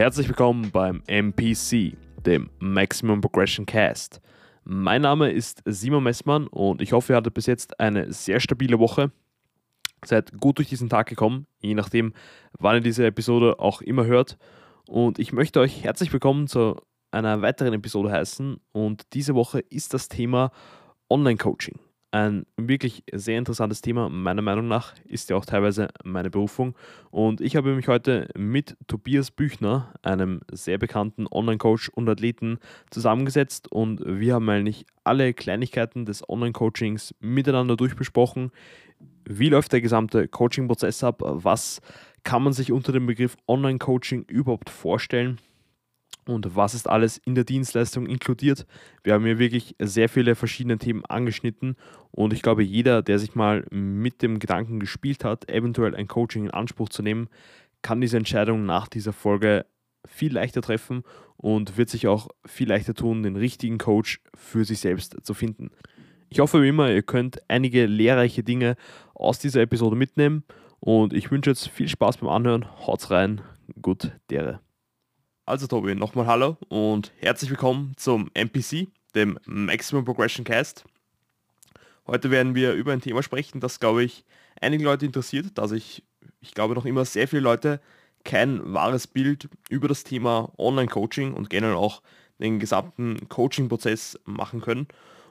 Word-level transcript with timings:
Herzlich 0.00 0.28
willkommen 0.28 0.70
beim 0.70 1.02
MPC, 1.08 1.94
dem 2.24 2.48
Maximum 2.58 3.20
Progression 3.20 3.66
Cast. 3.66 4.22
Mein 4.64 5.02
Name 5.02 5.30
ist 5.30 5.62
Simon 5.66 6.02
Messmann 6.02 6.46
und 6.46 6.80
ich 6.80 6.92
hoffe, 6.92 7.12
ihr 7.12 7.16
hattet 7.18 7.34
bis 7.34 7.44
jetzt 7.44 7.78
eine 7.78 8.10
sehr 8.10 8.40
stabile 8.40 8.78
Woche. 8.78 9.12
Seid 10.02 10.32
gut 10.40 10.56
durch 10.56 10.70
diesen 10.70 10.88
Tag 10.88 11.06
gekommen, 11.06 11.46
je 11.60 11.74
nachdem, 11.74 12.14
wann 12.58 12.76
ihr 12.76 12.80
diese 12.80 13.04
Episode 13.04 13.58
auch 13.58 13.82
immer 13.82 14.06
hört. 14.06 14.38
Und 14.88 15.18
ich 15.18 15.34
möchte 15.34 15.60
euch 15.60 15.84
herzlich 15.84 16.10
willkommen 16.14 16.46
zu 16.46 16.80
einer 17.10 17.42
weiteren 17.42 17.74
Episode 17.74 18.10
heißen. 18.10 18.58
Und 18.72 19.02
diese 19.12 19.34
Woche 19.34 19.60
ist 19.68 19.92
das 19.92 20.08
Thema 20.08 20.50
Online-Coaching 21.10 21.78
ein 22.12 22.44
wirklich 22.56 23.04
sehr 23.12 23.38
interessantes 23.38 23.82
Thema, 23.82 24.08
meiner 24.08 24.42
Meinung 24.42 24.66
nach, 24.66 24.94
ist 25.04 25.30
ja 25.30 25.36
auch 25.36 25.44
teilweise 25.44 25.88
meine 26.04 26.30
Berufung. 26.30 26.74
Und 27.10 27.40
ich 27.40 27.56
habe 27.56 27.74
mich 27.74 27.88
heute 27.88 28.28
mit 28.36 28.76
Tobias 28.88 29.30
Büchner, 29.30 29.92
einem 30.02 30.40
sehr 30.50 30.78
bekannten 30.78 31.26
Online-Coach 31.30 31.90
und 31.90 32.08
Athleten, 32.08 32.58
zusammengesetzt 32.90 33.70
und 33.70 34.02
wir 34.04 34.34
haben 34.34 34.48
eigentlich 34.48 34.86
alle 35.04 35.32
Kleinigkeiten 35.34 36.04
des 36.04 36.28
Online-Coachings 36.28 37.14
miteinander 37.20 37.76
durchbesprochen. 37.76 38.50
Wie 39.24 39.48
läuft 39.48 39.72
der 39.72 39.80
gesamte 39.80 40.26
Coaching-Prozess 40.26 41.04
ab? 41.04 41.22
Was 41.22 41.80
kann 42.24 42.42
man 42.42 42.52
sich 42.52 42.72
unter 42.72 42.92
dem 42.92 43.06
Begriff 43.06 43.36
Online-Coaching 43.46 44.24
überhaupt 44.28 44.68
vorstellen? 44.68 45.38
Und 46.30 46.56
was 46.56 46.74
ist 46.74 46.88
alles 46.88 47.18
in 47.18 47.34
der 47.34 47.44
Dienstleistung 47.44 48.06
inkludiert. 48.06 48.66
Wir 49.02 49.14
haben 49.14 49.24
hier 49.24 49.38
wirklich 49.38 49.74
sehr 49.78 50.08
viele 50.08 50.34
verschiedene 50.34 50.78
Themen 50.78 51.04
angeschnitten 51.04 51.76
und 52.10 52.32
ich 52.32 52.42
glaube, 52.42 52.62
jeder, 52.62 53.02
der 53.02 53.18
sich 53.18 53.34
mal 53.34 53.66
mit 53.70 54.22
dem 54.22 54.38
Gedanken 54.38 54.80
gespielt 54.80 55.24
hat, 55.24 55.50
eventuell 55.50 55.94
ein 55.94 56.08
Coaching 56.08 56.44
in 56.44 56.50
Anspruch 56.50 56.88
zu 56.88 57.02
nehmen, 57.02 57.28
kann 57.82 58.00
diese 58.00 58.16
Entscheidung 58.16 58.66
nach 58.66 58.88
dieser 58.88 59.12
Folge 59.12 59.66
viel 60.06 60.32
leichter 60.32 60.62
treffen 60.62 61.02
und 61.36 61.76
wird 61.76 61.90
sich 61.90 62.06
auch 62.06 62.28
viel 62.46 62.68
leichter 62.68 62.94
tun, 62.94 63.22
den 63.22 63.36
richtigen 63.36 63.78
Coach 63.78 64.20
für 64.34 64.64
sich 64.64 64.80
selbst 64.80 65.16
zu 65.22 65.34
finden. 65.34 65.70
Ich 66.28 66.40
hoffe 66.40 66.62
wie 66.62 66.68
immer, 66.68 66.90
ihr 66.90 67.02
könnt 67.02 67.40
einige 67.48 67.86
lehrreiche 67.86 68.42
Dinge 68.42 68.76
aus 69.14 69.38
dieser 69.38 69.62
Episode 69.62 69.96
mitnehmen 69.96 70.44
und 70.78 71.12
ich 71.12 71.30
wünsche 71.30 71.50
jetzt 71.50 71.68
viel 71.68 71.88
Spaß 71.88 72.18
beim 72.18 72.28
Anhören. 72.30 72.66
Haut's 72.86 73.10
rein, 73.10 73.40
gut 73.82 74.12
dere. 74.30 74.60
Also 75.50 75.66
Tobi, 75.66 75.96
nochmal 75.96 76.26
hallo 76.26 76.56
und 76.68 77.10
herzlich 77.18 77.50
willkommen 77.50 77.94
zum 77.96 78.30
MPC, 78.34 78.86
dem 79.16 79.36
Maximum 79.46 80.04
Progression 80.04 80.44
Cast. 80.44 80.84
Heute 82.06 82.30
werden 82.30 82.54
wir 82.54 82.74
über 82.74 82.92
ein 82.92 83.00
Thema 83.00 83.20
sprechen, 83.24 83.58
das 83.58 83.80
glaube 83.80 84.04
ich 84.04 84.24
einige 84.60 84.84
Leute 84.84 85.06
interessiert, 85.06 85.46
da 85.54 85.66
sich, 85.66 86.04
ich 86.40 86.54
glaube 86.54 86.74
noch 86.74 86.86
immer 86.86 87.04
sehr 87.04 87.26
viele 87.26 87.42
Leute 87.42 87.80
kein 88.22 88.72
wahres 88.72 89.08
Bild 89.08 89.48
über 89.68 89.88
das 89.88 90.04
Thema 90.04 90.52
Online-Coaching 90.56 91.34
und 91.34 91.50
generell 91.50 91.74
auch 91.74 92.00
den 92.38 92.60
gesamten 92.60 93.28
Coaching-Prozess 93.28 94.20
machen 94.26 94.60
können. 94.60 94.86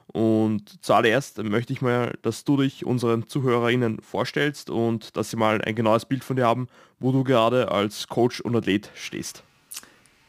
Und 0.08 0.84
zuallererst 0.84 1.42
möchte 1.42 1.72
ich 1.72 1.80
mal, 1.80 2.18
dass 2.20 2.44
du 2.44 2.58
dich 2.58 2.84
unseren 2.84 3.26
ZuhörerInnen 3.26 4.02
vorstellst 4.02 4.68
und 4.68 5.16
dass 5.16 5.30
sie 5.30 5.38
mal 5.38 5.62
ein 5.62 5.74
genaues 5.74 6.04
Bild 6.04 6.24
von 6.24 6.36
dir 6.36 6.44
haben, 6.44 6.68
wo 6.98 7.10
du 7.10 7.24
gerade 7.24 7.70
als 7.70 8.06
Coach 8.08 8.42
und 8.42 8.54
Athlet 8.54 8.90
stehst. 8.94 9.44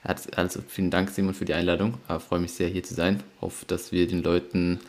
Also 0.04 0.62
vielen 0.68 0.90
Dank, 0.90 1.12
Simon, 1.12 1.36
für 1.36 1.46
die 1.46 1.54
Einladung. 1.54 2.00
Ich 2.08 2.16
äh, 2.16 2.20
freue 2.20 2.40
mich 2.40 2.54
sehr, 2.54 2.68
hier 2.68 2.82
zu 2.82 2.96
sein. 2.96 3.22
Hoffe, 3.40 3.66
dass 3.68 3.92
wir 3.92 4.08
den 4.08 4.24
Leuten, 4.24 4.80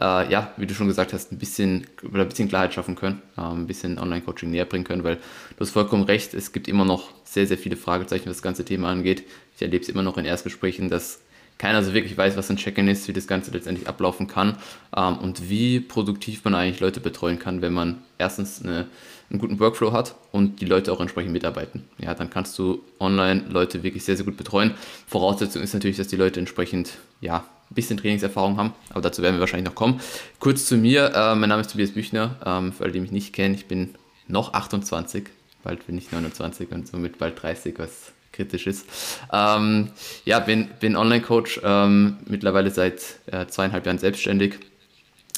äh, 0.00 0.30
ja, 0.30 0.52
wie 0.58 0.66
du 0.66 0.74
schon 0.74 0.86
gesagt 0.86 1.12
hast, 1.12 1.32
ein 1.32 1.38
bisschen, 1.38 1.88
ein 2.02 2.28
bisschen 2.28 2.48
Klarheit 2.48 2.72
schaffen 2.72 2.94
können, 2.94 3.20
äh, 3.36 3.40
ein 3.40 3.66
bisschen 3.66 3.98
Online-Coaching 3.98 4.48
näher 4.48 4.66
bringen 4.66 4.84
können, 4.84 5.02
weil 5.02 5.16
du 5.16 5.60
hast 5.60 5.70
vollkommen 5.70 6.04
recht, 6.04 6.34
es 6.34 6.52
gibt 6.52 6.68
immer 6.68 6.84
noch 6.84 7.10
sehr, 7.24 7.48
sehr 7.48 7.58
viele 7.58 7.76
Fragezeichen, 7.76 8.26
was 8.28 8.36
das 8.36 8.42
ganze 8.42 8.64
Thema 8.64 8.90
angeht. 8.90 9.24
Ich 9.56 9.62
erlebe 9.62 9.82
es 9.82 9.88
immer 9.88 10.02
noch 10.02 10.16
in 10.18 10.24
Erstgesprächen, 10.24 10.88
dass 10.88 11.20
keiner 11.60 11.84
so 11.84 11.94
wirklich 11.94 12.16
weiß, 12.16 12.36
was 12.36 12.50
ein 12.50 12.56
Check-in 12.56 12.88
ist, 12.88 13.06
wie 13.06 13.12
das 13.12 13.26
Ganze 13.26 13.52
letztendlich 13.52 13.86
ablaufen 13.86 14.26
kann 14.26 14.56
ähm, 14.96 15.18
und 15.18 15.48
wie 15.48 15.78
produktiv 15.78 16.42
man 16.44 16.54
eigentlich 16.54 16.80
Leute 16.80 17.00
betreuen 17.00 17.38
kann, 17.38 17.62
wenn 17.62 17.72
man 17.72 18.02
erstens 18.18 18.64
eine 18.64 18.86
einen 19.30 19.38
guten 19.38 19.60
Workflow 19.60 19.92
hat 19.92 20.16
und 20.32 20.60
die 20.60 20.66
Leute 20.66 20.92
auch 20.92 21.00
entsprechend 21.00 21.32
mitarbeiten. 21.32 21.84
Ja, 21.98 22.14
dann 22.14 22.30
kannst 22.30 22.58
du 22.58 22.82
online 22.98 23.44
Leute 23.48 23.82
wirklich 23.82 24.04
sehr, 24.04 24.16
sehr 24.16 24.24
gut 24.24 24.36
betreuen. 24.36 24.74
Voraussetzung 25.06 25.62
ist 25.62 25.72
natürlich, 25.72 25.96
dass 25.96 26.08
die 26.08 26.16
Leute 26.16 26.40
entsprechend, 26.40 26.98
ja, 27.20 27.44
ein 27.70 27.74
bisschen 27.74 27.96
Trainingserfahrung 27.96 28.56
haben, 28.56 28.74
aber 28.90 29.00
dazu 29.00 29.22
werden 29.22 29.36
wir 29.36 29.40
wahrscheinlich 29.40 29.68
noch 29.68 29.76
kommen. 29.76 30.00
Kurz 30.40 30.66
zu 30.66 30.76
mir, 30.76 31.12
äh, 31.14 31.36
mein 31.36 31.48
Name 31.48 31.60
ist 31.60 31.70
Tobias 31.70 31.92
Büchner, 31.92 32.36
ähm, 32.44 32.72
für 32.72 32.82
alle, 32.82 32.92
die 32.92 33.00
mich 33.00 33.12
nicht 33.12 33.32
kennen, 33.32 33.54
ich 33.54 33.66
bin 33.66 33.94
noch 34.26 34.54
28, 34.54 35.28
bald 35.62 35.86
bin 35.86 35.96
ich 35.96 36.10
29 36.10 36.72
und 36.72 36.88
somit 36.88 37.18
bald 37.18 37.40
30, 37.40 37.78
was 37.78 38.12
kritisch 38.32 38.66
ist. 38.66 38.86
Ähm, 39.32 39.90
ja, 40.24 40.38
bin, 40.40 40.68
bin 40.80 40.96
Online-Coach, 40.96 41.60
ähm, 41.64 42.18
mittlerweile 42.26 42.70
seit 42.70 43.02
äh, 43.26 43.46
zweieinhalb 43.46 43.86
Jahren 43.86 43.98
selbstständig, 43.98 44.58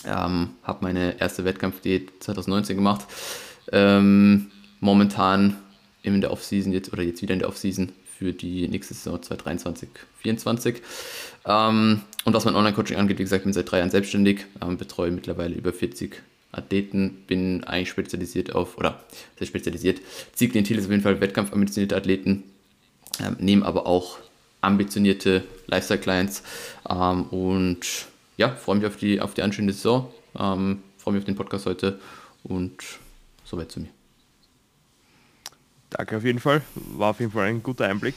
ähm, 0.05 0.51
habe 0.63 0.79
meine 0.83 1.21
erste 1.21 1.45
Wettkampfdiät 1.45 2.11
2019 2.21 2.77
gemacht, 2.77 3.07
ähm, 3.73 4.51
momentan 4.81 5.57
in 6.03 6.21
der 6.21 6.33
Offseason 6.33 6.73
jetzt 6.73 6.93
oder 6.93 7.03
jetzt 7.03 7.23
wieder 7.23 7.35
in 7.35 7.41
der 7.41 7.49
Offseason 7.49 7.93
für 8.19 8.33
die 8.33 8.69
nächste 8.69 8.95
Saison 8.95 9.21
2023, 9.23 9.89
2024. 10.23 10.83
Ähm, 11.45 12.03
und 12.25 12.35
was 12.35 12.45
mein 12.45 12.55
Online-Coaching 12.55 12.97
angeht, 12.97 13.19
wie 13.19 13.25
gesagt, 13.25 13.45
bin 13.45 13.53
seit 13.53 13.71
drei 13.71 13.79
Jahren 13.79 13.91
selbstständig, 13.91 14.47
ähm, 14.61 14.77
betreue 14.77 15.11
mittlerweile 15.11 15.55
über 15.55 15.73
40 15.73 16.23
Athleten, 16.53 17.25
bin 17.27 17.65
eigentlich 17.65 17.89
spezialisiert 17.89 18.55
auf, 18.55 18.77
oder 18.77 19.03
sehr 19.39 19.47
spezialisiert, 19.47 20.01
Zielklientel 20.35 20.79
ist 20.79 20.85
auf 20.85 20.91
jeden 20.91 21.03
Fall 21.03 21.21
wettkampfambitionierte 21.21 21.97
Athleten, 21.97 22.45
ähm, 23.21 23.37
nehme 23.39 23.67
aber 23.67 23.87
auch 23.87 24.19
ambitionierte 24.61 25.45
Lifestyle-Clients 25.67 26.43
ähm, 26.89 27.25
und 27.25 27.81
ja, 28.37 28.51
freue 28.51 28.77
mich 28.77 28.87
auf 28.87 28.97
die, 28.97 29.21
auf 29.21 29.35
die 29.35 29.43
anstehende 29.43 29.73
Saison, 29.73 30.13
ähm, 30.39 30.83
freue 30.99 31.15
mich 31.15 31.23
auf 31.23 31.27
den 31.27 31.37
Podcast 31.37 31.67
heute 31.67 31.99
und 32.45 32.83
Soweit 33.53 33.71
zu 33.71 33.81
mir. 33.81 33.91
Danke 35.91 36.17
auf 36.17 36.25
jeden 36.25 36.39
Fall. 36.39 36.63
War 36.75 37.11
auf 37.11 37.21
jeden 37.21 37.33
Fall 37.33 37.49
ein 37.49 37.63
guter 37.63 37.87
Einblick. 37.87 38.15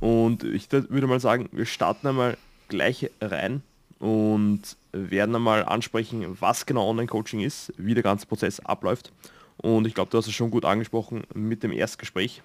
Und 0.00 0.44
ich 0.44 0.72
würde 0.72 1.06
mal 1.06 1.20
sagen, 1.20 1.50
wir 1.52 1.66
starten 1.66 2.06
einmal 2.06 2.38
gleich 2.68 3.10
rein 3.20 3.62
und 3.98 4.62
werden 4.92 5.36
einmal 5.36 5.64
ansprechen, 5.64 6.38
was 6.40 6.64
genau 6.64 6.88
Online-Coaching 6.88 7.40
ist, 7.40 7.72
wie 7.76 7.92
der 7.92 8.02
ganze 8.02 8.26
Prozess 8.26 8.60
abläuft. 8.60 9.12
Und 9.58 9.86
ich 9.86 9.94
glaube, 9.94 10.10
du 10.10 10.16
hast 10.16 10.26
es 10.26 10.32
schon 10.32 10.50
gut 10.50 10.64
angesprochen 10.64 11.24
mit 11.34 11.62
dem 11.62 11.72
Erstgespräch. 11.72 12.42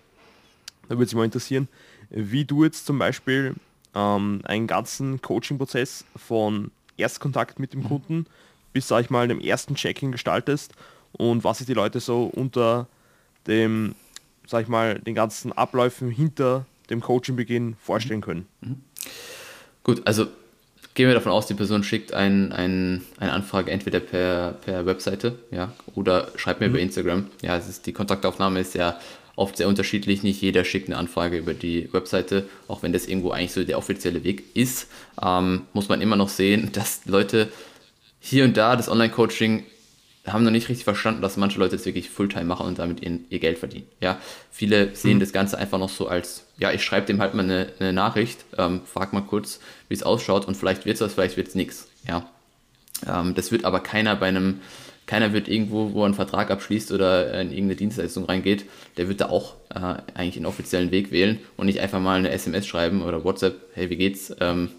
Da 0.89 0.95
würde 0.95 1.05
es 1.05 1.13
mich 1.13 1.17
mal 1.17 1.25
interessieren, 1.25 1.69
wie 2.09 2.43
du 2.43 2.63
jetzt 2.63 2.85
zum 2.85 2.99
Beispiel 2.99 3.55
ähm, 3.95 4.41
einen 4.43 4.67
ganzen 4.67 5.21
Coaching-Prozess 5.21 6.03
von 6.15 6.71
Erstkontakt 6.97 7.59
mit 7.59 7.73
dem 7.73 7.83
Kunden 7.83 8.25
bis, 8.73 8.87
sag 8.87 9.05
ich 9.05 9.09
mal, 9.09 9.27
dem 9.27 9.39
ersten 9.39 9.75
Check-in 9.75 10.11
gestaltest 10.11 10.73
und 11.13 11.43
was 11.43 11.59
sich 11.59 11.67
die 11.67 11.73
Leute 11.73 11.99
so 11.99 12.25
unter 12.25 12.87
dem, 13.47 13.95
sag 14.45 14.63
ich 14.63 14.67
mal, 14.67 14.99
den 14.99 15.15
ganzen 15.15 15.53
Abläufen 15.53 16.11
hinter 16.11 16.65
dem 16.89 17.01
Coachingbeginn 17.01 17.75
vorstellen 17.81 18.21
können. 18.21 18.47
Mhm. 18.61 18.81
Gut, 19.83 20.05
also 20.05 20.27
gehen 20.93 21.07
wir 21.07 21.13
davon 21.13 21.31
aus, 21.31 21.47
die 21.47 21.53
Person 21.53 21.83
schickt 21.83 22.13
ein, 22.13 22.51
ein, 22.51 23.03
eine 23.17 23.31
Anfrage 23.31 23.71
entweder 23.71 23.99
per, 23.99 24.53
per 24.53 24.85
Webseite 24.85 25.39
ja, 25.51 25.71
oder 25.95 26.31
schreibt 26.35 26.59
mir 26.59 26.67
mhm. 26.67 26.73
über 26.73 26.81
Instagram. 26.81 27.27
Ja, 27.41 27.57
es 27.57 27.69
ist, 27.69 27.85
die 27.85 27.93
Kontaktaufnahme 27.93 28.59
ist 28.59 28.73
ja 28.75 28.99
oft 29.39 29.57
sehr 29.57 29.67
unterschiedlich. 29.67 30.21
Nicht 30.21 30.41
jeder 30.41 30.63
schickt 30.63 30.89
eine 30.89 30.97
Anfrage 30.97 31.37
über 31.37 31.53
die 31.53 31.91
Webseite, 31.93 32.47
auch 32.67 32.83
wenn 32.83 32.93
das 32.93 33.07
irgendwo 33.07 33.31
eigentlich 33.31 33.53
so 33.53 33.63
der 33.63 33.77
offizielle 33.77 34.23
Weg 34.23 34.43
ist. 34.55 34.87
Ähm, 35.23 35.63
muss 35.73 35.89
man 35.89 36.01
immer 36.01 36.15
noch 36.15 36.29
sehen, 36.29 36.71
dass 36.73 37.05
Leute 37.05 37.49
hier 38.19 38.43
und 38.43 38.57
da 38.57 38.75
das 38.75 38.89
Online-Coaching 38.89 39.63
haben 40.27 40.43
noch 40.43 40.51
nicht 40.51 40.69
richtig 40.69 40.83
verstanden, 40.83 41.21
dass 41.21 41.37
manche 41.37 41.57
Leute 41.57 41.75
es 41.75 41.85
wirklich 41.85 42.09
Fulltime 42.09 42.43
machen 42.43 42.67
und 42.67 42.77
damit 42.77 43.01
ihr, 43.01 43.19
ihr 43.29 43.39
Geld 43.39 43.57
verdienen. 43.57 43.87
Ja, 44.01 44.19
viele 44.51 44.95
sehen 44.95 45.15
mhm. 45.15 45.21
das 45.21 45.31
Ganze 45.31 45.57
einfach 45.57 45.79
noch 45.79 45.89
so 45.89 46.07
als, 46.07 46.45
ja, 46.57 46.71
ich 46.71 46.83
schreibe 46.83 47.07
dem 47.07 47.21
halt 47.21 47.33
mal 47.33 47.43
eine, 47.43 47.69
eine 47.79 47.93
Nachricht, 47.93 48.45
ähm, 48.57 48.81
frag 48.85 49.13
mal 49.13 49.21
kurz, 49.21 49.59
wie 49.87 49.93
es 49.93 50.03
ausschaut 50.03 50.45
und 50.45 50.55
vielleicht 50.55 50.85
wird 50.85 50.95
es 50.95 51.01
was, 51.01 51.13
vielleicht 51.13 51.37
wird 51.37 51.47
es 51.47 51.55
nichts. 51.55 51.87
Ja, 52.07 52.29
ähm, 53.07 53.33
das 53.33 53.51
wird 53.51 53.65
aber 53.65 53.79
keiner 53.79 54.15
bei 54.15 54.27
einem, 54.27 54.59
keiner 55.09 55.33
wird 55.33 55.47
irgendwo, 55.47 55.93
wo 55.93 56.03
er 56.03 56.05
einen 56.05 56.13
Vertrag 56.13 56.51
abschließt 56.51 56.91
oder 56.91 57.33
in 57.41 57.49
irgendeine 57.49 57.77
Dienstleistung 57.77 58.25
reingeht, 58.25 58.65
der 58.95 59.07
wird 59.07 59.21
da 59.21 59.29
auch 59.29 59.55
äh, 59.73 59.95
eigentlich 60.13 60.35
einen 60.35 60.45
offiziellen 60.45 60.91
Weg 60.91 61.11
wählen 61.11 61.39
und 61.57 61.65
nicht 61.65 61.79
einfach 61.79 61.99
mal 61.99 62.19
eine 62.19 62.29
SMS 62.29 62.67
schreiben 62.67 63.01
oder 63.01 63.23
WhatsApp, 63.23 63.59
hey, 63.73 63.89
wie 63.89 63.95
geht's? 63.95 64.31
Ähm, 64.39 64.69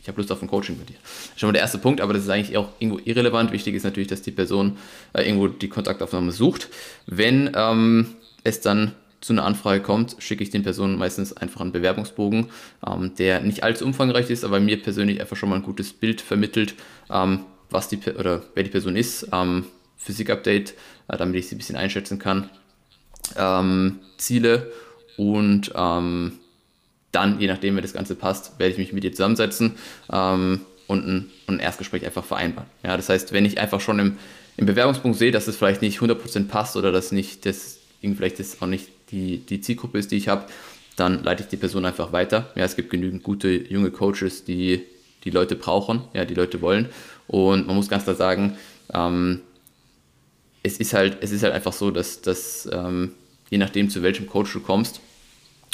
ich 0.00 0.06
habe 0.06 0.20
Lust 0.20 0.30
auf 0.30 0.40
ein 0.42 0.48
Coaching 0.48 0.78
bei 0.78 0.84
dir. 0.84 0.94
Schon 1.34 1.48
mal 1.48 1.54
der 1.54 1.62
erste 1.62 1.78
Punkt, 1.78 2.00
aber 2.00 2.12
das 2.12 2.22
ist 2.22 2.28
eigentlich 2.28 2.56
auch 2.56 2.68
irgendwo 2.78 3.00
irrelevant. 3.04 3.50
Wichtig 3.50 3.74
ist 3.74 3.82
natürlich, 3.82 4.06
dass 4.06 4.22
die 4.22 4.30
Person 4.30 4.78
äh, 5.12 5.24
irgendwo 5.24 5.48
die 5.48 5.68
Kontaktaufnahme 5.68 6.30
sucht. 6.30 6.68
Wenn 7.06 7.50
ähm, 7.56 8.14
es 8.44 8.60
dann 8.60 8.92
zu 9.20 9.32
einer 9.32 9.44
Anfrage 9.44 9.82
kommt, 9.82 10.14
schicke 10.20 10.44
ich 10.44 10.50
den 10.50 10.62
Personen 10.62 10.98
meistens 10.98 11.36
einfach 11.36 11.62
einen 11.62 11.72
Bewerbungsbogen, 11.72 12.46
ähm, 12.86 13.12
der 13.18 13.40
nicht 13.40 13.64
allzu 13.64 13.84
umfangreich 13.84 14.30
ist, 14.30 14.44
aber 14.44 14.60
mir 14.60 14.80
persönlich 14.80 15.20
einfach 15.20 15.36
schon 15.36 15.48
mal 15.48 15.56
ein 15.56 15.62
gutes 15.62 15.92
Bild 15.92 16.20
vermittelt, 16.20 16.76
ähm, 17.10 17.40
was 17.70 17.88
die 17.88 17.98
oder 18.16 18.44
wer 18.54 18.62
die 18.62 18.70
Person 18.70 18.94
ist, 18.94 19.26
ähm, 19.32 19.64
Physik-Update, 20.00 20.74
äh, 21.08 21.16
damit 21.16 21.36
ich 21.36 21.48
sie 21.48 21.54
ein 21.54 21.58
bisschen 21.58 21.76
einschätzen 21.76 22.18
kann, 22.18 22.50
ähm, 23.36 24.00
Ziele 24.16 24.72
und 25.16 25.72
ähm, 25.74 26.38
dann, 27.12 27.40
je 27.40 27.46
nachdem, 27.46 27.76
wie 27.76 27.80
das 27.80 27.92
Ganze 27.92 28.14
passt, 28.14 28.58
werde 28.58 28.72
ich 28.72 28.78
mich 28.78 28.92
mit 28.92 29.04
dir 29.04 29.12
zusammensetzen 29.12 29.76
ähm, 30.12 30.60
und, 30.86 31.06
ein, 31.06 31.30
und 31.46 31.56
ein 31.56 31.60
Erstgespräch 31.60 32.04
einfach 32.04 32.24
vereinbaren. 32.24 32.68
Ja, 32.82 32.96
das 32.96 33.08
heißt, 33.08 33.32
wenn 33.32 33.44
ich 33.44 33.58
einfach 33.58 33.80
schon 33.80 33.98
im, 33.98 34.16
im 34.56 34.66
Bewerbungspunkt 34.66 35.18
sehe, 35.18 35.32
dass 35.32 35.48
es 35.48 35.56
vielleicht 35.56 35.82
nicht 35.82 36.00
100% 36.00 36.48
passt 36.48 36.76
oder 36.76 36.92
dass 36.92 37.12
nicht 37.12 37.46
das, 37.46 37.78
vielleicht 38.00 38.38
das 38.38 38.62
auch 38.62 38.66
nicht 38.66 38.88
die, 39.10 39.38
die 39.38 39.60
Zielgruppe 39.60 39.98
ist, 39.98 40.10
die 40.10 40.16
ich 40.16 40.28
habe, 40.28 40.46
dann 40.96 41.22
leite 41.22 41.42
ich 41.42 41.48
die 41.48 41.56
Person 41.56 41.84
einfach 41.84 42.12
weiter. 42.12 42.50
Ja, 42.54 42.64
es 42.64 42.76
gibt 42.76 42.90
genügend 42.90 43.22
gute 43.22 43.48
junge 43.48 43.90
Coaches, 43.90 44.44
die 44.44 44.82
die 45.24 45.30
Leute 45.30 45.56
brauchen, 45.56 46.02
ja, 46.14 46.24
die 46.24 46.34
Leute 46.34 46.60
wollen. 46.60 46.88
Und 47.26 47.66
man 47.66 47.76
muss 47.76 47.88
ganz 47.88 48.04
klar 48.04 48.16
sagen, 48.16 48.56
ähm, 48.92 49.40
es 50.62 50.78
ist 50.78 50.92
halt, 50.92 51.18
es 51.20 51.30
ist 51.30 51.42
halt 51.42 51.54
einfach 51.54 51.72
so, 51.72 51.90
dass, 51.90 52.20
dass 52.20 52.68
ähm, 52.72 53.12
je 53.48 53.58
nachdem, 53.58 53.90
zu 53.90 54.02
welchem 54.02 54.26
Coach 54.26 54.52
du 54.52 54.60
kommst, 54.60 55.00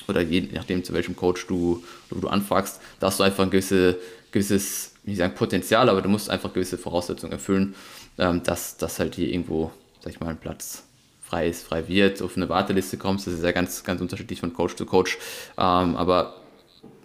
oder 0.08 0.20
je 0.20 0.48
nachdem, 0.52 0.84
zu 0.84 0.92
welchem 0.92 1.16
Coach 1.16 1.46
du, 1.46 1.82
du, 2.10 2.28
anfragst, 2.28 2.80
da 3.00 3.08
hast 3.08 3.18
du 3.18 3.24
einfach 3.24 3.44
ein 3.44 3.50
gewisse, 3.50 3.98
gewisses, 4.30 4.92
wie 5.04 5.16
sagen, 5.16 5.34
Potenzial, 5.34 5.88
aber 5.88 6.02
du 6.02 6.08
musst 6.08 6.30
einfach 6.30 6.52
gewisse 6.52 6.78
Voraussetzungen 6.78 7.32
erfüllen, 7.32 7.74
ähm, 8.18 8.42
dass, 8.42 8.76
dass 8.76 8.98
halt 8.98 9.16
hier 9.16 9.28
irgendwo, 9.28 9.72
sag 10.00 10.12
ich 10.12 10.20
mal, 10.20 10.28
ein 10.28 10.38
Platz 10.38 10.84
frei 11.22 11.48
ist, 11.48 11.64
frei 11.64 11.88
wird, 11.88 12.22
auf 12.22 12.36
eine 12.36 12.48
Warteliste 12.48 12.98
kommst. 12.98 13.26
Das 13.26 13.34
ist 13.34 13.42
ja 13.42 13.50
ganz, 13.50 13.82
ganz 13.82 14.00
unterschiedlich 14.00 14.38
von 14.38 14.52
Coach 14.52 14.76
zu 14.76 14.86
Coach. 14.86 15.18
Ähm, 15.58 15.96
aber 15.96 16.36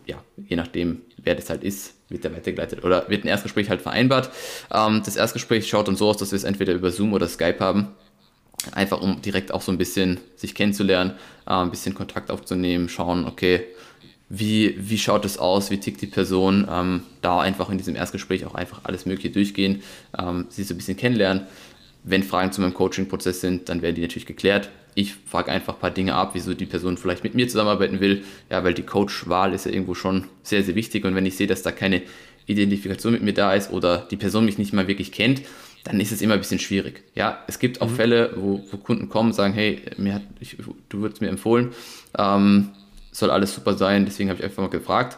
ja, 0.05 0.23
je 0.47 0.55
nachdem, 0.55 1.01
wer 1.17 1.33
das 1.35 1.49
halt 1.49 1.63
ist, 1.63 1.95
wird 2.11 2.23
der 2.23 2.35
weitergeleitet 2.35 2.83
oder 2.83 3.09
wird 3.09 3.23
ein 3.23 3.27
Erstgespräch 3.27 3.69
halt 3.69 3.81
vereinbart. 3.81 4.29
Ähm, 4.73 5.01
das 5.05 5.15
Erstgespräch 5.15 5.67
schaut 5.67 5.87
dann 5.87 5.95
so 5.95 6.09
aus, 6.09 6.17
dass 6.17 6.31
wir 6.31 6.37
es 6.37 6.43
entweder 6.43 6.73
über 6.73 6.91
Zoom 6.91 7.13
oder 7.13 7.27
Skype 7.27 7.59
haben. 7.59 7.89
Einfach 8.73 9.01
um 9.01 9.21
direkt 9.21 9.51
auch 9.51 9.61
so 9.61 9.71
ein 9.71 9.77
bisschen 9.77 10.19
sich 10.35 10.53
kennenzulernen, 10.53 11.13
äh, 11.47 11.53
ein 11.53 11.71
bisschen 11.71 11.95
Kontakt 11.95 12.29
aufzunehmen, 12.29 12.89
schauen, 12.89 13.25
okay, 13.25 13.65
wie, 14.33 14.75
wie 14.77 14.97
schaut 14.97 15.25
es 15.25 15.37
aus, 15.37 15.71
wie 15.71 15.77
tickt 15.77 16.01
die 16.01 16.07
Person, 16.07 16.65
ähm, 16.71 17.03
da 17.21 17.41
einfach 17.41 17.69
in 17.69 17.77
diesem 17.77 17.95
Erstgespräch 17.95 18.45
auch 18.45 18.55
einfach 18.55 18.81
alles 18.83 19.05
Mögliche 19.05 19.29
durchgehen, 19.29 19.81
ähm, 20.17 20.45
sie 20.49 20.63
so 20.63 20.73
ein 20.73 20.77
bisschen 20.77 20.95
kennenlernen. 20.95 21.47
Wenn 22.03 22.23
Fragen 22.23 22.51
zu 22.51 22.61
meinem 22.61 22.73
Coaching-Prozess 22.73 23.41
sind, 23.41 23.67
dann 23.67 23.81
werden 23.81 23.95
die 23.95 24.01
natürlich 24.01 24.25
geklärt. 24.25 24.69
Ich 24.93 25.13
frage 25.13 25.51
einfach 25.51 25.75
ein 25.75 25.79
paar 25.79 25.91
Dinge 25.91 26.15
ab, 26.15 26.31
wieso 26.33 26.53
die 26.53 26.65
Person 26.65 26.97
vielleicht 26.97 27.23
mit 27.23 27.33
mir 27.33 27.47
zusammenarbeiten 27.47 27.99
will. 27.99 28.23
Ja, 28.49 28.63
weil 28.63 28.73
die 28.73 28.83
Coach-Wahl 28.83 29.53
ist 29.53 29.65
ja 29.65 29.71
irgendwo 29.71 29.93
schon 29.93 30.25
sehr, 30.43 30.63
sehr 30.63 30.75
wichtig. 30.75 31.05
Und 31.05 31.15
wenn 31.15 31.25
ich 31.25 31.37
sehe, 31.37 31.47
dass 31.47 31.61
da 31.61 31.71
keine 31.71 32.01
Identifikation 32.45 33.13
mit 33.13 33.21
mir 33.21 33.33
da 33.33 33.53
ist 33.53 33.71
oder 33.71 34.07
die 34.09 34.17
Person 34.17 34.45
mich 34.45 34.57
nicht 34.57 34.73
mal 34.73 34.87
wirklich 34.87 35.11
kennt, 35.11 35.41
dann 35.83 35.99
ist 35.99 36.11
es 36.11 36.21
immer 36.21 36.35
ein 36.35 36.39
bisschen 36.39 36.59
schwierig. 36.59 37.03
Ja, 37.15 37.43
es 37.47 37.59
gibt 37.59 37.81
auch 37.81 37.89
mhm. 37.89 37.95
Fälle, 37.95 38.33
wo, 38.35 38.63
wo, 38.71 38.77
Kunden 38.77 39.09
kommen 39.09 39.29
und 39.29 39.35
sagen, 39.35 39.53
hey, 39.53 39.81
mir 39.97 40.15
hat, 40.15 40.23
ich, 40.39 40.57
du 40.89 41.01
würdest 41.01 41.21
mir 41.21 41.29
empfohlen, 41.29 41.71
ähm, 42.17 42.69
soll 43.11 43.31
alles 43.31 43.53
super 43.53 43.73
sein, 43.73 44.05
deswegen 44.05 44.29
habe 44.29 44.39
ich 44.39 44.45
einfach 44.45 44.61
mal 44.61 44.69
gefragt. 44.69 45.17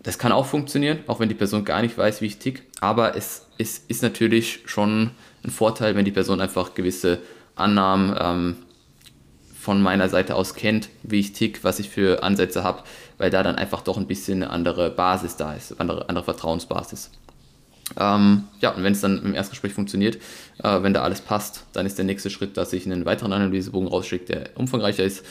Das 0.00 0.18
kann 0.18 0.32
auch 0.32 0.46
funktionieren, 0.46 1.00
auch 1.08 1.20
wenn 1.20 1.28
die 1.28 1.34
Person 1.34 1.64
gar 1.64 1.82
nicht 1.82 1.98
weiß, 1.98 2.22
wie 2.22 2.26
ich 2.26 2.38
tick. 2.38 2.62
Aber 2.80 3.16
es, 3.16 3.46
es 3.58 3.78
ist 3.88 4.02
natürlich 4.02 4.60
schon 4.64 5.10
ein 5.44 5.50
Vorteil, 5.50 5.94
wenn 5.96 6.04
die 6.04 6.12
Person 6.12 6.40
einfach 6.40 6.74
gewisse 6.74 7.18
Annahmen 7.56 8.16
ähm, 8.18 8.56
von 9.68 9.82
meiner 9.82 10.08
Seite 10.08 10.34
aus 10.34 10.54
kennt, 10.54 10.88
wie 11.02 11.20
ich 11.20 11.34
tick, 11.34 11.62
was 11.62 11.78
ich 11.78 11.90
für 11.90 12.22
Ansätze 12.22 12.64
habe, 12.64 12.84
weil 13.18 13.28
da 13.28 13.42
dann 13.42 13.56
einfach 13.56 13.82
doch 13.82 13.98
ein 13.98 14.06
bisschen 14.06 14.42
eine 14.42 14.50
andere 14.50 14.88
Basis 14.88 15.36
da 15.36 15.52
ist, 15.52 15.78
andere, 15.78 16.08
andere 16.08 16.24
Vertrauensbasis. 16.24 17.10
Ähm, 18.00 18.44
ja, 18.60 18.70
und 18.70 18.82
wenn 18.82 18.94
es 18.94 19.02
dann 19.02 19.22
im 19.22 19.34
Erstgespräch 19.34 19.74
funktioniert, 19.74 20.16
äh, 20.62 20.82
wenn 20.82 20.94
da 20.94 21.02
alles 21.02 21.20
passt, 21.20 21.66
dann 21.74 21.84
ist 21.84 21.98
der 21.98 22.06
nächste 22.06 22.30
Schritt, 22.30 22.56
dass 22.56 22.72
ich 22.72 22.86
einen 22.86 23.04
weiteren 23.04 23.34
Analysebogen 23.34 23.88
rausschicke, 23.88 24.24
der 24.24 24.50
umfangreicher 24.54 25.04
ist, 25.04 25.22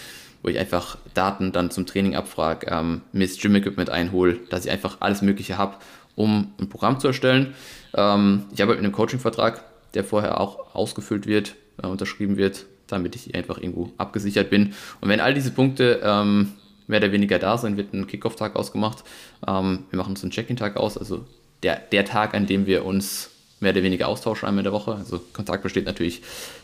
wo 0.44 0.50
ich 0.50 0.60
einfach 0.60 1.00
Daten 1.16 1.52
dann 1.52 1.72
zum 1.72 1.88
Training 1.88 2.16
abfrage, 2.16 2.68
ähm, 2.70 3.02
mir 3.14 3.26
das 3.26 3.40
Gym-Equipment 3.40 3.90
einhole, 3.90 4.36
dass 4.52 4.66
ich 4.66 4.72
einfach 4.72 4.98
alles 5.00 5.24
Mögliche 5.24 5.58
habe, 5.58 5.78
um 6.16 6.54
ein 6.62 6.70
Programm 6.70 7.00
zu 7.00 7.08
erstellen. 7.08 7.56
Ähm, 7.96 8.44
ich 8.54 8.62
arbeite 8.62 8.82
mit 8.82 8.86
einem 8.86 8.94
Coaching-Vertrag, 8.94 9.64
der 9.96 10.04
vorher 10.04 10.40
auch 10.40 10.76
ausgefüllt 10.76 11.26
wird, 11.26 11.56
äh, 11.82 11.88
unterschrieben 11.88 12.38
wird, 12.38 12.68
damit 12.88 13.16
ich 13.16 13.36
einfach 13.36 13.58
irgendwo 13.58 13.92
abgesichert 13.98 14.50
bin. 14.50 14.74
Und 15.02 15.10
wenn 15.10 15.20
all 15.20 15.34
diese 15.34 15.52
Punkte 15.52 16.02
ähm, 16.04 16.54
mehr 16.88 17.00
oder 17.00 17.12
weniger 17.12 17.40
da 17.40 17.58
sind, 17.58 17.78
wird 17.78 17.94
ein 17.94 18.08
Kickoff-Tag 18.08 18.56
ausgemacht. 18.56 19.04
Ähm, 19.48 19.84
wir 19.90 19.98
machen 19.98 20.12
uns 20.12 20.24
einen 20.24 20.32
Check-in-Tag 20.32 20.78
aus, 20.78 20.98
also 20.98 21.26
der, 21.64 21.78
der 21.92 22.06
Tag, 22.06 22.34
an 22.34 22.48
dem 22.48 22.66
wir 22.66 22.86
uns 22.86 23.32
mehr 23.60 23.72
oder 23.72 23.84
weniger 23.84 24.08
austauschen 24.08 24.48
einmal 24.48 24.62
in 24.62 24.66
der 24.66 24.74
Woche. 24.74 24.96
Also 24.96 25.20
Kontakt 25.34 25.64
besteht 25.64 25.86
natürlich 25.86 26.22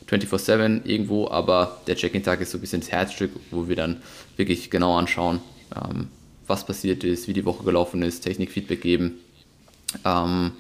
24-7 0.08 0.86
irgendwo, 0.86 1.28
aber 1.28 1.82
der 1.88 1.96
Check-in-Tag 1.96 2.42
ist 2.42 2.52
so 2.52 2.58
ein 2.58 2.62
bisschen 2.62 2.82
das 2.82 2.92
Herzstück, 2.92 3.32
wo 3.52 3.68
wir 3.68 3.76
dann 3.76 4.02
wirklich 4.38 4.70
genau 4.70 4.98
anschauen, 4.98 5.42
ähm, 5.76 6.08
was 6.46 6.66
passiert 6.66 7.04
ist, 7.04 7.28
wie 7.28 7.34
die 7.34 7.46
Woche 7.46 7.64
gelaufen 7.64 8.02
ist, 8.04 8.22
Technik-Feedback 8.22 8.82
geben. 8.82 9.14
Ähm, 10.06 10.52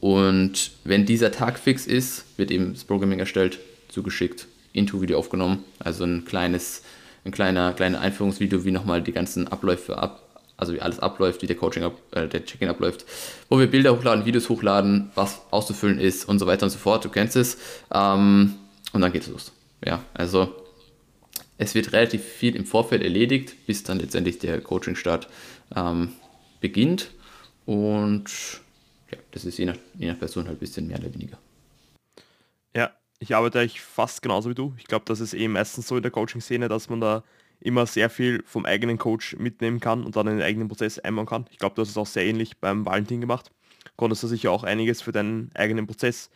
und 0.00 0.70
wenn 0.84 1.06
dieser 1.06 1.32
Tag 1.32 1.58
fix 1.58 1.86
ist, 1.86 2.24
wird 2.36 2.50
eben 2.50 2.72
das 2.72 2.84
Programming 2.84 3.18
erstellt, 3.18 3.58
zugeschickt, 3.88 4.46
Into-Video 4.72 5.18
aufgenommen, 5.18 5.64
also 5.78 6.04
ein 6.04 6.24
kleines, 6.24 6.82
ein 7.24 7.32
kleiner, 7.32 7.72
kleiner 7.72 8.00
Einführungsvideo, 8.00 8.64
wie 8.64 8.70
nochmal 8.70 9.02
die 9.02 9.12
ganzen 9.12 9.48
Abläufe 9.48 9.98
ab, 9.98 10.42
also 10.56 10.72
wie 10.74 10.80
alles 10.80 10.98
abläuft, 10.98 11.42
wie 11.42 11.46
der 11.46 11.56
Coaching, 11.56 11.84
ab, 11.84 12.00
äh, 12.12 12.28
der 12.28 12.44
Check-in 12.44 12.68
abläuft, 12.68 13.04
wo 13.48 13.58
wir 13.58 13.68
Bilder 13.68 13.96
hochladen, 13.96 14.24
Videos 14.24 14.48
hochladen, 14.48 15.10
was 15.14 15.40
auszufüllen 15.50 15.98
ist 15.98 16.28
und 16.28 16.38
so 16.38 16.46
weiter 16.46 16.64
und 16.64 16.70
so 16.70 16.78
fort. 16.78 17.04
Du 17.04 17.08
kennst 17.08 17.36
es. 17.36 17.58
Ähm, 17.92 18.54
und 18.92 19.00
dann 19.00 19.12
geht 19.12 19.22
es 19.22 19.28
los. 19.28 19.52
Ja, 19.84 20.02
also 20.14 20.54
es 21.58 21.74
wird 21.74 21.92
relativ 21.92 22.24
viel 22.24 22.56
im 22.56 22.64
Vorfeld 22.64 23.02
erledigt, 23.02 23.66
bis 23.66 23.82
dann 23.82 23.98
letztendlich 23.98 24.38
der 24.38 24.60
Coaching-Start 24.60 25.28
ähm, 25.76 26.12
beginnt. 26.60 27.10
Und 27.66 28.30
ja, 29.10 29.18
das 29.32 29.44
ist 29.44 29.58
je 29.58 29.66
nach, 29.66 29.76
je 29.98 30.06
nach 30.06 30.18
Person 30.18 30.46
halt 30.46 30.56
ein 30.56 30.60
bisschen 30.60 30.86
mehr 30.86 30.98
oder 30.98 31.12
weniger. 31.12 31.38
Ja, 32.74 32.92
ich 33.18 33.34
arbeite 33.34 33.60
eigentlich 33.60 33.80
fast 33.80 34.22
genauso 34.22 34.50
wie 34.50 34.54
du. 34.54 34.74
Ich 34.78 34.84
glaube, 34.84 35.04
das 35.06 35.20
ist 35.20 35.34
eben 35.34 35.54
meistens 35.54 35.88
so 35.88 35.96
in 35.96 36.02
der 36.02 36.10
Coaching-Szene, 36.10 36.68
dass 36.68 36.88
man 36.88 37.00
da 37.00 37.24
immer 37.60 37.86
sehr 37.86 38.10
viel 38.10 38.42
vom 38.44 38.64
eigenen 38.64 38.98
Coach 38.98 39.36
mitnehmen 39.36 39.80
kann 39.80 40.04
und 40.04 40.14
dann 40.16 40.28
in 40.28 40.38
den 40.38 40.46
eigenen 40.46 40.68
Prozess 40.68 40.98
einbauen 40.98 41.26
kann. 41.26 41.46
Ich 41.50 41.58
glaube, 41.58 41.74
du 41.74 41.82
hast 41.82 41.90
es 41.90 41.96
auch 41.96 42.06
sehr 42.06 42.24
ähnlich 42.24 42.58
beim 42.58 42.86
Valentin 42.86 43.20
gemacht. 43.20 43.50
Konntest 43.96 44.22
du 44.22 44.28
sicher 44.28 44.52
auch 44.52 44.62
einiges 44.62 45.02
für 45.02 45.12
deinen 45.12 45.50
eigenen 45.54 45.86
Prozess 45.86 46.30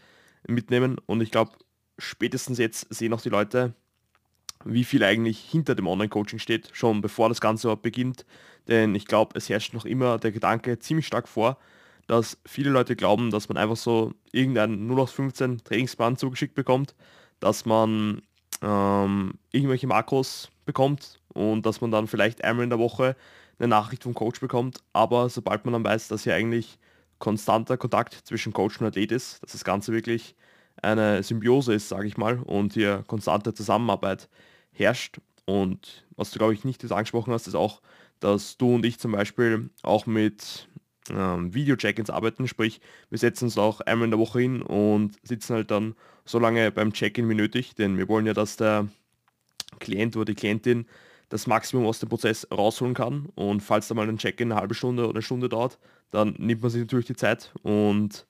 mitnehmen 0.49 0.97
und 1.07 1.21
ich 1.21 1.31
glaube, 1.31 1.53
spätestens 1.99 2.59
jetzt 2.59 2.93
sehen 2.93 3.13
auch 3.13 3.21
die 3.21 3.29
Leute, 3.29 3.75
wie 4.65 4.85
viel 4.85 5.05
eigentlich 5.05 5.39
hinter 5.39 5.75
dem 5.77 5.87
Online-Coaching 5.87 6.41
steht, 6.41 6.71
schon 6.73 7.01
bevor 7.01 7.29
das 7.29 7.41
Ganze 7.41 7.77
beginnt. 7.77 8.25
Denn 8.69 8.95
ich 8.95 9.07
glaube, 9.07 9.37
es 9.37 9.49
herrscht 9.49 9.75
noch 9.75 9.85
immer 9.85 10.19
der 10.19 10.33
Gedanke 10.33 10.79
ziemlich 10.79 11.07
stark 11.07 11.29
vor, 11.29 11.59
dass 12.07 12.39
viele 12.47 12.71
Leute 12.71 12.97
glauben, 12.97 13.31
dass 13.31 13.49
man 13.49 13.57
einfach 13.57 13.77
so 13.77 14.13
irgendeinen 14.33 14.87
0 14.87 15.01
aus 15.01 15.13
15 15.13 15.65
Trainingsplan 15.65 16.17
zugeschickt 16.17 16.55
bekommt, 16.55 16.95
dass 17.41 17.65
man 17.65 18.23
ähm, 18.63 19.35
irgendwelche 19.51 19.87
Makros 19.87 20.51
bekommt 20.65 21.21
und 21.35 21.67
dass 21.67 21.81
man 21.81 21.91
dann 21.91 22.07
vielleicht 22.07 22.45
einmal 22.45 22.65
in 22.65 22.71
der 22.71 22.79
Woche 22.79 23.17
eine 23.59 23.69
Nachricht 23.69 24.03
vom 24.03 24.15
Coach 24.15 24.41
bekommt. 24.41 24.79
Aber 24.93 25.29
sobald 25.29 25.65
man 25.65 25.73
dann 25.73 25.85
weiß, 25.85 26.09
dass 26.09 26.25
hier 26.25 26.35
eigentlich 26.35 26.79
konstanter 27.19 27.77
Kontakt 27.77 28.15
zwischen 28.25 28.53
Coach 28.53 28.81
und 28.81 28.87
Athlet 28.87 29.13
ist, 29.13 29.43
dass 29.43 29.53
das 29.53 29.65
Ganze 29.65 29.93
wirklich 29.93 30.35
eine 30.81 31.23
Symbiose 31.23 31.75
ist, 31.75 31.89
sage 31.89 32.09
ich 32.09 32.17
mal, 32.17 32.39
und 32.39 32.73
hier 32.75 33.05
konstante 33.07 33.55
Zusammenarbeit 33.55 34.29
herrscht. 34.73 35.21
Und 35.45 36.05
was 36.17 36.31
du, 36.31 36.39
glaube 36.39 36.55
ich, 36.55 36.65
nicht 36.65 36.83
jetzt 36.83 36.93
angesprochen 36.93 37.33
hast, 37.33 37.47
ist 37.47 37.55
auch, 37.55 37.81
dass 38.21 38.57
du 38.57 38.75
und 38.75 38.87
ich 38.87 38.99
zum 38.99 39.13
Beispiel 39.13 39.71
auch 39.83 40.07
mit 40.07 40.69
ähm, 41.11 41.53
Video-Check-ins 41.53 42.11
arbeiten, 42.11 42.47
sprich 42.49 42.81
wir 43.11 43.19
setzen 43.19 43.45
uns 43.45 43.59
auch 43.59 43.81
einmal 43.81 44.07
in 44.07 44.11
der 44.11 44.21
Woche 44.21 44.41
hin 44.41 44.63
und 44.63 45.17
sitzen 45.23 45.55
halt 45.55 45.71
dann 45.71 45.95
so 46.25 46.39
lange 46.39 46.71
beim 46.71 46.93
Check-in 46.93 47.29
wie 47.29 47.35
nötig, 47.35 47.75
denn 47.75 47.99
wir 47.99 48.09
wollen 48.09 48.27
ja, 48.27 48.35
dass 48.35 48.57
der 48.57 48.89
Klient 49.81 50.17
oder 50.17 50.27
die 50.27 50.35
Klientin 50.35 50.87
das 51.29 51.47
Maximum 51.47 51.87
aus 51.87 51.99
dem 51.99 52.09
Prozess 52.09 52.47
rausholen 52.51 52.95
kann 52.95 53.27
und 53.35 53.63
falls 53.63 53.89
da 53.89 53.95
mal 53.95 54.09
ein 54.09 54.19
Check-in 54.19 54.53
eine 54.53 54.61
halbe 54.61 54.75
Stunde 54.75 55.05
oder 55.05 55.17
eine 55.17 55.23
Stunde 55.23 55.49
dauert, 55.49 55.79
dann 56.11 56.35
nimmt 56.39 56.63
man 56.63 56.71
sich 56.71 56.81
natürlich 56.81 57.07
die 57.07 57.17
Zeit 57.17 57.53
und 57.63 58.27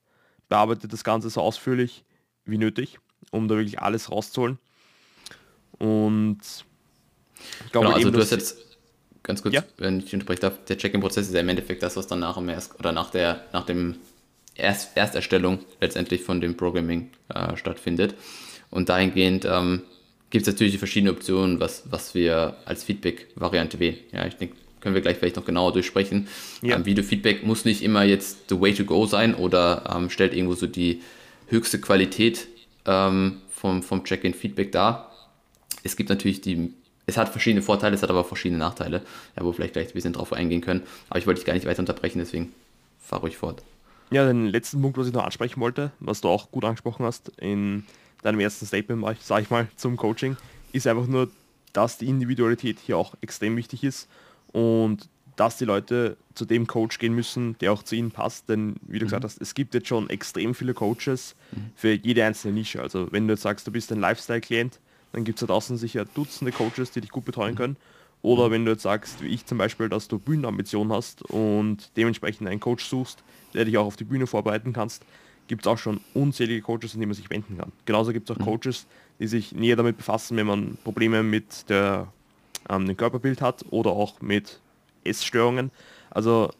bearbeitet 0.48 0.92
das 0.92 1.04
Ganze 1.04 1.28
so 1.28 1.40
ausführlich 1.40 2.04
wie 2.44 2.58
nötig, 2.58 2.98
um 3.30 3.48
da 3.48 3.56
wirklich 3.56 3.80
alles 3.80 4.10
rauszuholen. 4.10 4.58
Und 5.78 6.38
ich 7.64 7.72
glaube, 7.72 7.86
genau, 7.86 7.96
also 7.96 8.08
eben, 8.08 8.12
du 8.12 8.20
hast 8.20 8.30
jetzt 8.30 8.71
ganz 9.22 9.42
kurz, 9.42 9.54
ja. 9.54 9.64
wenn 9.78 10.00
ich 10.00 10.12
unterbrechen 10.12 10.40
darf, 10.42 10.64
der 10.68 10.78
Check-in-Prozess 10.78 11.28
ist 11.28 11.34
ja 11.34 11.40
im 11.40 11.48
Endeffekt 11.48 11.82
das, 11.82 11.96
was 11.96 12.06
dann 12.06 12.20
nach 12.20 12.36
dem 12.36 12.48
Erst 12.48 12.78
oder 12.78 12.92
nach 12.92 13.10
der 13.10 13.44
nach 13.52 13.66
dem 13.66 13.96
Erst 14.54 14.96
Ersterstellung 14.96 15.60
letztendlich 15.80 16.22
von 16.22 16.40
dem 16.40 16.56
Programming 16.56 17.10
äh, 17.28 17.56
stattfindet. 17.56 18.14
Und 18.70 18.88
dahingehend 18.88 19.44
ähm, 19.44 19.82
gibt 20.30 20.46
es 20.46 20.52
natürlich 20.52 20.78
verschiedene 20.78 21.12
Optionen, 21.12 21.60
was, 21.60 21.84
was 21.90 22.14
wir 22.14 22.56
als 22.64 22.84
Feedback-Variante 22.84 23.78
wählen. 23.80 23.96
Ja, 24.12 24.26
ich 24.26 24.34
denke, 24.36 24.56
können 24.80 24.94
wir 24.94 25.02
gleich 25.02 25.16
vielleicht 25.16 25.36
noch 25.36 25.44
genauer 25.44 25.72
durchsprechen. 25.72 26.28
Ja. 26.60 26.76
Ähm, 26.76 26.84
Video-Feedback 26.84 27.44
muss 27.44 27.64
nicht 27.64 27.82
immer 27.82 28.02
jetzt 28.02 28.48
the 28.48 28.60
way 28.60 28.74
to 28.74 28.84
go 28.84 29.06
sein 29.06 29.34
oder 29.34 29.94
ähm, 29.94 30.10
stellt 30.10 30.34
irgendwo 30.34 30.54
so 30.54 30.66
die 30.66 31.00
höchste 31.48 31.80
Qualität 31.80 32.48
ähm, 32.84 33.42
vom, 33.50 33.82
vom 33.82 34.04
Check-in-Feedback 34.04 34.72
dar. 34.72 35.12
Es 35.82 35.96
gibt 35.96 36.10
natürlich 36.10 36.40
die 36.40 36.74
es 37.06 37.16
hat 37.16 37.28
verschiedene 37.28 37.62
Vorteile, 37.62 37.94
es 37.94 38.02
hat 38.02 38.10
aber 38.10 38.24
verschiedene 38.24 38.58
Nachteile, 38.58 39.02
ja, 39.36 39.42
wo 39.42 39.48
wir 39.48 39.54
vielleicht 39.54 39.72
gleich 39.74 39.88
ein 39.88 39.94
bisschen 39.94 40.12
drauf 40.12 40.32
eingehen 40.32 40.60
können. 40.60 40.82
Aber 41.10 41.18
ich 41.18 41.26
wollte 41.26 41.40
dich 41.40 41.46
gar 41.46 41.54
nicht 41.54 41.66
weiter 41.66 41.80
unterbrechen, 41.80 42.18
deswegen 42.18 42.52
fahr 43.00 43.20
ruhig 43.20 43.36
fort. 43.36 43.62
Ja, 44.10 44.26
den 44.26 44.46
letzten 44.46 44.80
Punkt, 44.82 44.98
was 44.98 45.06
ich 45.06 45.12
noch 45.12 45.24
ansprechen 45.24 45.60
wollte, 45.60 45.90
was 45.98 46.20
du 46.20 46.28
auch 46.28 46.50
gut 46.50 46.64
angesprochen 46.64 47.04
hast 47.04 47.30
in 47.38 47.84
deinem 48.22 48.40
ersten 48.40 48.66
Statement, 48.66 49.04
sage 49.20 49.42
ich 49.42 49.50
mal, 49.50 49.68
zum 49.76 49.96
Coaching, 49.96 50.36
ist 50.72 50.86
einfach 50.86 51.06
nur, 51.06 51.30
dass 51.72 51.98
die 51.98 52.08
Individualität 52.08 52.78
hier 52.78 52.98
auch 52.98 53.14
extrem 53.20 53.56
wichtig 53.56 53.84
ist 53.84 54.08
und 54.52 55.08
dass 55.36 55.56
die 55.56 55.64
Leute 55.64 56.18
zu 56.34 56.44
dem 56.44 56.66
Coach 56.66 56.98
gehen 56.98 57.14
müssen, 57.14 57.56
der 57.60 57.72
auch 57.72 57.82
zu 57.82 57.96
ihnen 57.96 58.10
passt. 58.10 58.48
Denn 58.48 58.76
wie 58.82 58.98
du 58.98 59.04
mhm. 59.04 59.08
gesagt 59.08 59.24
hast, 59.24 59.40
es 59.40 59.54
gibt 59.54 59.74
jetzt 59.74 59.88
schon 59.88 60.10
extrem 60.10 60.54
viele 60.54 60.74
Coaches 60.74 61.34
mhm. 61.52 61.70
für 61.74 61.92
jede 61.92 62.24
einzelne 62.24 62.54
Nische. 62.54 62.82
Also 62.82 63.10
wenn 63.10 63.26
du 63.26 63.34
jetzt 63.34 63.42
sagst, 63.42 63.66
du 63.66 63.72
bist 63.72 63.90
ein 63.92 64.00
Lifestyle-Klient, 64.00 64.78
dann 65.12 65.24
gibt 65.24 65.38
es 65.38 65.40
da 65.40 65.52
draußen 65.52 65.76
sicher 65.76 66.04
Dutzende 66.04 66.52
Coaches, 66.52 66.90
die 66.90 67.00
dich 67.00 67.10
gut 67.10 67.24
betreuen 67.24 67.54
können. 67.54 67.76
Oder 68.22 68.50
wenn 68.50 68.64
du 68.64 68.72
jetzt 68.72 68.82
sagst, 68.82 69.20
wie 69.22 69.28
ich 69.28 69.46
zum 69.46 69.58
Beispiel, 69.58 69.88
dass 69.88 70.08
du 70.08 70.18
Bühnenambitionen 70.18 70.92
hast 70.92 71.22
und 71.22 71.90
dementsprechend 71.96 72.48
einen 72.48 72.60
Coach 72.60 72.84
suchst, 72.84 73.22
der 73.52 73.64
dich 73.64 73.76
auch 73.78 73.86
auf 73.86 73.96
die 73.96 74.04
Bühne 74.04 74.26
vorbereiten 74.26 74.72
kannst, 74.72 75.04
gibt 75.48 75.62
es 75.62 75.66
auch 75.66 75.78
schon 75.78 76.00
unzählige 76.14 76.62
Coaches, 76.62 76.94
an 76.94 77.00
die 77.00 77.06
man 77.06 77.14
sich 77.14 77.30
wenden 77.30 77.58
kann. 77.58 77.72
Genauso 77.84 78.12
gibt 78.12 78.30
es 78.30 78.36
auch 78.36 78.40
mhm. 78.40 78.44
Coaches, 78.44 78.86
die 79.18 79.26
sich 79.26 79.52
näher 79.52 79.76
damit 79.76 79.96
befassen, 79.96 80.36
wenn 80.36 80.46
man 80.46 80.78
Probleme 80.84 81.22
mit 81.22 81.68
der, 81.68 82.12
ähm, 82.70 82.86
dem 82.86 82.96
Körperbild 82.96 83.42
hat 83.42 83.64
oder 83.70 83.90
auch 83.90 84.20
mit 84.20 84.60
Essstörungen. 85.04 85.72
Also 86.10 86.50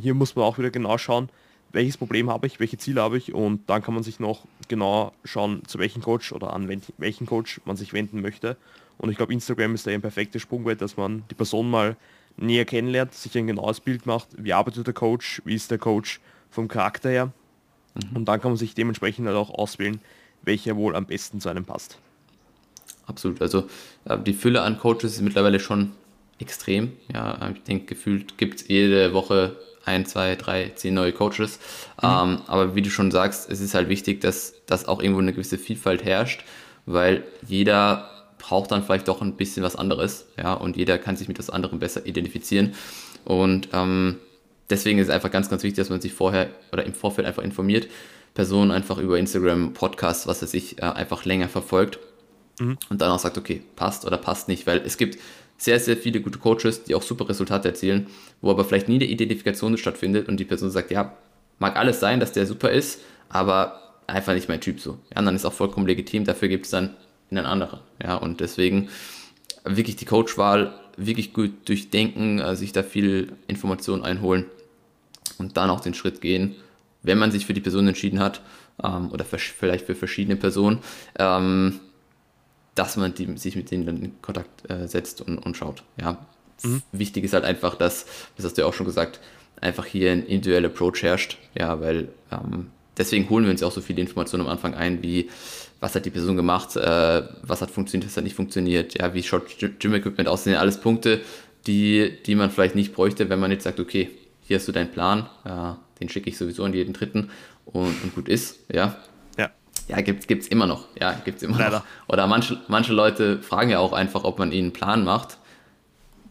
hier 0.00 0.14
muss 0.14 0.36
man 0.36 0.44
auch 0.44 0.58
wieder 0.58 0.70
genau 0.70 0.96
schauen, 0.96 1.28
welches 1.74 1.96
Problem 1.96 2.30
habe 2.30 2.46
ich, 2.46 2.60
welche 2.60 2.78
Ziele 2.78 3.02
habe 3.02 3.18
ich 3.18 3.34
und 3.34 3.68
dann 3.68 3.82
kann 3.82 3.94
man 3.94 4.02
sich 4.02 4.20
noch 4.20 4.46
genau 4.68 5.12
schauen, 5.24 5.62
zu 5.66 5.78
welchem 5.78 6.02
Coach 6.02 6.32
oder 6.32 6.52
an 6.52 6.68
welchen 6.98 7.26
Coach 7.26 7.60
man 7.64 7.76
sich 7.76 7.92
wenden 7.92 8.20
möchte. 8.20 8.56
Und 8.96 9.10
ich 9.10 9.16
glaube, 9.16 9.32
Instagram 9.32 9.74
ist 9.74 9.86
da 9.86 9.90
ein 9.90 10.00
perfektes 10.00 10.40
Sprungbrett, 10.40 10.80
dass 10.80 10.96
man 10.96 11.24
die 11.30 11.34
Person 11.34 11.68
mal 11.68 11.96
näher 12.36 12.64
kennenlernt, 12.64 13.12
sich 13.12 13.36
ein 13.36 13.46
genaues 13.46 13.80
Bild 13.80 14.06
macht, 14.06 14.28
wie 14.38 14.52
arbeitet 14.52 14.86
der 14.86 14.94
Coach, 14.94 15.42
wie 15.44 15.54
ist 15.54 15.70
der 15.70 15.78
Coach 15.78 16.20
vom 16.50 16.68
Charakter 16.68 17.10
her. 17.10 17.32
Mhm. 17.94 18.16
Und 18.16 18.24
dann 18.26 18.40
kann 18.40 18.52
man 18.52 18.58
sich 18.58 18.74
dementsprechend 18.74 19.26
halt 19.26 19.36
auch 19.36 19.50
auswählen, 19.50 20.00
welcher 20.42 20.76
wohl 20.76 20.94
am 20.94 21.06
besten 21.06 21.40
zu 21.40 21.48
einem 21.48 21.64
passt. 21.64 21.98
Absolut. 23.06 23.42
Also 23.42 23.68
äh, 24.04 24.18
die 24.18 24.32
Fülle 24.32 24.62
an 24.62 24.78
Coaches 24.78 25.14
ist 25.14 25.22
mittlerweile 25.22 25.60
schon 25.60 25.92
extrem. 26.38 26.92
Ja, 27.12 27.50
ich 27.54 27.62
denke, 27.62 27.86
gefühlt 27.86 28.38
gibt 28.38 28.60
es 28.60 28.68
jede 28.68 29.12
Woche 29.12 29.56
ein, 29.84 30.06
zwei, 30.06 30.36
drei, 30.36 30.72
zehn 30.74 30.94
neue 30.94 31.12
Coaches. 31.12 31.58
Mhm. 32.02 32.08
Ähm, 32.08 32.38
aber 32.46 32.74
wie 32.74 32.82
du 32.82 32.90
schon 32.90 33.10
sagst, 33.10 33.50
es 33.50 33.60
ist 33.60 33.74
halt 33.74 33.88
wichtig, 33.88 34.20
dass, 34.20 34.54
dass 34.66 34.86
auch 34.86 35.00
irgendwo 35.00 35.20
eine 35.20 35.32
gewisse 35.32 35.58
Vielfalt 35.58 36.04
herrscht, 36.04 36.44
weil 36.86 37.24
jeder 37.46 38.10
braucht 38.38 38.72
dann 38.72 38.82
vielleicht 38.82 39.08
doch 39.08 39.22
ein 39.22 39.36
bisschen 39.36 39.62
was 39.62 39.76
anderes, 39.76 40.26
ja, 40.36 40.52
und 40.52 40.76
jeder 40.76 40.98
kann 40.98 41.16
sich 41.16 41.28
mit 41.28 41.38
das 41.38 41.48
anderen 41.48 41.78
besser 41.78 42.04
identifizieren. 42.04 42.74
Und 43.24 43.68
ähm, 43.72 44.18
deswegen 44.68 44.98
ist 44.98 45.08
es 45.08 45.14
einfach 45.14 45.30
ganz, 45.30 45.48
ganz 45.48 45.62
wichtig, 45.62 45.78
dass 45.78 45.88
man 45.88 46.00
sich 46.00 46.12
vorher 46.12 46.50
oder 46.72 46.84
im 46.84 46.92
Vorfeld 46.92 47.26
einfach 47.26 47.42
informiert, 47.42 47.88
Personen 48.34 48.70
einfach 48.70 48.98
über 48.98 49.18
Instagram, 49.18 49.72
Podcasts, 49.72 50.26
was 50.26 50.42
er 50.42 50.48
sich 50.48 50.78
äh, 50.78 50.82
einfach 50.82 51.24
länger 51.24 51.48
verfolgt 51.48 51.98
mhm. 52.60 52.76
und 52.90 53.00
dann 53.00 53.10
auch 53.10 53.18
sagt, 53.18 53.38
okay, 53.38 53.62
passt 53.76 54.04
oder 54.04 54.18
passt 54.18 54.48
nicht, 54.48 54.66
weil 54.66 54.82
es 54.84 54.98
gibt 54.98 55.18
sehr, 55.64 55.80
sehr 55.80 55.96
viele 55.96 56.20
gute 56.20 56.38
Coaches, 56.38 56.84
die 56.84 56.94
auch 56.94 57.02
super 57.02 57.28
Resultate 57.28 57.68
erzielen, 57.68 58.06
wo 58.40 58.50
aber 58.50 58.64
vielleicht 58.64 58.88
nie 58.88 58.96
eine 58.96 59.06
Identifikation 59.06 59.76
stattfindet 59.78 60.28
und 60.28 60.38
die 60.38 60.44
Person 60.44 60.70
sagt, 60.70 60.90
ja, 60.90 61.16
mag 61.58 61.76
alles 61.76 62.00
sein, 62.00 62.20
dass 62.20 62.32
der 62.32 62.46
super 62.46 62.70
ist, 62.70 63.00
aber 63.28 63.80
einfach 64.06 64.34
nicht 64.34 64.48
mein 64.48 64.60
Typ 64.60 64.80
so. 64.80 64.98
Ja, 65.12 65.20
und 65.20 65.26
dann 65.26 65.36
ist 65.36 65.46
auch 65.46 65.52
vollkommen 65.52 65.86
legitim, 65.86 66.24
dafür 66.24 66.48
gibt 66.48 66.66
es 66.66 66.70
dann 66.70 66.94
einen 67.30 67.46
anderen. 67.46 67.80
Ja, 68.02 68.16
und 68.16 68.40
deswegen 68.40 68.88
wirklich 69.64 69.96
die 69.96 70.04
Coachwahl 70.04 70.74
wirklich 70.96 71.32
gut 71.32 71.52
durchdenken, 71.66 72.38
äh, 72.38 72.54
sich 72.56 72.72
da 72.72 72.82
viel 72.82 73.32
Informationen 73.46 74.04
einholen 74.04 74.46
und 75.38 75.56
dann 75.56 75.70
auch 75.70 75.80
den 75.80 75.94
Schritt 75.94 76.20
gehen, 76.20 76.54
wenn 77.02 77.18
man 77.18 77.30
sich 77.30 77.46
für 77.46 77.54
die 77.54 77.60
Person 77.60 77.88
entschieden 77.88 78.20
hat 78.20 78.42
ähm, 78.82 79.10
oder 79.10 79.24
für, 79.24 79.38
vielleicht 79.38 79.86
für 79.86 79.94
verschiedene 79.94 80.36
Personen, 80.36 80.80
ähm, 81.18 81.80
dass 82.74 82.96
man 82.96 83.14
die, 83.14 83.36
sich 83.36 83.56
mit 83.56 83.70
denen 83.70 83.86
dann 83.86 84.02
in 84.02 84.22
Kontakt 84.22 84.68
äh, 84.70 84.86
setzt 84.88 85.20
und, 85.20 85.38
und 85.38 85.56
schaut. 85.56 85.82
Ja. 86.00 86.26
Mhm. 86.62 86.82
Wichtig 86.92 87.24
ist 87.24 87.34
halt 87.34 87.44
einfach, 87.44 87.74
dass, 87.76 88.06
das 88.36 88.46
hast 88.46 88.56
du 88.56 88.62
ja 88.62 88.68
auch 88.68 88.74
schon 88.74 88.86
gesagt, 88.86 89.20
einfach 89.60 89.86
hier 89.86 90.12
ein 90.12 90.26
individueller 90.26 90.68
Approach 90.68 91.02
herrscht. 91.02 91.38
Ja, 91.58 91.80
weil 91.80 92.08
ähm, 92.30 92.70
deswegen 92.96 93.28
holen 93.30 93.44
wir 93.44 93.50
uns 93.50 93.62
auch 93.62 93.72
so 93.72 93.80
viele 93.80 94.00
Informationen 94.00 94.44
am 94.44 94.48
Anfang 94.48 94.74
ein, 94.74 95.02
wie 95.02 95.30
was 95.80 95.94
hat 95.94 96.06
die 96.06 96.10
Person 96.10 96.36
gemacht, 96.36 96.76
äh, 96.76 97.22
was 97.42 97.60
hat 97.60 97.70
funktioniert, 97.70 98.08
was 98.08 98.16
hat 98.16 98.24
nicht 98.24 98.36
funktioniert, 98.36 98.98
ja, 98.98 99.12
wie 99.12 99.22
schaut 99.22 99.44
Gym-Equipment 99.58 100.28
aus, 100.28 100.40
das 100.40 100.44
sind 100.44 100.54
alles 100.54 100.80
Punkte, 100.80 101.20
die, 101.66 102.22
die 102.24 102.34
man 102.34 102.50
vielleicht 102.50 102.74
nicht 102.74 102.94
bräuchte, 102.94 103.28
wenn 103.28 103.38
man 103.38 103.50
jetzt 103.50 103.64
sagt, 103.64 103.80
okay, 103.80 104.10
hier 104.42 104.56
hast 104.56 104.66
du 104.66 104.72
deinen 104.72 104.90
Plan, 104.90 105.26
äh, 105.44 105.72
den 106.00 106.08
schicke 106.08 106.30
ich 106.30 106.38
sowieso 106.38 106.64
an 106.64 106.72
jeden 106.72 106.94
Dritten 106.94 107.30
und, 107.66 108.02
und 108.02 108.14
gut 108.14 108.28
ist, 108.28 108.60
ja. 108.72 108.96
Ja, 109.88 110.00
gibt 110.00 110.30
es 110.30 110.48
immer 110.48 110.66
noch. 110.66 110.86
Ja, 111.00 111.12
gibt's 111.24 111.42
immer 111.42 111.58
Leider. 111.58 111.78
noch. 111.78 111.84
Oder 112.08 112.26
manche, 112.26 112.58
manche 112.68 112.92
Leute 112.92 113.42
fragen 113.42 113.70
ja 113.70 113.78
auch 113.78 113.92
einfach, 113.92 114.24
ob 114.24 114.38
man 114.38 114.52
ihnen 114.52 114.66
einen 114.66 114.72
Plan 114.72 115.04
macht. 115.04 115.38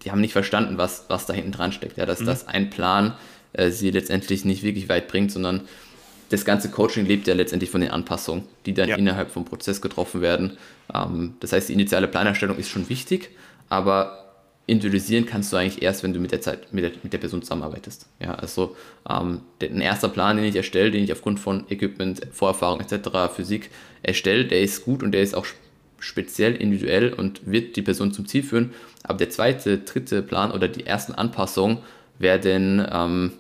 Die 0.04 0.12
haben 0.12 0.22
nicht 0.22 0.34
verstanden, 0.34 0.78
was, 0.78 1.06
was 1.08 1.26
da 1.26 1.34
hinten 1.34 1.52
dran 1.52 1.72
steckt. 1.72 1.98
Ja, 1.98 2.06
dass 2.06 2.20
mhm. 2.20 2.26
das 2.26 2.48
ein 2.48 2.70
Plan 2.70 3.14
äh, 3.54 3.70
sie 3.70 3.92
letztendlich 3.92 4.44
nicht 4.44 4.64
wirklich 4.64 4.90
weit 4.90 5.08
bringt, 5.08 5.32
sondern 5.32 5.62
das 6.30 6.46
ganze 6.46 6.72
Coaching 6.72 7.06
lebt 7.06 7.28
ja 7.28 7.36
letztendlich 7.36 7.70
von 7.70 7.82
den 7.82 7.92
Anpassungen, 7.92 8.46
die 8.66 8.74
dann 8.74 8.90
ja. 8.90 8.96
innerhalb 8.96 9.30
vom 9.32 9.46
Prozess 9.46 9.82
getroffen 9.82 10.22
werden. 10.22 10.58
Ähm, 10.94 11.36
das 11.40 11.54
heißt, 11.54 11.70
die 11.70 11.74
initiale 11.74 12.08
Planerstellung 12.08 12.58
ist 12.58 12.70
schon 12.70 12.90
wichtig, 12.90 13.30
aber 13.70 14.33
individualisieren 14.66 15.26
kannst 15.26 15.52
du 15.52 15.58
eigentlich 15.58 15.82
erst, 15.82 16.04
wenn 16.04 16.14
du 16.14 16.20
mit 16.20 16.32
der 16.32 16.42
Zeit, 16.42 16.74
mit 16.74 16.84
der, 16.84 16.92
mit 17.04 17.12
der 17.12 17.18
Person 17.18 17.42
zusammenarbeitest. 17.42 18.08
Ja, 18.22 18.36
also 18.36 18.76
ähm, 19.10 19.42
ein 19.62 19.82
erster 19.82 20.08
Plan, 20.10 20.38
den 20.38 20.46
ich 20.46 20.56
erstelle, 20.56 20.92
den 20.92 21.04
ich 21.04 21.12
aufgrund 21.12 21.40
von 21.40 21.66
Equipment, 21.70 22.22
Vorerfahrung 22.32 22.80
etc., 22.80 23.34
Physik 23.36 23.70
erstelle, 24.04 24.46
der 24.46 24.62
ist 24.62 24.86
gut 24.86 25.04
und 25.04 25.12
der 25.12 25.22
ist 25.22 25.36
auch 25.36 25.46
speziell 26.00 26.56
individuell 26.56 27.14
und 27.14 27.42
wird 27.46 27.76
die 27.76 27.82
Person 27.82 28.14
zum 28.14 28.28
Ziel 28.28 28.44
führen. 28.44 28.74
Aber 29.04 29.18
der 29.18 29.30
zweite, 29.30 29.80
dritte 29.80 30.22
Plan 30.22 30.52
oder 30.52 30.68
die 30.68 30.86
ersten 30.86 31.14
Anpassungen 31.14 31.80
werden 32.20 32.86
ähm, 32.92 33.34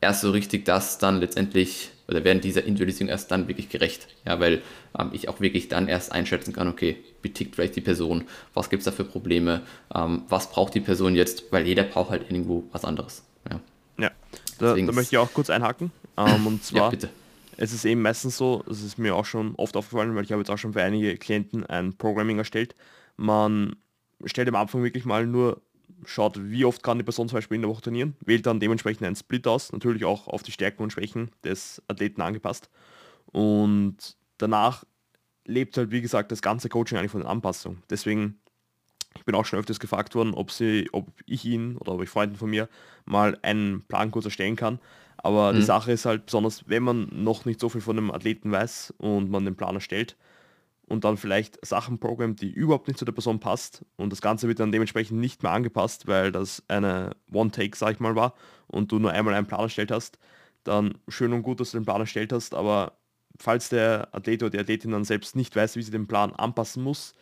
erst 0.00 0.22
so 0.22 0.30
richtig 0.30 0.64
das 0.64 0.98
dann 0.98 1.20
letztendlich 1.20 1.90
oder 2.10 2.24
werden 2.24 2.40
dieser 2.40 2.64
Individualisierung 2.64 3.08
erst 3.08 3.30
dann 3.30 3.48
wirklich 3.48 3.68
gerecht. 3.68 4.08
Ja, 4.26 4.40
weil 4.40 4.62
ähm, 4.98 5.10
ich 5.12 5.28
auch 5.28 5.40
wirklich 5.40 5.68
dann 5.68 5.88
erst 5.88 6.12
einschätzen 6.12 6.52
kann, 6.52 6.68
okay, 6.68 6.96
wie 7.22 7.30
tickt 7.30 7.54
vielleicht 7.54 7.76
die 7.76 7.80
Person, 7.80 8.24
was 8.52 8.68
gibt 8.68 8.80
es 8.80 8.84
da 8.84 8.90
für 8.90 9.04
Probleme, 9.04 9.62
ähm, 9.94 10.22
was 10.28 10.50
braucht 10.50 10.74
die 10.74 10.80
Person 10.80 11.14
jetzt, 11.14 11.52
weil 11.52 11.66
jeder 11.66 11.84
braucht 11.84 12.10
halt 12.10 12.30
irgendwo 12.30 12.64
was 12.72 12.84
anderes. 12.84 13.22
Ja, 13.48 13.60
ja. 13.98 14.10
Da, 14.58 14.74
da 14.74 14.92
möchte 14.92 15.14
ich 15.14 15.18
auch 15.18 15.32
kurz 15.32 15.48
einhaken. 15.48 15.92
Ähm, 16.16 16.46
und 16.46 16.64
zwar, 16.64 16.92
ja, 16.92 17.08
es 17.56 17.72
ist 17.72 17.84
eben 17.84 18.02
meistens 18.02 18.36
so, 18.36 18.64
das 18.66 18.82
ist 18.82 18.98
mir 18.98 19.14
auch 19.14 19.26
schon 19.26 19.54
oft 19.56 19.76
aufgefallen, 19.76 20.14
weil 20.14 20.24
ich 20.24 20.32
habe 20.32 20.40
jetzt 20.40 20.50
auch 20.50 20.58
schon 20.58 20.72
für 20.72 20.82
einige 20.82 21.16
Klienten 21.16 21.64
ein 21.66 21.94
Programming 21.96 22.38
erstellt. 22.38 22.74
Man 23.16 23.76
stellt 24.24 24.48
am 24.48 24.56
Anfang 24.56 24.82
wirklich 24.82 25.04
mal 25.04 25.26
nur 25.26 25.60
schaut, 26.04 26.38
wie 26.50 26.64
oft 26.64 26.82
kann 26.82 26.98
die 26.98 27.04
Person 27.04 27.28
zum 27.28 27.36
Beispiel 27.36 27.56
in 27.56 27.62
der 27.62 27.70
Woche 27.70 27.82
trainieren, 27.82 28.16
wählt 28.24 28.46
dann 28.46 28.60
dementsprechend 28.60 29.06
einen 29.06 29.16
Split 29.16 29.46
aus, 29.46 29.72
natürlich 29.72 30.04
auch 30.04 30.28
auf 30.28 30.42
die 30.42 30.52
Stärken 30.52 30.82
und 30.82 30.92
Schwächen 30.92 31.30
des 31.44 31.82
Athleten 31.88 32.20
angepasst. 32.20 32.70
Und 33.26 34.16
danach 34.38 34.84
lebt 35.46 35.76
halt, 35.76 35.90
wie 35.90 36.00
gesagt, 36.00 36.32
das 36.32 36.42
ganze 36.42 36.68
Coaching 36.68 36.98
eigentlich 36.98 37.10
von 37.10 37.20
den 37.20 37.28
Anpassungen. 37.28 37.82
Deswegen, 37.90 38.40
ich 39.16 39.24
bin 39.24 39.34
auch 39.34 39.44
schon 39.44 39.58
öfters 39.58 39.80
gefragt 39.80 40.14
worden, 40.14 40.34
ob, 40.34 40.50
sie, 40.50 40.88
ob 40.92 41.08
ich 41.26 41.44
ihn 41.44 41.76
oder 41.76 41.92
ob 41.92 42.02
ich 42.02 42.08
Freunden 42.08 42.36
von 42.36 42.50
mir 42.50 42.68
mal 43.04 43.38
einen 43.42 43.82
Plan 43.82 44.10
kurz 44.10 44.24
erstellen 44.24 44.56
kann. 44.56 44.78
Aber 45.18 45.52
mhm. 45.52 45.56
die 45.56 45.62
Sache 45.62 45.92
ist 45.92 46.06
halt 46.06 46.26
besonders, 46.26 46.68
wenn 46.68 46.82
man 46.82 47.08
noch 47.12 47.44
nicht 47.44 47.60
so 47.60 47.68
viel 47.68 47.80
von 47.80 47.98
einem 47.98 48.10
Athleten 48.10 48.50
weiß 48.50 48.94
und 48.98 49.30
man 49.30 49.44
den 49.44 49.56
Plan 49.56 49.74
erstellt, 49.74 50.16
und 50.90 51.04
dann 51.04 51.16
vielleicht 51.16 51.64
Sachen 51.64 52.00
programmt, 52.00 52.42
die 52.42 52.50
überhaupt 52.50 52.88
nicht 52.88 52.98
zu 52.98 53.04
der 53.04 53.12
Person 53.12 53.38
passt. 53.38 53.84
Und 53.96 54.10
das 54.10 54.20
Ganze 54.20 54.48
wird 54.48 54.58
dann 54.58 54.72
dementsprechend 54.72 55.20
nicht 55.20 55.44
mehr 55.44 55.52
angepasst, 55.52 56.08
weil 56.08 56.32
das 56.32 56.64
eine 56.66 57.12
One-Take, 57.32 57.76
sag 57.76 57.92
ich 57.92 58.00
mal, 58.00 58.16
war 58.16 58.34
und 58.66 58.90
du 58.90 58.98
nur 58.98 59.12
einmal 59.12 59.34
einen 59.34 59.46
Plan 59.46 59.60
erstellt 59.60 59.92
hast, 59.92 60.18
dann 60.64 60.98
schön 61.06 61.32
und 61.32 61.42
gut, 61.42 61.60
dass 61.60 61.70
du 61.70 61.78
den 61.78 61.84
Plan 61.84 62.00
erstellt 62.00 62.32
hast, 62.32 62.54
aber 62.54 62.98
falls 63.38 63.68
der 63.68 64.08
Athlet 64.12 64.42
oder 64.42 64.50
die 64.50 64.58
Athletin 64.58 64.90
dann 64.90 65.04
selbst 65.04 65.36
nicht 65.36 65.54
weiß, 65.54 65.76
wie 65.76 65.82
sie 65.82 65.92
den 65.92 66.08
Plan 66.08 66.32
anpassen 66.32 66.82
muss, 66.82 67.14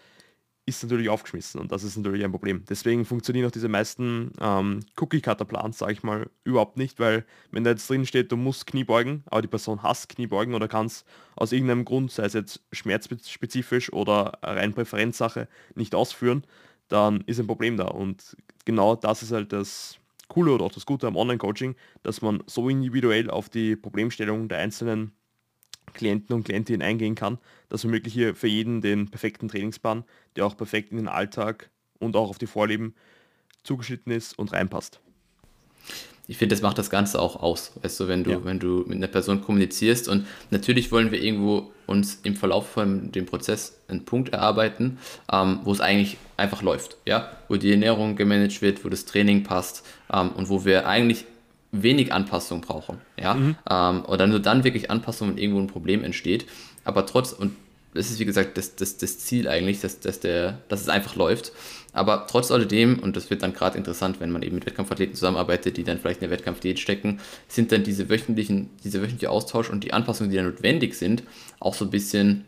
ist 0.68 0.82
natürlich 0.82 1.08
aufgeschmissen 1.08 1.60
und 1.60 1.72
das 1.72 1.82
ist 1.82 1.96
natürlich 1.96 2.24
ein 2.24 2.30
Problem. 2.30 2.62
Deswegen 2.68 3.04
funktionieren 3.04 3.46
auch 3.46 3.50
diese 3.50 3.68
meisten 3.68 4.32
ähm, 4.40 4.80
Cookie-Cutter-Plans, 4.96 5.78
sage 5.78 5.92
ich 5.92 6.02
mal, 6.02 6.28
überhaupt 6.44 6.76
nicht, 6.76 7.00
weil 7.00 7.24
wenn 7.50 7.64
da 7.64 7.70
jetzt 7.70 7.88
drin 7.88 8.06
steht, 8.06 8.30
du 8.30 8.36
musst 8.36 8.66
Knie 8.66 8.84
beugen, 8.84 9.24
aber 9.26 9.42
die 9.42 9.48
Person 9.48 9.82
hasst 9.82 10.10
Knie 10.10 10.26
beugen 10.26 10.54
oder 10.54 10.68
kann 10.68 10.86
es 10.86 11.04
aus 11.36 11.52
irgendeinem 11.52 11.84
Grund, 11.84 12.12
sei 12.12 12.24
es 12.24 12.34
jetzt 12.34 12.62
schmerzspezifisch 12.72 13.92
oder 13.92 14.38
rein 14.42 14.74
Präferenzsache, 14.74 15.48
nicht 15.74 15.94
ausführen, 15.94 16.44
dann 16.88 17.22
ist 17.22 17.40
ein 17.40 17.46
Problem 17.46 17.76
da. 17.76 17.86
Und 17.86 18.36
genau 18.64 18.94
das 18.94 19.22
ist 19.22 19.32
halt 19.32 19.52
das 19.52 19.98
Coole 20.28 20.52
oder 20.52 20.66
auch 20.66 20.72
das 20.72 20.86
Gute 20.86 21.06
am 21.06 21.16
Online-Coaching, 21.16 21.74
dass 22.02 22.20
man 22.20 22.42
so 22.46 22.68
individuell 22.68 23.30
auf 23.30 23.48
die 23.48 23.76
Problemstellung 23.76 24.48
der 24.48 24.58
einzelnen 24.58 25.12
Klienten 25.92 26.34
und 26.34 26.44
Klientinnen 26.44 26.82
eingehen 26.82 27.14
kann, 27.14 27.38
dass 27.68 27.84
man 27.84 27.92
wirklich 27.92 28.14
hier 28.14 28.34
für 28.34 28.48
jeden 28.48 28.80
den 28.80 29.10
perfekten 29.10 29.48
Trainingsplan, 29.48 30.04
der 30.36 30.46
auch 30.46 30.56
perfekt 30.56 30.90
in 30.90 30.98
den 30.98 31.08
Alltag 31.08 31.70
und 31.98 32.16
auch 32.16 32.30
auf 32.30 32.38
die 32.38 32.46
Vorlieben 32.46 32.94
zugeschnitten 33.62 34.12
ist 34.12 34.38
und 34.38 34.52
reinpasst. 34.52 35.00
Ich 36.30 36.36
finde, 36.36 36.54
das 36.54 36.62
macht 36.62 36.76
das 36.76 36.90
Ganze 36.90 37.20
auch 37.20 37.36
aus. 37.36 37.72
Weißt 37.82 37.98
du, 38.00 38.06
wenn 38.06 38.22
du, 38.22 38.32
ja. 38.32 38.44
wenn 38.44 38.58
du 38.58 38.84
mit 38.86 38.96
einer 38.96 39.06
Person 39.06 39.40
kommunizierst 39.40 40.08
und 40.08 40.26
natürlich 40.50 40.92
wollen 40.92 41.10
wir 41.10 41.22
irgendwo 41.22 41.72
uns 41.86 42.20
im 42.22 42.36
Verlauf 42.36 42.68
von 42.68 43.10
dem 43.12 43.24
Prozess 43.24 43.80
einen 43.88 44.04
Punkt 44.04 44.28
erarbeiten, 44.28 44.98
ähm, 45.32 45.60
wo 45.64 45.72
es 45.72 45.80
eigentlich 45.80 46.18
einfach 46.36 46.60
läuft, 46.60 46.98
ja, 47.06 47.32
wo 47.48 47.56
die 47.56 47.70
Ernährung 47.70 48.14
gemanagt 48.14 48.60
wird, 48.60 48.84
wo 48.84 48.90
das 48.90 49.06
Training 49.06 49.42
passt 49.42 49.86
ähm, 50.12 50.32
und 50.32 50.50
wo 50.50 50.66
wir 50.66 50.86
eigentlich 50.86 51.24
wenig 51.72 52.12
Anpassung 52.12 52.60
brauchen, 52.60 53.00
ja, 53.20 53.34
mhm. 53.34 53.56
ähm, 53.70 54.04
oder 54.06 54.26
nur 54.26 54.40
dann 54.40 54.64
wirklich 54.64 54.90
Anpassung, 54.90 55.30
wenn 55.30 55.38
irgendwo 55.38 55.60
ein 55.60 55.66
Problem 55.66 56.02
entsteht, 56.02 56.46
aber 56.84 57.04
trotz, 57.06 57.32
und 57.32 57.54
das 57.94 58.10
ist 58.10 58.18
wie 58.18 58.24
gesagt 58.24 58.56
das, 58.56 58.76
das, 58.76 58.96
das 58.98 59.18
Ziel 59.18 59.48
eigentlich, 59.48 59.80
dass, 59.80 60.00
dass, 60.00 60.20
der, 60.20 60.58
dass 60.68 60.80
es 60.80 60.88
einfach 60.88 61.16
läuft. 61.16 61.52
Aber 61.92 62.26
trotz 62.28 62.50
alledem, 62.50 62.98
und 62.98 63.16
das 63.16 63.30
wird 63.30 63.42
dann 63.42 63.54
gerade 63.54 63.78
interessant, 63.78 64.20
wenn 64.20 64.30
man 64.30 64.42
eben 64.42 64.56
mit 64.56 64.66
Wettkampfathleten 64.66 65.14
zusammenarbeitet, 65.14 65.76
die 65.76 65.84
dann 65.84 65.98
vielleicht 65.98 66.22
in 66.22 66.28
der 66.28 66.38
Wettkampfdiät 66.38 66.78
stecken, 66.78 67.20
sind 67.48 67.72
dann 67.72 67.82
diese 67.82 68.08
wöchentlichen, 68.08 68.70
dieser 68.84 69.00
wöchentliche 69.00 69.30
Austausch 69.30 69.70
und 69.70 69.84
die 69.84 69.92
Anpassungen, 69.92 70.30
die 70.30 70.36
dann 70.36 70.46
notwendig 70.46 70.94
sind, 70.94 71.22
auch 71.60 71.74
so 71.74 71.86
ein 71.86 71.90
bisschen 71.90 72.44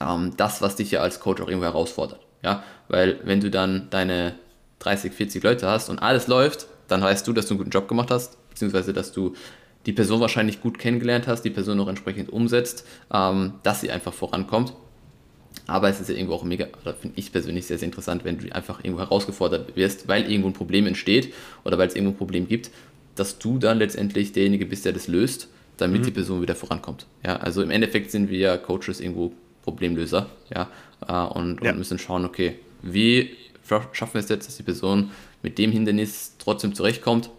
ähm, 0.00 0.34
das, 0.36 0.60
was 0.62 0.76
dich 0.76 0.90
ja 0.90 1.00
als 1.00 1.20
Coach 1.20 1.40
auch 1.40 1.48
irgendwo 1.48 1.66
herausfordert. 1.66 2.20
Ja, 2.42 2.62
weil 2.88 3.20
wenn 3.24 3.40
du 3.40 3.50
dann 3.50 3.88
deine 3.90 4.34
30, 4.78 5.12
40 5.12 5.42
Leute 5.42 5.66
hast 5.66 5.88
und 5.88 5.98
alles 5.98 6.26
läuft, 6.26 6.66
dann 6.90 7.02
weißt 7.02 7.26
du, 7.26 7.32
dass 7.32 7.46
du 7.46 7.54
einen 7.54 7.58
guten 7.58 7.70
Job 7.70 7.88
gemacht 7.88 8.10
hast, 8.10 8.36
beziehungsweise 8.50 8.92
dass 8.92 9.12
du 9.12 9.34
die 9.86 9.92
Person 9.92 10.20
wahrscheinlich 10.20 10.60
gut 10.60 10.78
kennengelernt 10.78 11.26
hast, 11.26 11.42
die 11.42 11.50
Person 11.50 11.80
auch 11.80 11.88
entsprechend 11.88 12.30
umsetzt, 12.30 12.86
ähm, 13.12 13.54
dass 13.62 13.80
sie 13.80 13.90
einfach 13.90 14.12
vorankommt. 14.12 14.74
Aber 15.66 15.88
es 15.88 16.00
ist 16.00 16.08
ja 16.08 16.14
irgendwo 16.14 16.34
auch 16.34 16.44
mega, 16.44 16.66
oder 16.82 16.94
finde 16.94 17.18
ich 17.18 17.32
persönlich 17.32 17.66
sehr, 17.66 17.78
sehr 17.78 17.86
interessant, 17.86 18.24
wenn 18.24 18.38
du 18.38 18.54
einfach 18.54 18.84
irgendwo 18.84 19.02
herausgefordert 19.02 19.76
wirst, 19.76 20.08
weil 20.08 20.30
irgendwo 20.30 20.48
ein 20.48 20.52
Problem 20.52 20.86
entsteht 20.86 21.32
oder 21.64 21.78
weil 21.78 21.88
es 21.88 21.94
irgendwo 21.94 22.12
ein 22.12 22.18
Problem 22.18 22.48
gibt, 22.48 22.70
dass 23.14 23.38
du 23.38 23.58
dann 23.58 23.78
letztendlich 23.78 24.32
derjenige 24.32 24.66
bist, 24.66 24.84
der 24.84 24.92
das 24.92 25.08
löst, 25.08 25.48
damit 25.76 26.02
mhm. 26.02 26.06
die 26.06 26.10
Person 26.10 26.42
wieder 26.42 26.54
vorankommt. 26.54 27.06
Ja, 27.24 27.36
also 27.36 27.62
im 27.62 27.70
Endeffekt 27.70 28.10
sind 28.10 28.30
wir 28.30 28.38
ja 28.38 28.56
Coaches 28.58 29.00
irgendwo 29.00 29.32
Problemlöser, 29.62 30.28
ja, 30.54 30.68
äh, 31.06 31.12
und, 31.12 31.62
ja. 31.62 31.70
und 31.70 31.78
müssen 31.78 31.98
schauen, 31.98 32.24
okay, 32.24 32.56
wie 32.82 33.30
schaffen 33.92 34.14
wir 34.14 34.20
es 34.20 34.28
jetzt, 34.28 34.48
dass 34.48 34.56
die 34.56 34.62
Person 34.62 35.10
mit 35.42 35.58
dem 35.58 35.72
Hindernis 35.72 36.36
trotzdem 36.38 36.74
zurechtkommt, 36.74 37.30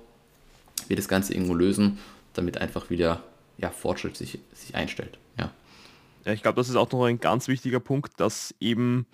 wir 0.87 0.95
das 0.95 1.07
Ganze 1.07 1.33
irgendwo 1.33 1.53
lösen 1.53 1.99
damit 2.33 2.57
einfach 2.59 2.89
wieder 2.89 3.23
ja, 3.57 3.69
Fortschritt 3.69 4.17
sich, 4.17 4.39
sich 4.53 4.75
einstellt. 4.75 5.17
Ja. 5.37 5.51
ja 6.25 6.33
ich 6.33 6.41
glaube, 6.41 6.55
das 6.55 6.69
ist 6.69 6.75
auch 6.75 6.91
noch 6.91 7.05
ein 7.05 7.19
ganz 7.19 7.47
wichtiger 7.47 7.79
Punkt, 7.79 8.19
dass 8.19 8.55
eben 8.59 9.05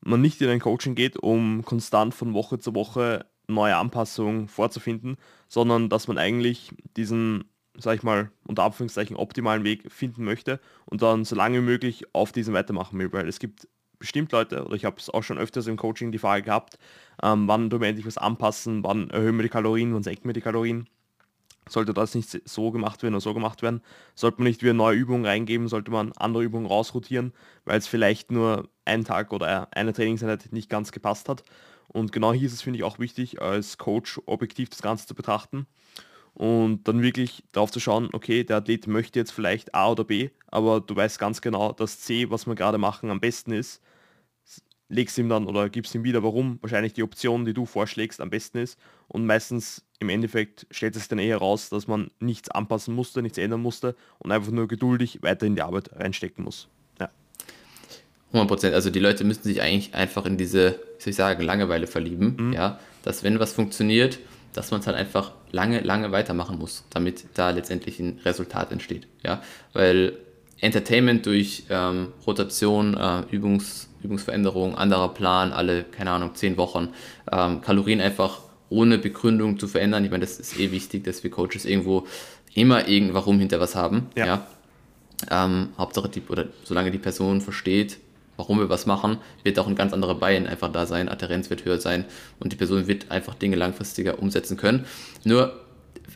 man 0.00 0.20
nicht 0.20 0.40
in 0.40 0.48
ein 0.50 0.60
Coaching 0.60 0.94
geht, 0.94 1.16
um 1.16 1.64
konstant 1.64 2.14
von 2.14 2.34
Woche 2.34 2.58
zu 2.58 2.74
Woche 2.74 3.26
neue 3.46 3.76
Anpassungen 3.76 4.48
vorzufinden, 4.48 5.16
sondern 5.48 5.88
dass 5.88 6.08
man 6.08 6.18
eigentlich 6.18 6.70
diesen, 6.96 7.44
sag 7.76 7.96
ich 7.96 8.02
mal, 8.02 8.30
unter 8.46 8.64
Anführungszeichen 8.64 9.16
optimalen 9.16 9.64
Weg 9.64 9.90
finden 9.90 10.24
möchte 10.24 10.60
und 10.86 11.02
dann 11.02 11.24
so 11.24 11.36
lange 11.36 11.58
wie 11.58 11.64
möglich 11.64 12.04
auf 12.14 12.32
diesem 12.32 12.54
weitermachen 12.54 12.98
will, 12.98 13.12
weil 13.12 13.28
es 13.28 13.38
gibt 13.38 13.68
bestimmt 13.98 14.32
Leute, 14.32 14.64
oder 14.64 14.74
ich 14.74 14.84
habe 14.84 14.96
es 14.98 15.10
auch 15.10 15.22
schon 15.22 15.38
öfters 15.38 15.66
im 15.66 15.76
Coaching 15.76 16.12
die 16.12 16.18
Frage 16.18 16.42
gehabt, 16.42 16.78
ähm, 17.22 17.48
wann 17.48 17.70
tun 17.70 17.80
wir 17.80 17.88
endlich 17.88 18.06
was 18.06 18.18
anpassen, 18.18 18.84
wann 18.84 19.10
erhöhen 19.10 19.36
wir 19.36 19.42
die 19.42 19.48
Kalorien, 19.48 19.94
wann 19.94 20.02
senken 20.02 20.28
wir 20.28 20.34
die 20.34 20.40
Kalorien 20.40 20.88
sollte 21.68 21.94
das 21.94 22.14
nicht 22.14 22.42
so 22.46 22.70
gemacht 22.70 23.02
werden 23.02 23.14
oder 23.14 23.20
so 23.20 23.34
gemacht 23.34 23.62
werden, 23.62 23.82
sollte 24.14 24.38
man 24.38 24.48
nicht 24.48 24.62
wieder 24.62 24.74
neue 24.74 24.96
Übungen 24.96 25.24
reingeben, 25.24 25.68
sollte 25.68 25.90
man 25.90 26.12
andere 26.12 26.42
Übungen 26.42 26.66
rausrotieren, 26.66 27.32
weil 27.64 27.78
es 27.78 27.86
vielleicht 27.86 28.30
nur 28.30 28.68
ein 28.84 29.04
Tag 29.04 29.32
oder 29.32 29.68
eine 29.72 29.92
Trainingseinheit 29.92 30.52
nicht 30.52 30.68
ganz 30.68 30.92
gepasst 30.92 31.28
hat. 31.28 31.42
Und 31.88 32.12
genau 32.12 32.32
hier 32.32 32.46
ist 32.46 32.52
es, 32.52 32.62
finde 32.62 32.78
ich, 32.78 32.84
auch 32.84 32.98
wichtig, 32.98 33.40
als 33.40 33.78
Coach 33.78 34.20
objektiv 34.26 34.70
das 34.70 34.82
Ganze 34.82 35.06
zu 35.06 35.14
betrachten 35.14 35.66
und 36.34 36.86
dann 36.86 37.02
wirklich 37.02 37.44
darauf 37.52 37.70
zu 37.70 37.80
schauen, 37.80 38.10
okay, 38.12 38.44
der 38.44 38.58
Athlet 38.58 38.86
möchte 38.86 39.18
jetzt 39.18 39.32
vielleicht 39.32 39.74
A 39.74 39.90
oder 39.90 40.04
B, 40.04 40.30
aber 40.48 40.80
du 40.80 40.94
weißt 40.94 41.18
ganz 41.18 41.40
genau, 41.40 41.72
dass 41.72 42.00
C, 42.00 42.30
was 42.30 42.46
wir 42.46 42.54
gerade 42.54 42.78
machen, 42.78 43.10
am 43.10 43.20
besten 43.20 43.52
ist 43.52 43.80
legst 44.88 45.18
ihm 45.18 45.28
dann 45.28 45.46
oder 45.46 45.68
gibst 45.68 45.94
ihm 45.94 46.04
wieder, 46.04 46.22
warum 46.22 46.58
wahrscheinlich 46.60 46.92
die 46.92 47.02
Option, 47.02 47.44
die 47.44 47.54
du 47.54 47.66
vorschlägst, 47.66 48.20
am 48.20 48.30
besten 48.30 48.58
ist. 48.58 48.78
Und 49.08 49.26
meistens 49.26 49.84
im 49.98 50.08
Endeffekt 50.08 50.66
stellt 50.70 50.96
es 50.96 51.08
dann 51.08 51.18
eher 51.18 51.38
raus, 51.38 51.68
dass 51.68 51.86
man 51.86 52.10
nichts 52.20 52.50
anpassen 52.50 52.94
musste, 52.94 53.22
nichts 53.22 53.38
ändern 53.38 53.62
musste 53.62 53.96
und 54.18 54.32
einfach 54.32 54.52
nur 54.52 54.68
geduldig 54.68 55.22
weiter 55.22 55.46
in 55.46 55.56
die 55.56 55.62
Arbeit 55.62 55.90
reinstecken 55.94 56.44
muss. 56.44 56.68
Ja. 57.00 57.10
100 58.28 58.48
Prozent. 58.48 58.74
Also 58.74 58.90
die 58.90 59.00
Leute 59.00 59.24
müssten 59.24 59.48
sich 59.48 59.62
eigentlich 59.62 59.94
einfach 59.94 60.26
in 60.26 60.36
diese, 60.36 60.80
wie 60.98 61.02
soll 61.02 61.10
ich 61.10 61.16
sagen, 61.16 61.42
Langeweile 61.42 61.86
verlieben. 61.86 62.36
Mhm. 62.38 62.52
Ja, 62.52 62.78
dass 63.02 63.22
wenn 63.22 63.38
was 63.38 63.52
funktioniert, 63.52 64.18
dass 64.54 64.70
man 64.70 64.80
es 64.80 64.86
halt 64.86 64.96
einfach 64.96 65.32
lange, 65.52 65.80
lange 65.80 66.12
weitermachen 66.12 66.58
muss, 66.58 66.84
damit 66.90 67.24
da 67.34 67.50
letztendlich 67.50 67.98
ein 68.00 68.20
Resultat 68.24 68.72
entsteht. 68.72 69.06
Ja, 69.22 69.42
weil 69.72 70.16
Entertainment 70.60 71.26
durch 71.26 71.64
ähm, 71.68 72.08
Rotation, 72.26 72.96
äh, 72.96 73.22
Übungs 73.30 73.88
Übungsveränderung, 74.02 74.76
anderer 74.76 75.14
Plan, 75.14 75.52
alle, 75.52 75.82
keine 75.82 76.10
Ahnung, 76.10 76.34
zehn 76.34 76.56
Wochen, 76.56 76.90
ähm, 77.32 77.62
Kalorien 77.62 78.00
einfach 78.00 78.40
ohne 78.68 78.98
Begründung 78.98 79.58
zu 79.58 79.66
verändern. 79.66 80.04
Ich 80.04 80.10
meine, 80.10 80.24
das 80.24 80.38
ist 80.38 80.58
eh 80.58 80.70
wichtig, 80.72 81.04
dass 81.04 81.24
wir 81.24 81.30
Coaches 81.30 81.64
irgendwo 81.64 82.06
immer 82.54 82.86
irgend 82.86 83.14
warum 83.14 83.38
hinter 83.38 83.60
was 83.60 83.74
haben. 83.74 84.08
Ja. 84.14 84.26
ja? 84.26 84.46
Ähm, 85.30 85.70
Hauptsache, 85.78 86.08
die, 86.08 86.22
oder 86.28 86.46
solange 86.64 86.90
die 86.90 86.98
Person 86.98 87.40
versteht, 87.40 87.98
warum 88.36 88.58
wir 88.58 88.68
was 88.68 88.86
machen, 88.86 89.18
wird 89.42 89.58
auch 89.58 89.66
ein 89.66 89.76
ganz 89.76 89.92
anderer 89.92 90.14
Bein 90.14 90.46
einfach 90.46 90.70
da 90.70 90.86
sein, 90.86 91.08
Adherenz 91.08 91.50
wird 91.50 91.64
höher 91.64 91.78
sein 91.78 92.04
und 92.40 92.52
die 92.52 92.56
Person 92.56 92.86
wird 92.86 93.10
einfach 93.10 93.34
Dinge 93.34 93.56
langfristiger 93.56 94.18
umsetzen 94.18 94.56
können. 94.56 94.86
Nur, 95.24 95.60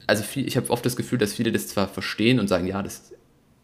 also 0.07 0.23
viel, 0.23 0.47
ich 0.47 0.57
habe 0.57 0.71
oft 0.71 0.85
das 0.85 0.97
Gefühl, 0.97 1.19
dass 1.19 1.35
viele 1.35 1.53
das 1.53 1.69
zwar 1.69 1.89
verstehen 1.89 2.41
und 2.41 2.49
sagen, 2.49 2.67
ja, 2.67 2.83
das 2.83 3.13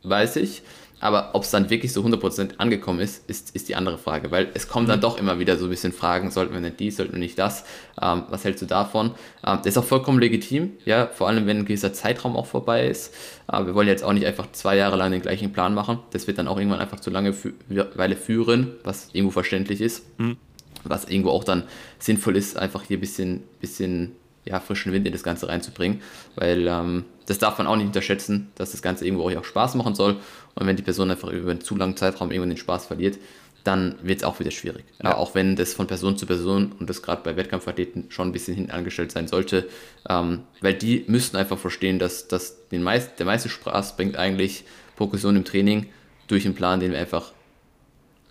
weiß 0.03 0.37
ich, 0.37 0.63
aber 1.05 1.35
ob 1.35 1.43
es 1.43 1.51
dann 1.51 1.69
wirklich 1.69 1.93
so 1.93 2.01
100% 2.01 2.57
angekommen 2.57 2.99
ist, 2.99 3.29
ist, 3.29 3.55
ist 3.55 3.69
die 3.69 3.77
andere 3.77 3.99
Frage, 3.99 4.31
weil 4.31 4.49
es 4.55 4.69
kommen 4.69 4.89
dann 4.89 5.01
mhm. 5.01 5.03
doch 5.03 5.19
immer 5.19 5.39
wieder 5.39 5.59
so 5.59 5.67
ein 5.67 5.71
bisschen 5.71 5.93
Fragen, 5.93 6.31
sollten 6.31 6.55
wir 6.55 6.63
nicht 6.63 6.81
dies, 6.81 6.97
sollten 6.97 7.13
wir 7.13 7.19
nicht 7.19 7.39
das, 7.39 7.67
ähm, 8.01 8.23
was 8.31 8.43
hältst 8.43 8.63
du 8.63 8.67
davon? 8.67 9.09
Ähm, 9.47 9.59
das 9.59 9.67
ist 9.67 9.77
auch 9.77 9.85
vollkommen 9.85 10.19
legitim, 10.19 10.73
ja, 10.87 11.07
vor 11.09 11.29
allem 11.29 11.47
wenn 11.47 11.59
ein 11.59 11.65
gewisser 11.67 11.93
Zeitraum 11.93 12.37
auch 12.37 12.47
vorbei 12.47 12.89
ist. 12.89 13.13
Äh, 13.53 13.67
wir 13.67 13.75
wollen 13.75 13.87
jetzt 13.87 14.03
auch 14.03 14.15
nicht 14.15 14.25
einfach 14.25 14.51
zwei 14.53 14.79
Jahre 14.79 14.97
lang 14.97 15.13
den 15.13 15.21
gleichen 15.21 15.53
Plan 15.53 15.75
machen, 15.75 15.99
das 16.13 16.27
wird 16.27 16.39
dann 16.39 16.49
auch 16.49 16.57
irgendwann 16.57 16.81
einfach 16.81 17.01
zu 17.01 17.11
lange 17.11 17.35
Weile 17.69 18.17
führen, 18.17 18.73
was 18.83 19.11
irgendwo 19.13 19.33
verständlich 19.33 19.83
ist. 19.83 20.05
Mhm. 20.19 20.39
Was 20.85 21.05
irgendwo 21.05 21.31
auch 21.31 21.45
dann 21.45 21.65
sinnvoll 21.99 22.37
ist, 22.37 22.57
einfach 22.57 22.83
hier 22.83 22.97
ein 22.97 23.01
bisschen, 23.01 23.43
bisschen 23.61 24.13
ja, 24.47 24.61
frischen 24.61 24.93
Wind 24.93 25.07
in 25.07 25.13
das 25.13 25.23
Ganze 25.23 25.49
reinzubringen, 25.49 26.03
weil 26.37 26.67
ähm, 26.67 27.05
das 27.27 27.39
darf 27.39 27.59
man 27.59 27.67
auch 27.67 27.77
nicht 27.77 27.87
unterschätzen, 27.87 28.53
dass 28.55 28.73
das 28.73 28.83
Ganze 28.83 29.07
irgendwo 29.07 29.29
auch 29.31 29.45
Spaß 29.45 29.75
machen 29.77 29.95
soll 29.95 30.17
und 30.55 30.67
wenn 30.67 30.77
die 30.77 30.83
Person 30.83 31.11
einfach 31.11 31.31
über 31.31 31.51
einen 31.51 31.61
zu 31.61 31.77
langen 31.77 31.97
Zeitraum 31.97 32.31
irgendwann 32.31 32.51
den 32.51 32.59
Spaß 32.59 32.87
verliert, 32.87 33.19
dann 33.65 33.97
wird 34.03 34.19
es 34.19 34.25
auch 34.25 34.39
wieder 34.41 34.51
schwierig. 34.51 34.85
Ja. 35.03 35.17
Auch 35.17 35.35
wenn 35.35 35.57
das 35.57 35.73
von 35.73 35.87
Person 35.87 36.19
zu 36.19 36.27
Person 36.27 36.73
und 36.79 36.91
das 36.91 37.03
gerade 37.03 37.23
bei 37.25 37.35
Wettkampfathleten 37.37 38.07
schon 38.11 38.29
ein 38.29 38.33
bisschen 38.33 38.55
hinten 38.55 38.71
angestellt 38.71 39.11
sein 39.11 39.27
sollte, 39.27 39.69
ähm, 40.09 40.41
weil 40.61 40.75
die 40.75 41.05
müssten 41.07 41.39
einfach 41.39 41.59
verstehen, 41.59 41.99
dass, 41.99 42.29
dass 42.29 42.69
den 42.69 42.83
meist, 42.83 43.19
der 43.19 43.27
meiste 43.27 43.49
Spaß 43.49 43.97
bringt 43.97 44.17
eigentlich 44.17 44.65
Progression 44.97 45.35
im 45.35 45.45
Training 45.45 45.87
durch 46.29 46.45
einen 46.45 46.55
Plan, 46.55 46.79
den 46.79 46.93
wir 46.93 46.99
einfach 46.99 47.33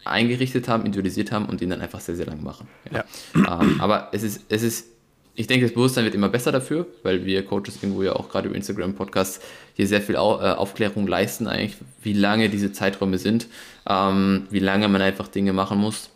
eingerichtet 0.05 0.67
haben, 0.67 0.85
individualisiert 0.85 1.31
haben 1.31 1.45
und 1.45 1.61
den 1.61 1.71
dann 1.71 1.81
einfach 1.81 1.99
sehr, 1.99 2.15
sehr 2.15 2.27
lang 2.27 2.43
machen. 2.43 2.67
Ja. 2.91 3.03
Ja. 3.35 3.61
Ähm, 3.61 3.81
aber 3.81 4.09
es 4.11 4.21
ist, 4.21 4.41
es 4.49 4.61
ist 4.61 4.87
ich 5.35 5.47
denke, 5.47 5.65
das 5.65 5.73
Bewusstsein 5.73 6.05
wird 6.05 6.13
immer 6.13 6.29
besser 6.29 6.51
dafür, 6.51 6.85
weil 7.01 7.25
wir 7.25 7.43
Coaches 7.45 7.81
irgendwo 7.81 8.03
ja 8.03 8.13
auch 8.13 8.29
gerade 8.29 8.47
über 8.47 8.55
Instagram 8.55 8.93
Podcasts 8.93 9.39
hier 9.73 9.87
sehr 9.87 10.01
viel 10.01 10.15
äh, 10.15 10.19
Aufklärung 10.19 11.07
leisten, 11.07 11.47
eigentlich, 11.47 11.77
wie 12.01 12.13
lange 12.13 12.49
diese 12.49 12.71
Zeiträume 12.71 13.17
sind, 13.17 13.47
ähm, 13.87 14.45
wie 14.51 14.59
lange 14.59 14.87
man 14.87 15.01
einfach 15.01 15.27
Dinge 15.27 15.53
machen 15.53 15.79
muss 15.79 16.11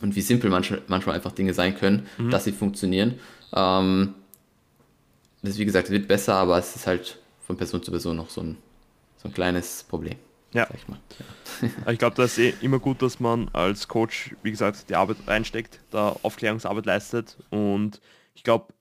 und 0.00 0.16
wie 0.16 0.20
simpel 0.20 0.50
manchmal 0.50 1.14
einfach 1.14 1.32
Dinge 1.32 1.54
sein 1.54 1.76
können, 1.76 2.06
mhm. 2.18 2.30
dass 2.30 2.44
sie 2.44 2.52
funktionieren. 2.52 3.20
Ähm, 3.54 4.14
das, 5.42 5.58
wie 5.58 5.64
gesagt, 5.64 5.90
wird 5.90 6.08
besser, 6.08 6.34
aber 6.34 6.58
es 6.58 6.74
ist 6.74 6.86
halt 6.86 7.18
von 7.46 7.56
Person 7.56 7.82
zu 7.82 7.92
Person 7.92 8.16
noch 8.16 8.30
so 8.30 8.40
ein, 8.40 8.56
so 9.16 9.28
ein 9.28 9.34
kleines 9.34 9.84
Problem. 9.84 10.16
Ja. 10.52 10.68
Ich, 10.72 11.70
ich 11.92 11.98
glaube, 11.98 12.16
das 12.16 12.38
ist 12.38 12.38
eh 12.38 12.54
immer 12.64 12.78
gut, 12.78 13.02
dass 13.02 13.20
man 13.20 13.48
als 13.52 13.86
Coach, 13.86 14.34
wie 14.42 14.50
gesagt, 14.50 14.88
die 14.88 14.94
Arbeit 14.94 15.18
reinsteckt, 15.26 15.80
da 15.90 16.16
Aufklärungsarbeit 16.22 16.86
leistet 16.86 17.36
und 17.50 18.00
ich 18.34 18.42
glaube, 18.42 18.74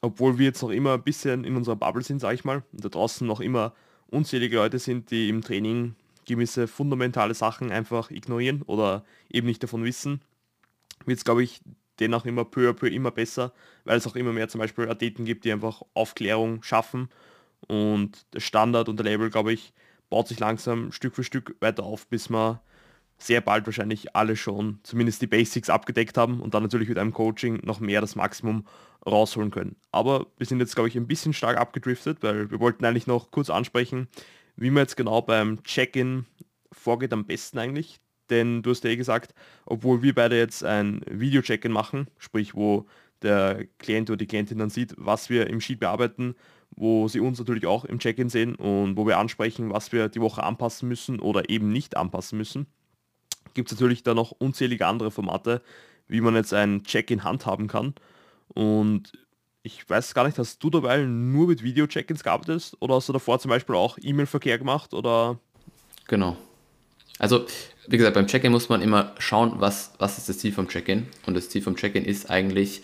obwohl 0.00 0.38
wir 0.38 0.46
jetzt 0.46 0.62
noch 0.62 0.70
immer 0.70 0.94
ein 0.94 1.02
bisschen 1.02 1.44
in 1.44 1.56
unserer 1.56 1.76
Bubble 1.76 2.02
sind, 2.02 2.20
sage 2.20 2.34
ich 2.34 2.44
mal, 2.44 2.62
und 2.72 2.84
da 2.84 2.88
draußen 2.88 3.26
noch 3.26 3.40
immer 3.40 3.74
unzählige 4.06 4.56
Leute 4.56 4.78
sind, 4.78 5.10
die 5.10 5.28
im 5.28 5.42
Training 5.42 5.96
gewisse 6.26 6.68
fundamentale 6.68 7.34
Sachen 7.34 7.70
einfach 7.70 8.10
ignorieren 8.10 8.62
oder 8.62 9.04
eben 9.30 9.46
nicht 9.46 9.62
davon 9.62 9.84
wissen, 9.84 10.20
wird 11.06 11.18
es, 11.18 11.24
glaube 11.24 11.42
ich, 11.42 11.60
dennoch 12.00 12.24
immer 12.26 12.44
peu 12.44 12.68
à 12.68 12.72
peu 12.72 12.88
immer 12.88 13.10
besser, 13.10 13.52
weil 13.84 13.98
es 13.98 14.06
auch 14.06 14.16
immer 14.16 14.32
mehr 14.32 14.48
zum 14.48 14.60
Beispiel 14.60 14.88
Athleten 14.88 15.24
gibt, 15.24 15.44
die 15.44 15.52
einfach 15.52 15.82
Aufklärung 15.94 16.62
schaffen. 16.62 17.08
Und 17.68 18.26
der 18.34 18.40
Standard 18.40 18.88
und 18.88 18.96
der 18.96 19.04
Label, 19.04 19.30
glaube 19.30 19.52
ich, 19.52 19.72
baut 20.10 20.28
sich 20.28 20.38
langsam 20.38 20.92
Stück 20.92 21.14
für 21.14 21.24
Stück 21.24 21.56
weiter 21.60 21.84
auf, 21.84 22.06
bis 22.08 22.28
man 22.28 22.60
sehr 23.18 23.40
bald 23.40 23.66
wahrscheinlich 23.66 24.14
alle 24.14 24.36
schon 24.36 24.80
zumindest 24.82 25.22
die 25.22 25.26
Basics 25.26 25.70
abgedeckt 25.70 26.18
haben 26.18 26.40
und 26.40 26.54
dann 26.54 26.62
natürlich 26.62 26.88
mit 26.88 26.98
einem 26.98 27.12
Coaching 27.12 27.60
noch 27.62 27.80
mehr 27.80 28.00
das 28.00 28.16
Maximum 28.16 28.66
rausholen 29.06 29.50
können. 29.50 29.76
Aber 29.92 30.26
wir 30.36 30.46
sind 30.46 30.60
jetzt, 30.60 30.74
glaube 30.74 30.88
ich, 30.88 30.96
ein 30.96 31.06
bisschen 31.06 31.32
stark 31.32 31.56
abgedriftet, 31.56 32.22
weil 32.22 32.50
wir 32.50 32.60
wollten 32.60 32.84
eigentlich 32.84 33.06
noch 33.06 33.30
kurz 33.30 33.50
ansprechen, 33.50 34.08
wie 34.56 34.70
man 34.70 34.82
jetzt 34.82 34.96
genau 34.96 35.22
beim 35.22 35.62
Check-in 35.62 36.26
vorgeht 36.72 37.12
am 37.12 37.26
besten 37.26 37.58
eigentlich. 37.58 38.00
Denn 38.30 38.62
du 38.62 38.70
hast 38.70 38.84
ja 38.84 38.90
eh 38.90 38.96
gesagt, 38.96 39.34
obwohl 39.66 40.02
wir 40.02 40.14
beide 40.14 40.38
jetzt 40.38 40.64
ein 40.64 41.02
Video-Check-in 41.08 41.72
machen, 41.72 42.08
sprich 42.18 42.54
wo 42.54 42.86
der 43.22 43.66
Klient 43.78 44.10
oder 44.10 44.16
die 44.18 44.26
Klientin 44.26 44.58
dann 44.58 44.70
sieht, 44.70 44.94
was 44.96 45.30
wir 45.30 45.48
im 45.48 45.60
Sheet 45.60 45.80
bearbeiten, 45.80 46.34
wo 46.70 47.06
sie 47.08 47.20
uns 47.20 47.38
natürlich 47.38 47.66
auch 47.66 47.84
im 47.84 47.98
Check-in 47.98 48.28
sehen 48.28 48.54
und 48.54 48.96
wo 48.96 49.06
wir 49.06 49.18
ansprechen, 49.18 49.70
was 49.70 49.92
wir 49.92 50.08
die 50.08 50.20
Woche 50.20 50.42
anpassen 50.42 50.88
müssen 50.88 51.20
oder 51.20 51.48
eben 51.48 51.70
nicht 51.70 51.96
anpassen 51.96 52.38
müssen, 52.38 52.66
gibt 53.54 53.70
es 53.70 53.78
natürlich 53.78 54.02
da 54.02 54.14
noch 54.14 54.32
unzählige 54.32 54.86
andere 54.86 55.10
Formate, 55.10 55.62
wie 56.08 56.20
man 56.20 56.34
jetzt 56.34 56.52
ein 56.52 56.84
Check-in 56.84 57.24
handhaben 57.24 57.68
kann. 57.68 57.94
Und 58.48 59.12
ich 59.62 59.88
weiß 59.88 60.12
gar 60.14 60.26
nicht, 60.26 60.38
hast 60.38 60.62
du 60.62 60.70
dabei 60.70 61.02
nur 61.02 61.48
mit 61.48 61.62
Video-Check-ins 61.62 62.22
gearbeitet 62.22 62.76
oder 62.80 62.96
hast 62.96 63.08
du 63.08 63.12
davor 63.12 63.38
zum 63.38 63.48
Beispiel 63.48 63.74
auch 63.74 63.96
E-Mail-Verkehr 64.00 64.58
gemacht 64.58 64.92
oder? 64.92 65.38
Genau. 66.06 66.36
Also, 67.18 67.46
wie 67.86 67.96
gesagt, 67.96 68.14
beim 68.14 68.26
Check-in 68.26 68.52
muss 68.52 68.68
man 68.68 68.82
immer 68.82 69.14
schauen, 69.18 69.54
was, 69.58 69.92
was 69.98 70.18
ist 70.18 70.28
das 70.28 70.38
Ziel 70.38 70.52
vom 70.52 70.68
Check-in. 70.68 71.06
Und 71.26 71.34
das 71.34 71.48
Ziel 71.48 71.62
vom 71.62 71.76
Check-in 71.76 72.04
ist 72.04 72.28
eigentlich, 72.28 72.82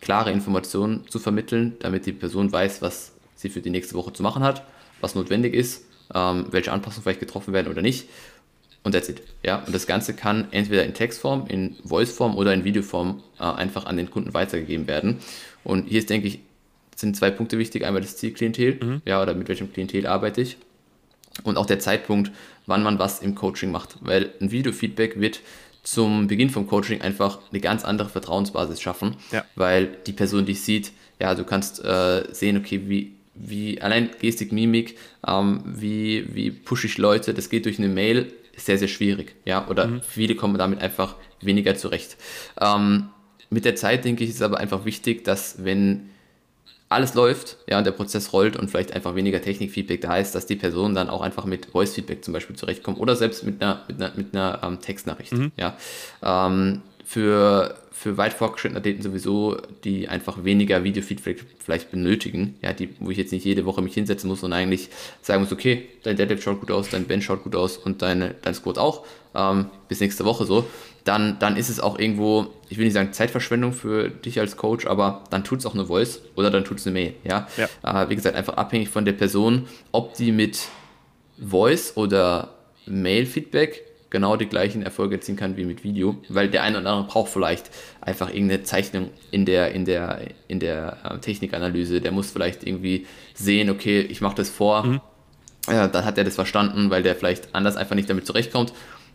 klare 0.00 0.32
Informationen 0.32 1.06
zu 1.08 1.18
vermitteln, 1.18 1.76
damit 1.80 2.06
die 2.06 2.12
Person 2.12 2.50
weiß, 2.50 2.82
was 2.82 3.12
sie 3.34 3.50
für 3.50 3.60
die 3.60 3.70
nächste 3.70 3.94
Woche 3.94 4.12
zu 4.12 4.22
machen 4.22 4.42
hat, 4.42 4.64
was 5.00 5.14
notwendig 5.14 5.54
ist, 5.54 5.84
ähm, 6.14 6.46
welche 6.50 6.72
Anpassungen 6.72 7.02
vielleicht 7.02 7.20
getroffen 7.20 7.52
werden 7.52 7.68
oder 7.68 7.82
nicht. 7.82 8.08
Und 8.82 8.92
that's 8.92 9.08
it. 9.08 9.22
Ja, 9.44 9.62
und 9.66 9.74
das 9.74 9.86
Ganze 9.86 10.14
kann 10.14 10.48
entweder 10.52 10.84
in 10.84 10.94
Textform, 10.94 11.46
in 11.48 11.76
Voiceform 11.84 12.36
oder 12.36 12.54
in 12.54 12.64
Videoform 12.64 13.22
äh, 13.38 13.44
einfach 13.44 13.84
an 13.84 13.96
den 13.96 14.10
Kunden 14.10 14.32
weitergegeben 14.32 14.86
werden. 14.86 15.18
Und 15.64 15.88
hier 15.88 15.98
ist, 15.98 16.08
denke 16.08 16.28
ich, 16.28 16.40
sind 16.96 17.16
zwei 17.16 17.30
Punkte 17.30 17.58
wichtig. 17.58 17.84
Einmal 17.84 18.02
das 18.02 18.16
Zielklientel, 18.16 18.78
mhm. 18.82 19.02
ja, 19.04 19.22
oder 19.22 19.34
mit 19.34 19.48
welchem 19.48 19.72
Klientel 19.72 20.06
arbeite 20.06 20.40
ich. 20.40 20.56
Und 21.44 21.56
auch 21.56 21.66
der 21.66 21.78
Zeitpunkt, 21.78 22.30
wann 22.66 22.82
man 22.82 22.98
was 22.98 23.20
im 23.20 23.34
Coaching 23.34 23.70
macht. 23.70 23.96
Weil 24.00 24.30
ein 24.40 24.50
Videofeedback 24.50 25.20
wird 25.20 25.40
zum 25.82 26.26
Beginn 26.26 26.50
vom 26.50 26.66
Coaching 26.66 27.00
einfach 27.00 27.38
eine 27.50 27.60
ganz 27.60 27.84
andere 27.84 28.08
Vertrauensbasis 28.08 28.80
schaffen, 28.80 29.16
ja. 29.32 29.44
weil 29.56 29.96
die 30.06 30.12
Person 30.12 30.44
dich 30.44 30.60
sieht, 30.62 30.92
ja, 31.18 31.34
du 31.34 31.44
kannst 31.44 31.82
äh, 31.84 32.24
sehen, 32.32 32.58
okay, 32.58 32.82
wie, 32.86 33.12
wie 33.34 33.80
allein 33.80 34.10
Gestik, 34.20 34.52
Mimik, 34.52 34.98
ähm, 35.26 35.62
wie, 35.64 36.34
wie 36.34 36.50
pushe 36.50 36.86
ich 36.86 36.98
Leute, 36.98 37.32
das 37.32 37.48
geht 37.48 37.64
durch 37.64 37.78
eine 37.78 37.88
Mail, 37.88 38.32
sehr, 38.62 38.78
sehr 38.78 38.88
schwierig, 38.88 39.36
ja, 39.44 39.66
oder 39.68 39.86
mhm. 39.86 40.00
viele 40.02 40.34
kommen 40.34 40.58
damit 40.58 40.80
einfach 40.80 41.16
weniger 41.40 41.74
zurecht. 41.76 42.16
Ähm, 42.60 43.08
mit 43.50 43.64
der 43.64 43.74
Zeit, 43.74 44.04
denke 44.04 44.24
ich, 44.24 44.30
ist 44.30 44.36
es 44.36 44.42
aber 44.42 44.58
einfach 44.58 44.84
wichtig, 44.84 45.24
dass 45.24 45.64
wenn 45.64 46.10
alles 46.88 47.14
läuft, 47.14 47.56
ja, 47.68 47.78
und 47.78 47.84
der 47.84 47.92
Prozess 47.92 48.32
rollt 48.32 48.56
und 48.56 48.68
vielleicht 48.68 48.92
einfach 48.92 49.14
weniger 49.14 49.40
Technikfeedback 49.40 50.00
da 50.00 50.16
ist, 50.16 50.34
dass 50.34 50.46
die 50.46 50.56
Person 50.56 50.94
dann 50.94 51.08
auch 51.08 51.20
einfach 51.22 51.44
mit 51.44 51.66
Voice-Feedback 51.66 52.24
zum 52.24 52.34
Beispiel 52.34 52.56
zurechtkommt 52.56 52.98
oder 52.98 53.14
selbst 53.14 53.44
mit 53.44 53.62
einer, 53.62 53.84
mit 53.86 54.02
einer, 54.02 54.12
mit 54.16 54.34
einer 54.34 54.60
ähm, 54.64 54.80
Textnachricht, 54.80 55.32
mhm. 55.32 55.52
ja. 55.56 55.76
Ähm, 56.22 56.82
für, 57.04 57.76
für 57.92 58.16
weit 58.16 58.32
fortgeschrittene 58.32 58.78
Athleten 58.78 59.02
sowieso, 59.02 59.56
die 59.84 60.08
einfach 60.08 60.44
weniger 60.44 60.84
Videofeedback 60.84 61.44
vielleicht 61.58 61.90
benötigen, 61.90 62.54
ja, 62.62 62.72
die, 62.72 62.90
wo 63.00 63.10
ich 63.10 63.18
jetzt 63.18 63.32
nicht 63.32 63.44
jede 63.44 63.66
Woche 63.66 63.82
mich 63.82 63.94
hinsetzen 63.94 64.30
muss 64.30 64.42
und 64.42 64.52
eigentlich 64.52 64.88
sagen 65.22 65.42
muss, 65.42 65.52
okay, 65.52 65.88
dein 66.04 66.16
Deadlift 66.16 66.42
schaut 66.42 66.60
gut 66.60 66.70
aus, 66.70 66.88
dein 66.88 67.04
Bench 67.04 67.24
schaut 67.24 67.42
gut 67.42 67.56
aus 67.56 67.76
und 67.76 68.00
deine, 68.02 68.34
dein 68.42 68.54
Squat 68.54 68.78
auch, 68.78 69.04
ähm, 69.34 69.66
bis 69.88 70.00
nächste 70.00 70.24
Woche 70.24 70.44
so, 70.44 70.64
dann, 71.04 71.38
dann 71.40 71.56
ist 71.56 71.68
es 71.68 71.80
auch 71.80 71.98
irgendwo, 71.98 72.46
ich 72.68 72.78
will 72.78 72.84
nicht 72.84 72.94
sagen 72.94 73.12
Zeitverschwendung 73.12 73.72
für 73.72 74.08
dich 74.08 74.38
als 74.38 74.56
Coach, 74.56 74.86
aber 74.86 75.24
dann 75.30 75.42
tut 75.42 75.58
es 75.58 75.66
auch 75.66 75.74
eine 75.74 75.86
Voice 75.86 76.22
oder 76.36 76.50
dann 76.50 76.64
tut 76.64 76.78
es 76.78 76.86
eine 76.86 76.94
Mail, 76.94 77.14
ja. 77.24 77.48
ja. 77.56 78.04
Äh, 78.04 78.08
wie 78.08 78.16
gesagt, 78.16 78.36
einfach 78.36 78.54
abhängig 78.54 78.88
von 78.88 79.04
der 79.04 79.14
Person, 79.14 79.66
ob 79.90 80.14
die 80.14 80.30
mit 80.30 80.68
Voice 81.38 81.96
oder 81.96 82.54
Mail-Feedback 82.86 83.89
genau 84.10 84.36
die 84.36 84.46
gleichen 84.46 84.82
Erfolge 84.82 85.16
erzielen 85.16 85.38
kann 85.38 85.56
wie 85.56 85.64
mit 85.64 85.84
Video, 85.84 86.16
weil 86.28 86.48
der 86.48 86.62
eine 86.62 86.80
oder 86.80 86.90
andere 86.90 87.08
braucht 87.08 87.32
vielleicht 87.32 87.70
einfach 88.00 88.28
irgendeine 88.28 88.64
Zeichnung 88.64 89.10
in 89.30 89.46
der, 89.46 89.72
in 89.72 89.84
der, 89.84 90.20
in 90.48 90.60
der 90.60 90.98
äh, 91.04 91.18
Technikanalyse. 91.18 92.00
Der 92.00 92.12
muss 92.12 92.30
vielleicht 92.30 92.66
irgendwie 92.66 93.06
sehen, 93.34 93.70
okay, 93.70 94.00
ich 94.00 94.20
mache 94.20 94.34
das 94.34 94.50
vor, 94.50 94.84
mhm. 94.84 95.00
ja, 95.68 95.86
dann 95.86 96.04
hat 96.04 96.18
er 96.18 96.24
das 96.24 96.34
verstanden, 96.34 96.90
weil 96.90 97.02
der 97.02 97.14
vielleicht 97.14 97.54
anders 97.54 97.76
einfach 97.76 97.94
nicht 97.94 98.10
damit 98.10 98.26
zurechtkommt. 98.26 98.72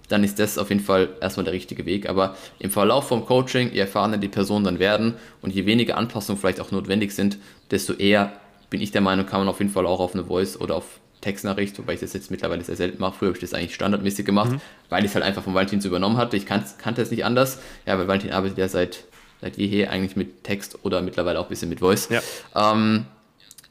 Dann 0.08 0.24
ist 0.24 0.40
das 0.40 0.58
auf 0.58 0.70
jeden 0.70 0.84
Fall 0.84 1.10
erstmal 1.20 1.46
der 1.46 1.54
richtige 1.54 1.86
Weg. 1.86 2.08
Aber 2.08 2.36
im 2.60 2.70
Verlauf 2.70 3.08
vom 3.08 3.26
Coaching, 3.26 3.72
je 3.74 3.80
erfahrener 3.80 4.18
die 4.18 4.28
Personen 4.28 4.64
dann 4.64 4.80
werden 4.80 5.16
und 5.42 5.54
je 5.54 5.66
weniger 5.66 5.98
Anpassungen 5.98 6.40
vielleicht 6.40 6.62
auch 6.62 6.72
notwendig 6.72 7.12
sind, 7.12 7.38
desto 7.72 7.94
eher 7.94 8.32
bin 8.70 8.82
ich 8.82 8.92
der 8.92 9.02
Meinung, 9.02 9.26
kann 9.26 9.40
man 9.40 9.50
auf 9.50 9.60
jeden 9.60 9.72
Fall 9.72 9.88
auch 9.88 10.00
auf 10.00 10.14
eine 10.14 10.26
Voice 10.26 10.60
oder 10.62 10.76
auf 10.76 11.00
Textnachricht, 11.26 11.76
wobei 11.80 11.96
ich 11.96 12.00
das 12.02 12.14
jetzt 12.14 12.30
mittlerweile 12.30 12.64
sehr 12.64 12.76
selten 12.76 13.00
mache. 13.02 13.16
Früher 13.18 13.30
habe 13.30 13.38
ich 13.38 13.42
das 13.42 13.56
eigentlich 13.56 13.74
standardmäßig 13.74 14.26
gemacht, 14.26 14.52
mhm. 14.52 14.62
weil 14.90 15.04
ich 15.04 15.10
es 15.10 15.16
halt 15.16 15.26
einfach 15.26 15.44
von 15.44 15.56
Valentin 15.56 15.82
so 15.82 15.88
übernommen 15.88 16.18
hatte. 16.18 16.38
Ich 16.38 16.46
kannte 16.46 17.02
es 17.02 17.10
nicht 17.10 17.26
anders. 17.26 17.58
Ja, 17.88 17.98
weil 17.98 18.08
Valentin 18.08 18.32
arbeitet 18.32 18.60
ja 18.60 18.68
seit, 18.68 19.06
seit 19.42 19.58
jeher 19.58 19.90
eigentlich 19.90 20.16
mit 20.16 20.44
Text 20.44 20.78
oder 20.84 21.02
mittlerweile 21.02 21.40
auch 21.40 21.46
ein 21.46 21.50
bisschen 21.50 21.70
mit 21.70 21.80
Voice. 21.80 22.10
Ja, 22.10 22.22
ähm, 22.56 23.08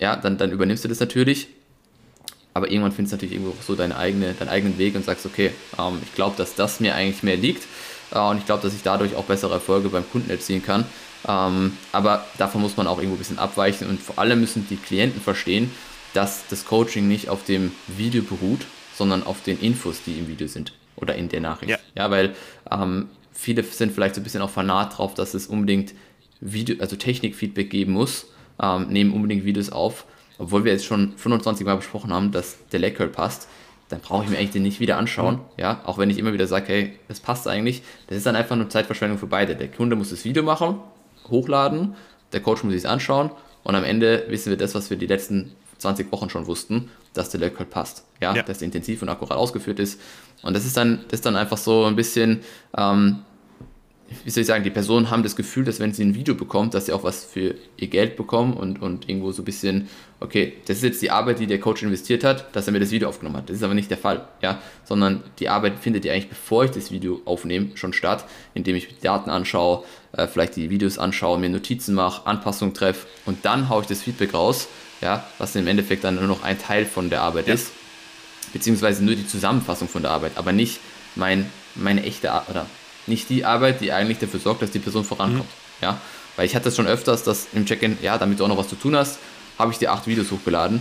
ja 0.00 0.16
dann, 0.16 0.36
dann 0.36 0.50
übernimmst 0.50 0.82
du 0.84 0.88
das 0.88 0.98
natürlich. 0.98 1.46
Aber 2.54 2.70
irgendwann 2.70 2.90
findest 2.90 3.12
du 3.12 3.16
natürlich 3.16 3.34
irgendwo 3.36 3.56
so 3.62 3.76
deine 3.76 3.96
eigene, 3.96 4.32
deinen 4.34 4.48
eigenen 4.48 4.76
Weg 4.78 4.96
und 4.96 5.04
sagst, 5.04 5.24
okay, 5.24 5.52
ähm, 5.78 6.00
ich 6.02 6.12
glaube, 6.16 6.34
dass 6.36 6.56
das 6.56 6.80
mir 6.80 6.96
eigentlich 6.96 7.22
mehr 7.22 7.36
liegt. 7.36 7.62
Äh, 8.12 8.18
und 8.18 8.38
ich 8.38 8.46
glaube, 8.46 8.64
dass 8.64 8.74
ich 8.74 8.82
dadurch 8.82 9.14
auch 9.14 9.24
bessere 9.24 9.54
Erfolge 9.54 9.90
beim 9.90 10.04
Kunden 10.10 10.28
erzielen 10.28 10.64
kann. 10.64 10.84
Ähm, 11.28 11.76
aber 11.92 12.26
davon 12.36 12.60
muss 12.60 12.76
man 12.76 12.88
auch 12.88 12.98
irgendwo 12.98 13.14
ein 13.14 13.18
bisschen 13.18 13.38
abweichen 13.38 13.88
und 13.88 14.00
vor 14.02 14.18
allem 14.18 14.40
müssen 14.40 14.66
die 14.68 14.76
Klienten 14.76 15.20
verstehen, 15.20 15.70
dass 16.14 16.46
das 16.48 16.64
Coaching 16.64 17.06
nicht 17.06 17.28
auf 17.28 17.44
dem 17.44 17.72
Video 17.86 18.22
beruht, 18.22 18.66
sondern 18.94 19.22
auf 19.24 19.42
den 19.42 19.60
Infos, 19.60 20.02
die 20.06 20.18
im 20.18 20.28
Video 20.28 20.46
sind 20.46 20.72
oder 20.96 21.14
in 21.16 21.28
der 21.28 21.40
Nachricht. 21.40 21.70
Ja, 21.70 21.78
ja 21.94 22.10
weil 22.10 22.34
ähm, 22.70 23.08
viele 23.32 23.62
sind 23.64 23.92
vielleicht 23.92 24.14
so 24.14 24.20
ein 24.20 24.24
bisschen 24.24 24.40
auch 24.40 24.50
fanat 24.50 24.96
drauf, 24.96 25.14
dass 25.14 25.34
es 25.34 25.46
unbedingt 25.46 25.92
Video, 26.40 26.76
also 26.80 26.96
Technikfeedback 26.96 27.68
geben 27.68 27.92
muss, 27.92 28.26
ähm, 28.62 28.88
nehmen 28.88 29.12
unbedingt 29.12 29.44
Videos 29.44 29.70
auf, 29.70 30.06
obwohl 30.38 30.64
wir 30.64 30.72
jetzt 30.72 30.84
schon 30.84 31.14
25 31.16 31.66
Mal 31.66 31.76
besprochen 31.76 32.12
haben, 32.12 32.32
dass 32.32 32.58
der 32.68 32.80
Leg 32.80 32.96
passt, 33.12 33.48
dann 33.88 34.00
brauche 34.00 34.24
ich 34.24 34.30
mir 34.30 34.38
eigentlich 34.38 34.52
den 34.52 34.62
nicht 34.62 34.80
wieder 34.80 34.96
anschauen, 34.96 35.36
mhm. 35.36 35.40
ja, 35.58 35.82
auch 35.84 35.98
wenn 35.98 36.10
ich 36.10 36.18
immer 36.18 36.32
wieder 36.32 36.46
sage, 36.46 36.66
hey, 36.68 36.98
das 37.08 37.20
passt 37.20 37.46
eigentlich, 37.48 37.82
das 38.06 38.16
ist 38.18 38.26
dann 38.26 38.36
einfach 38.36 38.56
nur 38.56 38.68
Zeitverschwendung 38.68 39.18
für 39.18 39.26
beide. 39.26 39.56
Der 39.56 39.68
Kunde 39.68 39.96
muss 39.96 40.10
das 40.10 40.24
Video 40.24 40.42
machen, 40.42 40.78
hochladen, 41.28 41.94
der 42.32 42.40
Coach 42.40 42.62
muss 42.62 42.72
sich 42.72 42.88
anschauen 42.88 43.30
und 43.62 43.74
am 43.74 43.84
Ende 43.84 44.24
wissen 44.28 44.50
wir 44.50 44.56
das, 44.56 44.74
was 44.74 44.90
wir 44.90 44.96
die 44.96 45.06
letzten 45.06 45.52
20 45.84 46.10
Wochen 46.12 46.30
schon 46.30 46.46
wussten, 46.46 46.90
dass 47.12 47.28
der 47.28 47.40
Leg 47.40 47.54
passt. 47.70 48.04
Ja, 48.20 48.34
ja, 48.34 48.42
dass 48.42 48.58
der 48.58 48.66
intensiv 48.66 49.02
und 49.02 49.10
akkurat 49.10 49.36
ausgeführt 49.36 49.78
ist. 49.78 50.00
Und 50.42 50.54
das 50.56 50.64
ist 50.64 50.76
dann, 50.76 51.04
das 51.08 51.18
ist 51.20 51.26
dann 51.26 51.36
einfach 51.36 51.58
so 51.58 51.84
ein 51.84 51.94
bisschen, 51.94 52.40
ähm, 52.76 53.18
wie 54.24 54.30
soll 54.30 54.42
ich 54.42 54.46
sagen, 54.46 54.64
die 54.64 54.70
Personen 54.70 55.10
haben 55.10 55.22
das 55.22 55.36
Gefühl, 55.36 55.64
dass 55.64 55.80
wenn 55.80 55.92
sie 55.92 56.04
ein 56.04 56.14
Video 56.14 56.34
bekommt, 56.34 56.72
dass 56.72 56.86
sie 56.86 56.92
auch 56.92 57.04
was 57.04 57.24
für 57.24 57.54
ihr 57.76 57.88
Geld 57.88 58.16
bekommen 58.16 58.54
und, 58.54 58.80
und 58.80 59.08
irgendwo 59.10 59.30
so 59.32 59.42
ein 59.42 59.44
bisschen, 59.44 59.88
okay, 60.20 60.54
das 60.66 60.78
ist 60.78 60.84
jetzt 60.84 61.02
die 61.02 61.10
Arbeit, 61.10 61.38
die 61.38 61.46
der 61.46 61.60
Coach 61.60 61.82
investiert 61.82 62.24
hat, 62.24 62.54
dass 62.56 62.66
er 62.66 62.72
mir 62.72 62.80
das 62.80 62.90
Video 62.90 63.08
aufgenommen 63.08 63.36
hat. 63.36 63.50
Das 63.50 63.56
ist 63.56 63.62
aber 63.62 63.74
nicht 63.74 63.90
der 63.90 63.98
Fall, 63.98 64.26
ja, 64.40 64.58
sondern 64.84 65.22
die 65.38 65.50
Arbeit 65.50 65.78
findet 65.78 66.06
ja 66.06 66.12
eigentlich, 66.12 66.30
bevor 66.30 66.64
ich 66.64 66.70
das 66.70 66.90
Video 66.90 67.20
aufnehme, 67.26 67.76
schon 67.76 67.92
statt, 67.92 68.24
indem 68.54 68.76
ich 68.76 68.88
die 68.88 69.00
Daten 69.02 69.28
anschaue, 69.28 69.84
äh, 70.12 70.26
vielleicht 70.26 70.56
die 70.56 70.70
Videos 70.70 70.98
anschaue, 70.98 71.38
mir 71.38 71.50
Notizen 71.50 71.94
mache, 71.94 72.26
Anpassungen 72.26 72.72
treffe 72.72 73.06
und 73.26 73.44
dann 73.44 73.68
haue 73.68 73.82
ich 73.82 73.86
das 73.86 74.02
Feedback 74.02 74.32
raus 74.32 74.68
ja, 75.00 75.26
was 75.38 75.54
im 75.56 75.66
Endeffekt 75.66 76.04
dann 76.04 76.16
nur 76.16 76.24
noch 76.24 76.42
ein 76.42 76.58
Teil 76.58 76.86
von 76.86 77.10
der 77.10 77.22
Arbeit 77.22 77.48
ja. 77.48 77.54
ist, 77.54 77.72
beziehungsweise 78.52 79.04
nur 79.04 79.14
die 79.14 79.26
Zusammenfassung 79.26 79.88
von 79.88 80.02
der 80.02 80.10
Arbeit, 80.10 80.32
aber 80.36 80.52
nicht 80.52 80.80
mein, 81.14 81.50
meine 81.74 82.02
echte 82.04 82.32
Arbeit, 82.32 82.50
oder 82.50 82.66
nicht 83.06 83.28
die 83.28 83.44
Arbeit, 83.44 83.80
die 83.80 83.92
eigentlich 83.92 84.18
dafür 84.18 84.40
sorgt, 84.40 84.62
dass 84.62 84.70
die 84.70 84.78
Person 84.78 85.04
vorankommt. 85.04 85.44
Mhm. 85.44 85.82
Ja, 85.82 86.00
weil 86.36 86.46
ich 86.46 86.54
hatte 86.54 86.66
das 86.66 86.76
schon 86.76 86.86
öfters, 86.86 87.22
dass 87.22 87.48
im 87.52 87.66
Check-in, 87.66 87.98
ja, 88.02 88.18
damit 88.18 88.40
du 88.40 88.44
auch 88.44 88.48
noch 88.48 88.56
was 88.56 88.68
zu 88.68 88.76
tun 88.76 88.96
hast, 88.96 89.18
habe 89.58 89.72
ich 89.72 89.78
dir 89.78 89.92
acht 89.92 90.06
Videos 90.06 90.30
hochgeladen. 90.30 90.80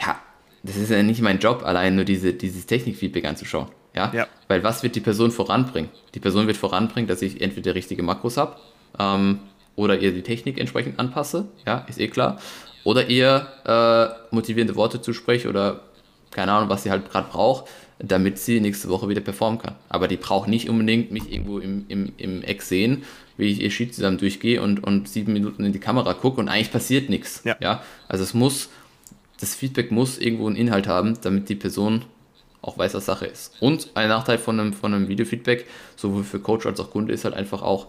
Ja, 0.00 0.20
das 0.62 0.76
ist 0.76 0.90
ja 0.90 1.02
nicht 1.02 1.20
mein 1.20 1.38
Job, 1.38 1.62
allein 1.64 1.96
nur 1.96 2.04
diese, 2.04 2.32
dieses 2.32 2.66
Technikfeedback 2.66 3.24
anzuschauen. 3.24 3.68
Ja? 3.94 4.12
ja? 4.14 4.26
Weil 4.48 4.62
was 4.62 4.82
wird 4.82 4.96
die 4.96 5.00
Person 5.00 5.30
voranbringen? 5.30 5.90
Die 6.14 6.20
Person 6.20 6.46
wird 6.46 6.56
voranbringen, 6.56 7.08
dass 7.08 7.22
ich 7.22 7.40
entweder 7.40 7.74
richtige 7.74 8.02
Makros 8.02 8.36
habe 8.36 8.56
ähm, 8.98 9.40
oder 9.76 9.98
ihr 9.98 10.12
die 10.12 10.22
Technik 10.22 10.58
entsprechend 10.58 10.98
anpasse. 10.98 11.48
Ja, 11.66 11.84
ist 11.88 12.00
eh 12.00 12.08
klar. 12.08 12.38
Oder 12.84 13.08
ihr 13.08 13.46
äh, 13.64 14.34
motivierende 14.34 14.76
Worte 14.76 15.00
zusprecht 15.00 15.46
oder 15.46 15.80
keine 16.30 16.52
Ahnung, 16.52 16.68
was 16.68 16.82
sie 16.82 16.90
halt 16.90 17.10
gerade 17.10 17.28
braucht, 17.30 17.68
damit 17.98 18.38
sie 18.38 18.60
nächste 18.60 18.88
Woche 18.88 19.08
wieder 19.08 19.20
performen 19.20 19.60
kann. 19.60 19.76
Aber 19.88 20.08
die 20.08 20.16
braucht 20.16 20.48
nicht 20.48 20.68
unbedingt 20.68 21.12
mich 21.12 21.30
irgendwo 21.30 21.58
im, 21.58 21.84
im, 21.88 22.12
im 22.16 22.42
Eck 22.42 22.62
sehen, 22.62 23.04
wie 23.36 23.46
ich 23.46 23.60
ihr 23.60 23.70
Sheet 23.70 23.94
zusammen 23.94 24.18
durchgehe 24.18 24.60
und, 24.60 24.82
und 24.82 25.08
sieben 25.08 25.32
Minuten 25.32 25.64
in 25.64 25.72
die 25.72 25.78
Kamera 25.78 26.14
gucke 26.14 26.40
und 26.40 26.48
eigentlich 26.48 26.72
passiert 26.72 27.08
nichts. 27.08 27.42
Ja. 27.44 27.56
ja. 27.60 27.82
Also 28.08 28.24
es 28.24 28.34
muss, 28.34 28.70
das 29.40 29.54
Feedback 29.54 29.92
muss 29.92 30.18
irgendwo 30.18 30.46
einen 30.46 30.56
Inhalt 30.56 30.88
haben, 30.88 31.18
damit 31.22 31.48
die 31.48 31.54
Person 31.54 32.04
auch 32.62 32.78
weiß, 32.78 32.94
was 32.94 33.06
Sache 33.06 33.26
ist. 33.26 33.54
Und 33.60 33.90
ein 33.94 34.08
Nachteil 34.08 34.38
von 34.38 34.58
einem, 34.58 34.72
von 34.72 34.94
einem 34.94 35.08
Videofeedback, 35.08 35.66
sowohl 35.96 36.24
für 36.24 36.40
Coach 36.40 36.66
als 36.66 36.80
auch 36.80 36.90
Kunde, 36.90 37.12
ist 37.12 37.24
halt 37.24 37.34
einfach 37.34 37.62
auch 37.62 37.88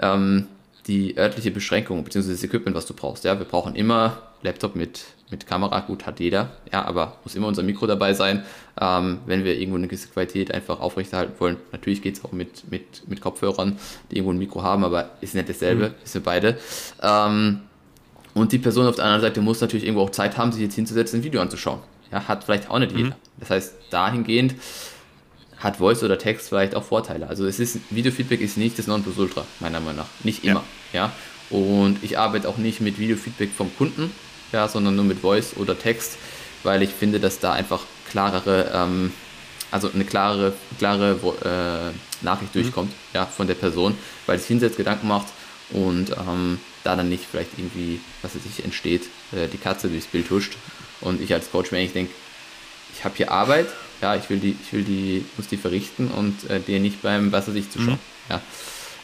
ähm, 0.00 0.46
die 0.86 1.16
örtliche 1.16 1.50
Beschränkung, 1.50 2.02
beziehungsweise 2.04 2.34
das 2.36 2.44
Equipment, 2.44 2.76
was 2.76 2.86
du 2.86 2.94
brauchst. 2.94 3.24
Ja, 3.24 3.38
wir 3.38 3.46
brauchen 3.46 3.76
immer 3.76 4.22
Laptop 4.42 4.76
mit, 4.76 5.04
mit 5.30 5.46
Kamera, 5.46 5.80
gut, 5.80 6.06
hat 6.06 6.20
jeder, 6.20 6.50
ja, 6.72 6.84
aber 6.84 7.16
muss 7.24 7.34
immer 7.34 7.48
unser 7.48 7.62
Mikro 7.62 7.86
dabei 7.86 8.14
sein, 8.14 8.44
ähm, 8.80 9.18
wenn 9.26 9.44
wir 9.44 9.58
irgendwo 9.58 9.76
eine 9.76 9.88
gewisse 9.88 10.08
Qualität 10.08 10.52
einfach 10.52 10.80
aufrechterhalten 10.80 11.34
wollen. 11.38 11.56
Natürlich 11.72 12.02
geht 12.02 12.16
es 12.16 12.24
auch 12.24 12.32
mit, 12.32 12.70
mit, 12.70 13.08
mit 13.08 13.20
Kopfhörern, 13.20 13.78
die 14.10 14.16
irgendwo 14.16 14.32
ein 14.32 14.38
Mikro 14.38 14.62
haben, 14.62 14.84
aber 14.84 15.10
ist 15.20 15.34
nicht 15.34 15.48
dasselbe, 15.48 15.88
mhm. 15.88 15.94
ist 16.04 16.12
für 16.12 16.20
beide. 16.20 16.58
Ähm, 17.02 17.60
und 18.34 18.52
die 18.52 18.58
Person 18.58 18.86
auf 18.86 18.96
der 18.96 19.04
anderen 19.04 19.22
Seite 19.22 19.40
muss 19.40 19.60
natürlich 19.60 19.84
irgendwo 19.84 20.04
auch 20.04 20.10
Zeit 20.10 20.38
haben, 20.38 20.52
sich 20.52 20.62
jetzt 20.62 20.74
hinzusetzen, 20.74 21.20
ein 21.20 21.24
Video 21.24 21.40
anzuschauen. 21.40 21.80
Ja, 22.12 22.28
hat 22.28 22.44
vielleicht 22.44 22.70
auch 22.70 22.78
nicht 22.78 22.92
mhm. 22.92 22.98
jeder. 22.98 23.16
Das 23.38 23.50
heißt, 23.50 23.74
dahingehend 23.90 24.54
hat 25.58 25.76
Voice 25.76 26.04
oder 26.04 26.18
Text 26.18 26.48
vielleicht 26.48 26.74
auch 26.74 26.84
Vorteile. 26.84 27.28
Also 27.28 27.46
es 27.46 27.58
ist, 27.58 27.80
Videofeedback 27.90 28.40
ist 28.40 28.56
nicht 28.56 28.78
das 28.78 28.86
Nonplusultra, 28.86 29.44
meiner 29.60 29.80
Meinung 29.80 29.96
nach. 29.96 30.08
Nicht 30.22 30.44
immer. 30.44 30.62
Ja. 30.92 31.10
ja. 31.50 31.56
Und 31.58 32.02
ich 32.02 32.18
arbeite 32.18 32.48
auch 32.48 32.58
nicht 32.58 32.80
mit 32.80 32.98
Videofeedback 32.98 33.50
vom 33.50 33.74
Kunden, 33.76 34.12
ja, 34.52 34.68
sondern 34.68 34.96
nur 34.96 35.04
mit 35.04 35.20
Voice 35.20 35.56
oder 35.56 35.78
Text, 35.78 36.16
weil 36.62 36.82
ich 36.82 36.90
finde, 36.90 37.20
dass 37.20 37.40
da 37.40 37.52
einfach 37.52 37.82
klarere, 38.10 38.70
ähm, 38.74 39.12
also 39.70 39.90
eine 39.92 40.04
klare, 40.04 40.54
klare 40.78 41.18
äh, 41.44 42.24
Nachricht 42.24 42.54
mhm. 42.54 42.62
durchkommt, 42.62 42.92
ja, 43.14 43.26
von 43.26 43.46
der 43.46 43.54
Person, 43.54 43.96
weil 44.26 44.38
sich 44.38 44.48
hinsetzt, 44.48 44.76
Gedanken 44.76 45.08
macht 45.08 45.28
und 45.70 46.10
ähm, 46.10 46.58
da 46.84 46.96
dann 46.96 47.08
nicht 47.08 47.24
vielleicht 47.30 47.50
irgendwie, 47.58 48.00
was 48.22 48.34
weiß 48.34 48.42
ich, 48.46 48.64
entsteht, 48.64 49.08
äh, 49.32 49.48
die 49.48 49.58
Katze 49.58 49.88
durchs 49.88 50.06
Bild 50.06 50.30
huscht 50.30 50.54
und 51.00 51.20
ich 51.20 51.32
als 51.34 51.50
Coach 51.50 51.70
mir 51.70 51.78
eigentlich 51.78 51.92
denke, 51.92 52.12
ich 52.96 53.04
habe 53.04 53.14
hier 53.16 53.30
Arbeit, 53.30 53.68
ja, 54.00 54.16
ich 54.16 54.30
will 54.30 54.38
die, 54.38 54.56
ich 54.62 54.72
will 54.72 54.82
die, 54.82 55.24
muss 55.36 55.48
die 55.48 55.56
verrichten 55.56 56.08
und 56.08 56.48
äh, 56.50 56.60
dir 56.60 56.80
nicht 56.80 57.02
beim 57.02 57.32
was 57.32 57.48
weiß 57.48 57.54
ich 57.54 57.70
zuschauen. 57.70 57.94
Mhm. 57.94 58.30
Ja. 58.30 58.40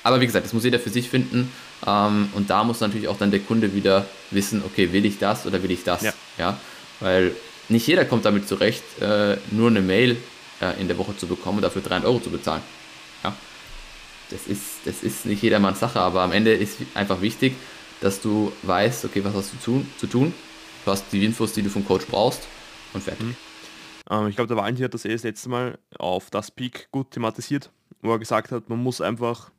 Aber 0.02 0.20
wie 0.20 0.26
gesagt, 0.26 0.44
das 0.44 0.52
muss 0.52 0.64
jeder 0.64 0.78
für 0.78 0.90
sich 0.90 1.08
finden. 1.08 1.50
Ähm, 1.86 2.28
und 2.34 2.50
da 2.50 2.64
muss 2.64 2.80
natürlich 2.80 3.08
auch 3.08 3.18
dann 3.18 3.30
der 3.30 3.40
Kunde 3.40 3.74
wieder 3.74 4.06
wissen, 4.30 4.62
okay, 4.64 4.92
will 4.92 5.04
ich 5.04 5.18
das 5.18 5.46
oder 5.46 5.62
will 5.62 5.70
ich 5.70 5.84
das? 5.84 6.02
Ja. 6.02 6.12
ja? 6.38 6.58
Weil 7.00 7.32
nicht 7.68 7.86
jeder 7.86 8.04
kommt 8.04 8.24
damit 8.24 8.48
zurecht, 8.48 8.84
äh, 9.00 9.36
nur 9.50 9.68
eine 9.68 9.80
Mail 9.80 10.16
äh, 10.60 10.80
in 10.80 10.88
der 10.88 10.98
Woche 10.98 11.16
zu 11.16 11.26
bekommen 11.26 11.58
und 11.58 11.62
dafür 11.62 11.82
300 11.82 12.08
Euro 12.08 12.20
zu 12.20 12.30
bezahlen. 12.30 12.62
Ja? 13.22 13.34
Das, 14.30 14.46
ist, 14.46 14.62
das 14.84 15.02
ist 15.02 15.26
nicht 15.26 15.42
jedermanns 15.42 15.80
Sache, 15.80 16.00
aber 16.00 16.22
am 16.22 16.32
Ende 16.32 16.54
ist 16.54 16.78
einfach 16.94 17.20
wichtig, 17.20 17.54
dass 18.00 18.20
du 18.20 18.52
weißt, 18.62 19.04
okay, 19.04 19.24
was 19.24 19.34
hast 19.34 19.52
du 19.52 19.58
zu 19.58 19.64
tun? 19.64 19.90
Zu 19.98 20.06
tun? 20.06 20.34
Du 20.84 20.90
hast 20.90 21.04
die 21.12 21.24
Infos, 21.24 21.52
die 21.52 21.62
du 21.62 21.70
vom 21.70 21.84
Coach 21.86 22.06
brauchst 22.06 22.46
und 22.92 23.02
fertig. 23.02 23.26
Mhm. 23.26 23.36
Ähm, 24.10 24.28
ich 24.28 24.36
glaube, 24.36 24.48
der 24.48 24.56
Valentin 24.56 24.84
hat 24.84 24.94
das 24.94 25.04
eh 25.04 25.12
das 25.12 25.22
letzte 25.22 25.48
Mal 25.48 25.78
auf 25.98 26.30
das 26.30 26.50
Peak 26.50 26.88
gut 26.90 27.10
thematisiert, 27.10 27.70
wo 28.02 28.12
er 28.12 28.18
gesagt 28.18 28.52
hat, 28.52 28.68
man 28.68 28.82
muss 28.82 29.00
einfach 29.00 29.50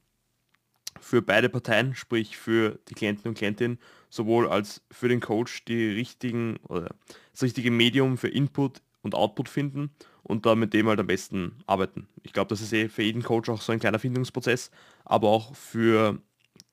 für 0.99 1.21
beide 1.21 1.49
Parteien, 1.49 1.95
sprich 1.95 2.37
für 2.37 2.79
die 2.89 2.93
Klienten 2.93 3.29
und 3.29 3.37
Klientinnen, 3.37 3.79
sowohl 4.09 4.47
als 4.47 4.81
für 4.91 5.07
den 5.07 5.19
Coach 5.19 5.65
die 5.65 5.91
richtigen 5.91 6.57
oder 6.67 6.89
das 7.31 7.43
richtige 7.43 7.71
Medium 7.71 8.17
für 8.17 8.29
Input 8.29 8.81
und 9.01 9.15
Output 9.15 9.49
finden 9.49 9.91
und 10.23 10.45
da 10.45 10.55
mit 10.55 10.73
dem 10.73 10.87
halt 10.87 10.99
am 10.99 11.07
besten 11.07 11.57
arbeiten. 11.67 12.07
Ich 12.23 12.33
glaube, 12.33 12.49
das 12.49 12.61
ist 12.61 12.73
eh 12.73 12.89
für 12.89 13.03
jeden 13.03 13.23
Coach 13.23 13.49
auch 13.49 13.61
so 13.61 13.71
ein 13.71 13.79
kleiner 13.79 13.99
Findungsprozess, 13.99 14.71
aber 15.03 15.29
auch 15.29 15.55
für 15.55 16.19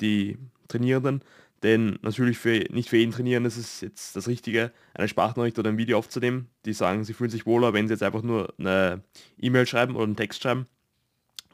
die 0.01 0.39
Trainierenden, 0.69 1.23
denn 1.63 1.99
natürlich 2.03 2.39
für, 2.39 2.65
nicht 2.71 2.89
für 2.89 2.97
jeden 2.97 3.13
Trainieren 3.13 3.45
ist 3.45 3.57
es 3.57 3.81
jetzt 3.81 4.17
das 4.17 4.27
Richtige, 4.27 4.73
eine 4.95 5.07
Sprachnachricht 5.07 5.59
oder 5.59 5.71
ein 5.71 5.79
Video 5.79 5.97
aufzunehmen. 5.99 6.49
Die 6.65 6.73
sagen, 6.73 7.05
sie 7.05 7.13
fühlen 7.13 7.31
sich 7.31 7.47
wohler, 7.47 7.73
wenn 7.73 7.87
sie 7.87 7.95
jetzt 7.95 8.03
einfach 8.03 8.23
nur 8.23 8.53
eine 8.59 9.03
E-Mail 9.39 9.67
schreiben 9.67 9.95
oder 9.95 10.05
einen 10.05 10.17
Text 10.17 10.43
schreiben. 10.43 10.67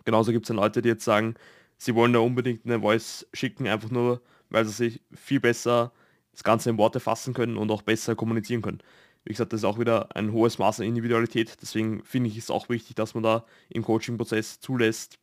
Genauso 0.04 0.33
gibt 0.33 0.46
es 0.46 0.48
dann 0.48 0.57
Leute, 0.57 0.81
die 0.81 0.88
jetzt 0.88 1.04
sagen, 1.04 1.35
sie 1.79 1.95
wollen 1.95 2.12
da 2.12 2.19
unbedingt 2.19 2.67
eine 2.67 2.81
Voice 2.81 3.27
schicken, 3.33 3.67
einfach 3.67 3.91
nur, 3.91 4.21
weil 4.51 4.64
sie 4.67 4.73
sich 4.73 5.01
viel 5.14 5.41
besser 5.41 5.93
das 6.33 6.45
Ganze 6.45 6.71
in 6.71 6.79
Worte 6.79 7.01
fassen 7.01 7.35
können 7.35 7.57
und 7.57 7.71
auch 7.71 7.83
besser 7.83 8.14
kommunizieren 8.14 8.62
können. 8.62 8.79
Wie 9.25 9.33
gesagt, 9.33 9.53
das 9.53 9.61
ist 9.61 9.64
auch 9.64 9.79
wieder 9.79 10.14
ein 10.14 10.33
hohes 10.33 10.59
Maß 10.59 10.81
an 10.81 10.87
Individualität. 10.87 11.57
Deswegen 11.61 12.05
finde 12.05 12.31
ich 12.31 12.38
es 12.38 12.51
auch 12.51 12.69
wichtig, 12.69 12.97
dass 12.97 13.14
man 13.14 13.23
da 13.23 13.45
im 13.69 13.83
Coaching-Prozess 13.83 14.61
zulässt, 14.61 15.19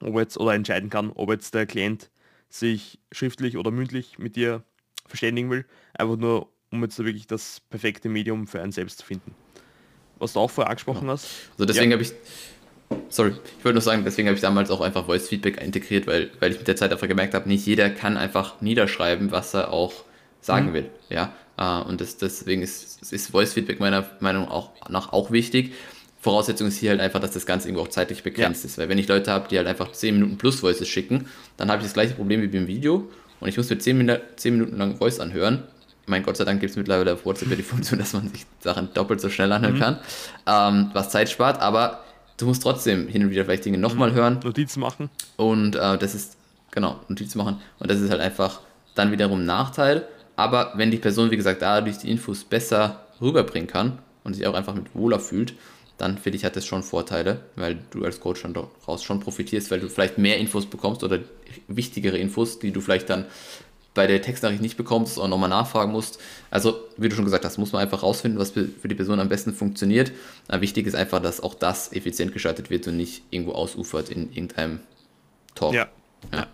ob 0.00 0.16
jetzt 0.16 0.38
oder 0.38 0.54
entscheiden 0.54 0.90
kann, 0.90 1.10
ob 1.10 1.30
jetzt 1.30 1.54
der 1.54 1.66
Klient 1.66 2.10
sich 2.48 2.98
schriftlich 3.12 3.56
oder 3.56 3.70
mündlich 3.70 4.18
mit 4.18 4.36
dir 4.36 4.64
verständigen 5.06 5.50
will, 5.50 5.66
einfach 5.92 6.16
nur 6.16 6.48
um 6.70 6.82
jetzt 6.82 6.98
wirklich 6.98 7.26
das 7.26 7.60
perfekte 7.70 8.08
Medium 8.08 8.46
für 8.46 8.60
einen 8.60 8.72
selbst 8.72 8.98
zu 8.98 9.06
finden. 9.06 9.34
Was 10.18 10.32
du 10.32 10.40
auch 10.40 10.50
vorher 10.50 10.70
angesprochen 10.70 11.06
ja. 11.06 11.12
hast. 11.12 11.26
Also 11.52 11.66
deswegen 11.66 11.90
ja. 11.90 11.96
habe 11.96 12.02
ich, 12.02 12.12
sorry, 13.08 13.32
ich 13.58 13.64
wollte 13.64 13.74
nur 13.74 13.82
sagen, 13.82 14.02
deswegen 14.04 14.28
habe 14.28 14.36
ich 14.36 14.42
damals 14.42 14.70
auch 14.70 14.80
einfach 14.80 15.06
Voice 15.06 15.28
Feedback 15.28 15.60
integriert, 15.62 16.06
weil, 16.06 16.30
weil 16.40 16.52
ich 16.52 16.58
mit 16.58 16.68
der 16.68 16.76
Zeit 16.76 16.92
einfach 16.92 17.08
gemerkt 17.08 17.34
habe, 17.34 17.48
nicht 17.48 17.66
jeder 17.66 17.90
kann 17.90 18.16
einfach 18.16 18.60
niederschreiben, 18.60 19.30
was 19.30 19.54
er 19.54 19.72
auch 19.72 19.92
sagen 20.40 20.70
mhm. 20.70 20.74
will. 20.74 20.90
Ja, 21.08 21.32
äh, 21.56 21.88
und 21.88 22.00
das, 22.00 22.16
deswegen 22.16 22.62
ist, 22.62 23.12
ist 23.12 23.30
Voice 23.30 23.52
Feedback 23.52 23.80
meiner 23.80 24.04
Meinung 24.20 24.48
nach 24.88 25.12
auch 25.12 25.30
wichtig. 25.30 25.72
Voraussetzung 26.20 26.68
ist 26.68 26.78
hier 26.78 26.90
halt 26.90 27.00
einfach, 27.00 27.20
dass 27.20 27.32
das 27.32 27.44
Ganze 27.44 27.68
irgendwo 27.68 27.84
auch 27.84 27.90
zeitlich 27.90 28.22
begrenzt 28.22 28.64
ja. 28.64 28.68
ist. 28.68 28.78
Weil 28.78 28.88
wenn 28.88 28.96
ich 28.96 29.08
Leute 29.08 29.30
habe, 29.30 29.46
die 29.48 29.58
halt 29.58 29.66
einfach 29.66 29.92
10 29.92 30.14
Minuten 30.14 30.38
plus 30.38 30.62
Voices 30.62 30.88
schicken, 30.88 31.26
dann 31.58 31.70
habe 31.70 31.80
ich 31.80 31.84
das 31.84 31.92
gleiche 31.92 32.14
Problem 32.14 32.40
wie 32.40 32.46
beim 32.46 32.66
Video 32.66 33.10
und 33.40 33.48
ich 33.48 33.58
muss 33.58 33.68
mir 33.68 33.78
10, 33.78 33.98
Min 33.98 34.16
10 34.36 34.54
Minuten 34.54 34.78
lang 34.78 34.96
Voice 34.96 35.20
anhören. 35.20 35.64
Mein 36.06 36.22
Gott 36.22 36.36
sei 36.36 36.44
Dank 36.44 36.60
gibt 36.60 36.70
es 36.70 36.76
mittlerweile 36.76 37.14
auf 37.14 37.24
WhatsApp 37.24 37.56
die 37.56 37.62
Funktion, 37.62 37.98
dass 37.98 38.12
man 38.12 38.28
sich 38.28 38.46
Sachen 38.60 38.92
doppelt 38.94 39.20
so 39.20 39.28
schnell 39.28 39.52
anhören 39.52 39.74
mhm. 39.74 39.80
kann, 39.80 39.98
ähm, 40.46 40.90
was 40.92 41.10
Zeit 41.10 41.30
spart, 41.30 41.60
aber 41.60 42.03
du 42.36 42.46
musst 42.46 42.62
trotzdem 42.62 43.08
hin 43.08 43.24
und 43.24 43.30
wieder 43.30 43.44
vielleicht 43.44 43.64
Dinge 43.64 43.78
nochmal 43.78 44.10
mhm. 44.10 44.14
hören. 44.14 44.40
Notizen 44.42 44.80
machen. 44.80 45.10
Und 45.36 45.76
äh, 45.76 45.98
das 45.98 46.14
ist, 46.14 46.36
genau, 46.70 47.00
Notizen 47.08 47.38
machen. 47.38 47.60
Und 47.78 47.90
das 47.90 48.00
ist 48.00 48.10
halt 48.10 48.20
einfach 48.20 48.60
dann 48.94 49.12
wiederum 49.12 49.40
ein 49.40 49.46
Nachteil. 49.46 50.06
Aber 50.36 50.72
wenn 50.76 50.90
die 50.90 50.98
Person, 50.98 51.30
wie 51.30 51.36
gesagt, 51.36 51.62
dadurch 51.62 51.98
die 51.98 52.10
Infos 52.10 52.44
besser 52.44 53.06
rüberbringen 53.20 53.68
kann 53.68 53.98
und 54.24 54.34
sich 54.34 54.46
auch 54.46 54.54
einfach 54.54 54.74
mit 54.74 54.94
wohler 54.94 55.20
fühlt, 55.20 55.54
dann 55.96 56.18
finde 56.18 56.36
ich, 56.36 56.44
hat 56.44 56.56
das 56.56 56.66
schon 56.66 56.82
Vorteile, 56.82 57.40
weil 57.54 57.78
du 57.90 58.04
als 58.04 58.20
Coach 58.20 58.42
dann 58.42 58.52
daraus 58.52 59.04
schon 59.04 59.20
profitierst, 59.20 59.70
weil 59.70 59.78
du 59.78 59.88
vielleicht 59.88 60.18
mehr 60.18 60.38
Infos 60.38 60.66
bekommst 60.66 61.04
oder 61.04 61.20
wichtigere 61.68 62.18
Infos, 62.18 62.58
die 62.58 62.72
du 62.72 62.80
vielleicht 62.80 63.10
dann 63.10 63.26
bei 63.94 64.06
der 64.06 64.20
Textnachricht 64.20 64.60
nicht 64.60 64.76
bekommst 64.76 65.18
und 65.18 65.30
nochmal 65.30 65.48
nachfragen 65.48 65.92
musst. 65.92 66.20
Also, 66.50 66.80
wie 66.96 67.08
du 67.08 67.14
schon 67.14 67.24
gesagt 67.24 67.44
hast, 67.44 67.58
muss 67.58 67.72
man 67.72 67.82
einfach 67.82 68.02
rausfinden, 68.02 68.40
was 68.40 68.50
für 68.50 68.88
die 68.88 68.94
Person 68.94 69.20
am 69.20 69.28
besten 69.28 69.54
funktioniert. 69.54 70.12
Aber 70.48 70.60
wichtig 70.60 70.86
ist 70.86 70.94
einfach, 70.94 71.20
dass 71.20 71.40
auch 71.40 71.54
das 71.54 71.92
effizient 71.92 72.32
geschaltet 72.32 72.70
wird 72.70 72.86
und 72.88 72.96
nicht 72.96 73.22
irgendwo 73.30 73.52
ausufert 73.52 74.10
in 74.10 74.30
irgendeinem 74.32 74.80
Talk. 75.54 75.74
Ja. 75.74 75.88
ja. 76.32 76.46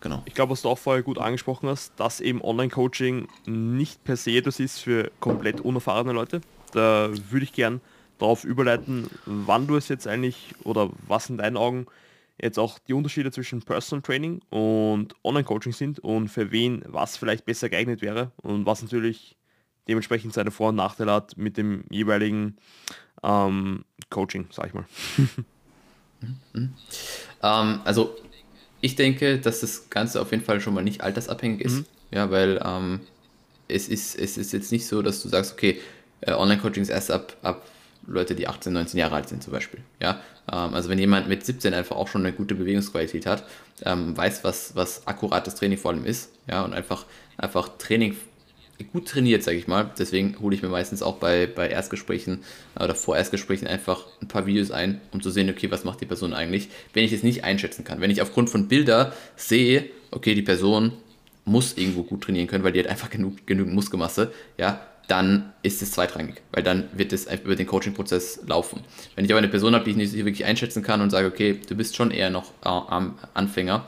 Genau. 0.00 0.22
Ich 0.24 0.34
glaube, 0.34 0.52
was 0.52 0.62
du 0.62 0.68
auch 0.68 0.78
vorher 0.78 1.02
gut 1.02 1.18
angesprochen 1.18 1.68
hast, 1.68 1.92
dass 1.96 2.20
eben 2.20 2.42
Online-Coaching 2.42 3.28
nicht 3.46 4.02
per 4.04 4.16
se 4.16 4.40
das 4.40 4.60
ist 4.60 4.78
für 4.78 5.10
komplett 5.20 5.60
unerfahrene 5.60 6.12
Leute 6.12 6.40
da 6.76 7.10
würde 7.30 7.44
ich 7.44 7.52
gern 7.52 7.80
darauf 8.18 8.44
überleiten, 8.44 9.08
wann 9.24 9.66
du 9.66 9.76
es 9.76 9.88
jetzt 9.88 10.06
eigentlich 10.06 10.54
oder 10.64 10.90
was 11.06 11.28
in 11.28 11.38
deinen 11.38 11.56
Augen 11.56 11.86
jetzt 12.40 12.58
auch 12.58 12.78
die 12.78 12.92
Unterschiede 12.92 13.30
zwischen 13.30 13.62
Personal 13.62 14.02
Training 14.02 14.40
und 14.50 15.14
Online-Coaching 15.24 15.72
sind 15.72 15.98
und 16.00 16.28
für 16.28 16.52
wen 16.52 16.82
was 16.86 17.16
vielleicht 17.16 17.44
besser 17.44 17.68
geeignet 17.68 18.02
wäre 18.02 18.32
und 18.36 18.66
was 18.66 18.82
natürlich 18.82 19.36
dementsprechend 19.88 20.34
seine 20.34 20.50
Vor- 20.50 20.70
und 20.70 20.76
Nachteile 20.76 21.12
hat 21.12 21.36
mit 21.36 21.56
dem 21.56 21.84
jeweiligen 21.90 22.56
ähm, 23.22 23.84
Coaching, 24.10 24.48
sag 24.50 24.68
ich 24.68 24.74
mal. 24.74 24.84
Mhm. 26.52 26.74
Ähm, 27.42 27.80
also 27.84 28.16
ich 28.80 28.96
denke, 28.96 29.38
dass 29.38 29.60
das 29.60 29.90
Ganze 29.90 30.20
auf 30.20 30.30
jeden 30.30 30.42
Fall 30.42 30.60
schon 30.60 30.72
mal 30.72 30.82
nicht 30.82 31.02
altersabhängig 31.02 31.60
ist. 31.60 31.74
Mhm. 31.74 31.86
Ja, 32.10 32.30
weil 32.30 32.60
ähm, 32.64 33.00
es, 33.68 33.88
ist, 33.88 34.18
es 34.18 34.38
ist 34.38 34.52
jetzt 34.52 34.72
nicht 34.72 34.86
so, 34.86 35.02
dass 35.02 35.22
du 35.22 35.28
sagst, 35.28 35.52
okay, 35.52 35.80
äh, 36.22 36.32
Online-Coaching 36.32 36.82
ist 36.82 36.88
erst 36.88 37.10
ab, 37.10 37.36
ab 37.42 37.68
Leute, 38.06 38.34
die 38.34 38.48
18, 38.48 38.72
19 38.72 38.98
Jahre 38.98 39.16
alt 39.16 39.28
sind 39.28 39.42
zum 39.42 39.52
Beispiel. 39.52 39.80
Ja? 40.00 40.20
Ähm, 40.52 40.74
also 40.74 40.88
wenn 40.88 40.98
jemand 40.98 41.28
mit 41.28 41.44
17 41.44 41.74
einfach 41.74 41.96
auch 41.96 42.08
schon 42.08 42.24
eine 42.24 42.34
gute 42.34 42.54
Bewegungsqualität 42.54 43.26
hat, 43.26 43.44
ähm, 43.84 44.16
weiß, 44.16 44.44
was, 44.44 44.74
was 44.74 45.06
akkurates 45.06 45.54
Training 45.54 45.78
vor 45.78 45.92
allem 45.92 46.04
ist, 46.04 46.30
ja, 46.48 46.64
und 46.64 46.72
einfach, 46.72 47.06
einfach 47.36 47.68
Training 47.78 48.16
gut 48.92 49.08
trainiert, 49.08 49.42
sage 49.42 49.56
ich 49.56 49.66
mal. 49.66 49.90
Deswegen 49.98 50.38
hole 50.40 50.54
ich 50.54 50.62
mir 50.62 50.68
meistens 50.68 51.02
auch 51.02 51.16
bei, 51.16 51.46
bei 51.46 51.68
Erstgesprächen 51.68 52.40
oder 52.78 52.94
vor 52.94 53.16
Erstgesprächen 53.16 53.66
einfach 53.66 54.04
ein 54.20 54.28
paar 54.28 54.46
Videos 54.46 54.70
ein, 54.70 55.00
um 55.12 55.22
zu 55.22 55.30
sehen, 55.30 55.48
okay, 55.48 55.70
was 55.70 55.84
macht 55.84 56.00
die 56.00 56.06
Person 56.06 56.34
eigentlich, 56.34 56.68
wenn 56.92 57.04
ich 57.04 57.12
es 57.12 57.22
nicht 57.22 57.44
einschätzen 57.44 57.84
kann. 57.84 58.00
Wenn 58.00 58.10
ich 58.10 58.22
aufgrund 58.22 58.50
von 58.50 58.68
Bilder 58.68 59.12
sehe, 59.36 59.86
okay, 60.10 60.34
die 60.34 60.42
Person 60.42 60.92
muss 61.44 61.76
irgendwo 61.78 62.02
gut 62.02 62.24
trainieren 62.24 62.48
können, 62.48 62.64
weil 62.64 62.72
die 62.72 62.80
hat 62.80 62.88
einfach 62.88 63.08
genug, 63.08 63.46
genügend 63.46 63.74
Muskelmasse, 63.74 64.32
ja, 64.58 64.86
dann 65.08 65.52
ist 65.62 65.82
es 65.82 65.92
zweitrangig, 65.92 66.42
weil 66.52 66.62
dann 66.62 66.88
wird 66.92 67.12
es 67.12 67.26
über 67.44 67.54
den 67.54 67.66
Coaching-Prozess 67.66 68.40
laufen. 68.46 68.80
Wenn 69.14 69.24
ich 69.24 69.30
aber 69.30 69.38
eine 69.38 69.48
Person 69.48 69.74
habe, 69.74 69.84
die 69.84 69.92
ich 69.92 69.96
nicht 69.96 70.14
wirklich 70.14 70.44
einschätzen 70.44 70.82
kann 70.82 71.00
und 71.00 71.10
sage, 71.10 71.28
okay, 71.28 71.60
du 71.68 71.74
bist 71.76 71.96
schon 71.96 72.10
eher 72.10 72.30
noch 72.30 72.52
äh, 72.64 73.08
Anfänger, 73.34 73.86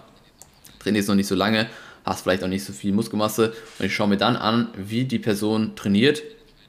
trainierst 0.78 1.08
noch 1.08 1.16
nicht 1.16 1.26
so 1.26 1.34
lange, 1.34 1.66
hast 2.04 2.22
vielleicht 2.22 2.44
auch 2.44 2.48
nicht 2.48 2.64
so 2.64 2.72
viel 2.72 2.92
Muskelmasse 2.92 3.52
und 3.78 3.86
ich 3.86 3.94
schaue 3.94 4.08
mir 4.08 4.16
dann 4.16 4.36
an, 4.36 4.68
wie 4.76 5.04
die 5.04 5.18
Person 5.18 5.74
trainiert 5.74 6.22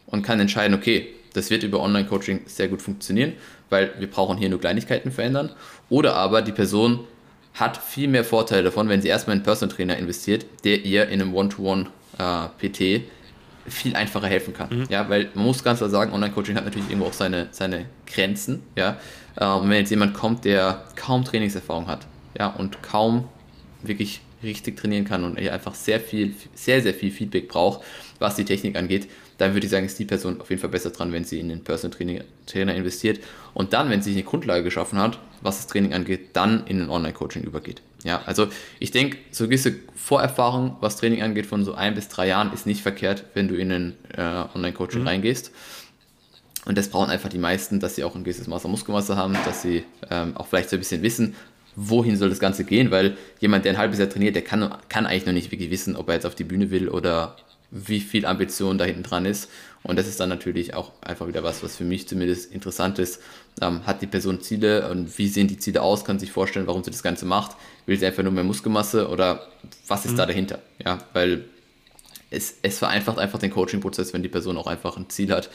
und 0.07 0.23
kann 0.23 0.39
entscheiden, 0.39 0.75
okay, 0.75 1.13
Das 1.33 1.49
wird 1.49 1.63
über 1.63 1.81
Online-Coaching 1.81 2.41
sehr 2.45 2.67
gut 2.67 2.81
funktionieren, 2.81 3.33
weil 3.69 3.93
wir 3.99 4.09
brauchen 4.09 4.38
hier 4.38 4.49
nur 4.49 4.59
Kleinigkeiten 4.59 5.12
verändern. 5.12 5.51
Oder 5.89 6.15
aber 6.15 6.41
die 6.41 6.51
Person 6.51 7.01
hat 7.53 7.77
viel 7.77 8.07
mehr 8.07 8.23
Vorteile 8.23 8.63
davon, 8.63 8.89
wenn 8.89 9.01
sie 9.01 9.09
erstmal 9.09 9.35
in 9.35 9.39
einen 9.39 9.45
Personal 9.45 9.75
Trainer 9.75 9.97
investiert, 9.97 10.45
der 10.63 10.85
ihr 10.85 11.07
in 11.09 11.21
einem 11.21 11.33
One-to-One-PT 11.33 12.81
äh, 12.81 13.01
viel 13.69 13.95
einfacher 13.95 14.27
helfen 14.27 14.53
kann. 14.53 14.69
Mhm. 14.69 14.86
Ja, 14.89 15.10
weil 15.10 15.29
man 15.34 15.45
muss 15.45 15.63
ganz 15.63 15.79
klar 15.79 15.89
sagen, 15.89 16.13
Online-Coaching 16.13 16.55
hat 16.55 16.65
natürlich 16.65 16.89
irgendwo 16.89 17.08
auch 17.08 17.13
seine, 17.13 17.47
seine 17.51 17.86
Grenzen. 18.05 18.63
Ja, 18.75 18.97
und 19.39 19.69
wenn 19.69 19.77
jetzt 19.77 19.89
jemand 19.89 20.13
kommt, 20.13 20.45
der 20.45 20.84
kaum 20.95 21.23
Trainingserfahrung 21.23 21.88
hat, 21.88 22.08
ja, 22.38 22.47
und 22.47 22.82
kaum 22.84 23.29
wirklich 23.82 24.21
richtig 24.43 24.77
trainieren 24.77 25.05
kann 25.05 25.23
und 25.23 25.38
einfach 25.38 25.75
sehr 25.75 25.99
viel, 25.99 26.34
sehr, 26.53 26.82
sehr 26.82 26.93
viel 26.93 27.12
Feedback 27.12 27.47
braucht, 27.47 27.82
was 28.19 28.36
die 28.36 28.45
Technik 28.45 28.75
angeht, 28.77 29.08
dann 29.39 29.54
würde 29.54 29.65
ich 29.65 29.71
sagen, 29.71 29.86
ist 29.86 29.97
die 29.97 30.06
Person 30.06 30.39
auf 30.39 30.49
jeden 30.49 30.62
Fall 30.62 30.69
besser 30.69 30.91
dran, 30.91 31.12
wenn 31.12 31.23
sie 31.23 31.39
in 31.39 31.49
den 31.49 31.63
Personal 31.63 31.95
Training, 31.95 32.23
Trainer 32.45 32.75
investiert 32.75 33.19
und 33.54 33.73
dann, 33.73 33.89
wenn 33.89 34.02
sie 34.02 34.12
eine 34.12 34.23
Grundlage 34.23 34.63
geschaffen 34.63 34.99
hat, 34.99 35.17
was 35.41 35.58
das 35.58 35.67
Training 35.67 35.93
angeht, 35.93 36.32
dann 36.34 36.67
in 36.67 36.82
ein 36.82 36.89
Online-Coaching 36.89 37.43
übergeht. 37.43 37.82
Ja, 38.04 38.21
also 38.25 38.47
ich 38.80 38.91
denke, 38.91 39.17
so 39.32 39.45
gewisse 39.45 39.75
Vorerfahrung, 39.95 40.75
was 40.82 40.97
Training 40.97 41.21
angeht, 41.21 41.45
von 41.45 41.63
so 41.63 41.73
ein 41.73 41.95
bis 41.95 42.10
drei 42.10 42.28
Jahren, 42.28 42.54
ist 42.54 42.65
nicht 42.65 42.82
verkehrt, 42.82 43.25
wenn 43.34 43.47
du 43.47 43.56
in 43.56 43.71
ein 43.71 43.97
äh, 44.15 44.56
Online-Coaching 44.56 45.02
mhm. 45.02 45.08
reingehst. 45.08 45.52
Und 46.65 46.78
das 46.78 46.89
brauchen 46.89 47.10
einfach 47.10 47.30
die 47.30 47.38
meisten, 47.38 47.80
dass 47.80 47.95
sie 47.95 48.04
auch 48.04 48.15
ein 48.15 48.23
gewisses 48.25 48.47
Maß 48.47 48.65
an 48.65 48.71
Muskelmasse 48.71 49.15
haben, 49.15 49.34
dass 49.45 49.62
sie 49.62 49.86
ähm, 50.10 50.36
auch 50.36 50.47
vielleicht 50.47 50.69
so 50.69 50.75
ein 50.75 50.80
bisschen 50.80 51.02
wissen, 51.02 51.36
wohin 51.75 52.17
soll 52.17 52.30
das 52.30 52.39
Ganze 52.39 52.65
gehen, 52.65 52.91
weil 52.91 53.15
jemand, 53.39 53.63
der 53.63 53.73
ein 53.73 53.78
halbes 53.78 53.99
Jahr 53.99 54.10
trainiert, 54.10 54.36
der 54.36 54.43
kann, 54.43 54.75
kann 54.89 55.06
eigentlich 55.06 55.25
noch 55.25 55.34
nicht 55.34 55.52
wirklich 55.52 55.71
wissen, 55.71 55.95
ob 55.95 56.10
er 56.10 56.15
jetzt 56.15 56.25
auf 56.25 56.36
die 56.36 56.43
Bühne 56.43 56.71
will 56.71 56.89
oder 56.89 57.38
wie 57.71 57.99
viel 57.99 58.25
Ambition 58.25 58.77
da 58.77 58.86
hinten 58.86 59.03
dran 59.03 59.25
ist. 59.25 59.49
Und 59.84 59.97
das 59.97 60.08
ist 60.08 60.19
dann 60.19 60.29
natürlich 60.29 60.73
auch 60.73 60.91
einfach 61.01 61.27
wieder 61.27 61.43
was, 61.43 61.63
was 61.63 61.77
für 61.77 61.86
mich 61.86 62.08
zumindest 62.08 62.51
interessant 62.51 62.99
ist. 62.99 63.21
Ähm, 63.62 63.86
hat 63.86 64.01
die 64.01 64.08
Person 64.08 64.41
Ziele 64.41 64.89
und 64.89 65.17
wie 65.17 65.27
sehen 65.27 65.47
die 65.47 65.58
Ziele 65.58 65.82
aus? 65.82 66.03
Kann 66.03 66.19
sich 66.19 66.32
vorstellen, 66.32 66.67
warum 66.67 66.84
sie 66.84 66.91
das 66.91 67.03
Ganze 67.03 67.25
macht? 67.25 67.55
Will 67.86 67.97
sie 67.97 68.05
einfach 68.05 68.23
nur 68.23 68.34
mehr 68.34 68.43
Muskelmasse 68.43 69.08
oder 69.08 69.47
was 69.88 70.05
ist 70.05 70.13
mhm. 70.13 70.17
da 70.17 70.25
dahinter? 70.25 70.60
Ja, 70.84 70.97
weil 71.13 71.45
es, 72.29 72.55
es 72.62 72.77
vereinfacht 72.77 73.19
einfach 73.19 73.39
den 73.39 73.51
Coaching-Prozess, 73.51 74.13
wenn 74.13 74.23
die 74.23 74.29
Person 74.29 74.58
auch 74.58 74.67
einfach 74.67 74.97
ein 74.97 75.10
Ziel 75.10 75.32
hat 75.32 75.49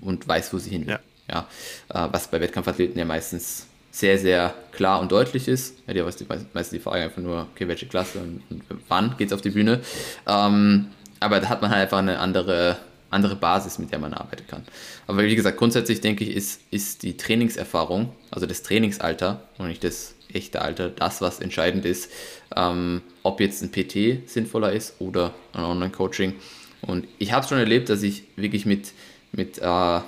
und 0.00 0.26
weiß, 0.26 0.52
wo 0.52 0.58
sie 0.58 0.70
hin 0.70 0.86
will. 0.86 0.98
Ja. 1.28 1.46
ja 1.92 2.06
äh, 2.06 2.12
was 2.12 2.28
bei 2.28 2.40
Wettkampfathleten 2.40 2.98
ja 2.98 3.04
meistens 3.04 3.66
sehr, 3.90 4.18
sehr 4.18 4.54
klar 4.72 5.00
und 5.00 5.10
deutlich 5.10 5.48
ist. 5.48 5.76
Ja, 5.86 5.94
die 5.94 6.00
ist 6.00 6.28
meistens 6.28 6.70
die 6.70 6.78
Frage 6.78 7.04
einfach 7.04 7.22
nur, 7.22 7.46
okay, 7.54 7.66
welche 7.68 7.86
Klasse 7.86 8.18
und, 8.18 8.42
und 8.50 8.62
wann 8.88 9.16
geht 9.16 9.28
es 9.28 9.32
auf 9.32 9.40
die 9.40 9.50
Bühne. 9.50 9.80
Ähm, 10.26 10.88
aber 11.20 11.40
da 11.40 11.48
hat 11.48 11.62
man 11.62 11.70
halt 11.70 11.82
einfach 11.82 11.98
eine 11.98 12.18
andere, 12.18 12.76
andere 13.10 13.36
Basis, 13.36 13.78
mit 13.78 13.92
der 13.92 13.98
man 13.98 14.14
arbeiten 14.14 14.46
kann. 14.46 14.64
Aber 15.06 15.22
wie 15.22 15.34
gesagt, 15.34 15.56
grundsätzlich 15.56 16.00
denke 16.00 16.24
ich, 16.24 16.36
ist, 16.36 16.60
ist 16.70 17.02
die 17.02 17.16
Trainingserfahrung, 17.16 18.12
also 18.30 18.46
das 18.46 18.62
Trainingsalter 18.62 19.42
und 19.58 19.68
nicht 19.68 19.84
das 19.84 20.14
echte 20.32 20.60
Alter, 20.62 20.90
das, 20.90 21.20
was 21.20 21.40
entscheidend 21.40 21.84
ist, 21.84 22.10
ähm, 22.54 23.02
ob 23.22 23.40
jetzt 23.40 23.62
ein 23.62 23.70
PT 23.70 24.28
sinnvoller 24.28 24.72
ist 24.72 25.00
oder 25.00 25.34
ein 25.52 25.64
Online-Coaching. 25.64 26.34
Und 26.82 27.06
ich 27.18 27.32
habe 27.32 27.46
schon 27.46 27.58
erlebt, 27.58 27.88
dass 27.88 28.02
ich 28.02 28.24
wirklich 28.36 28.66
mit, 28.66 28.92
mit, 29.32 29.58
äh, 29.58 30.00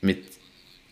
mit 0.00 0.24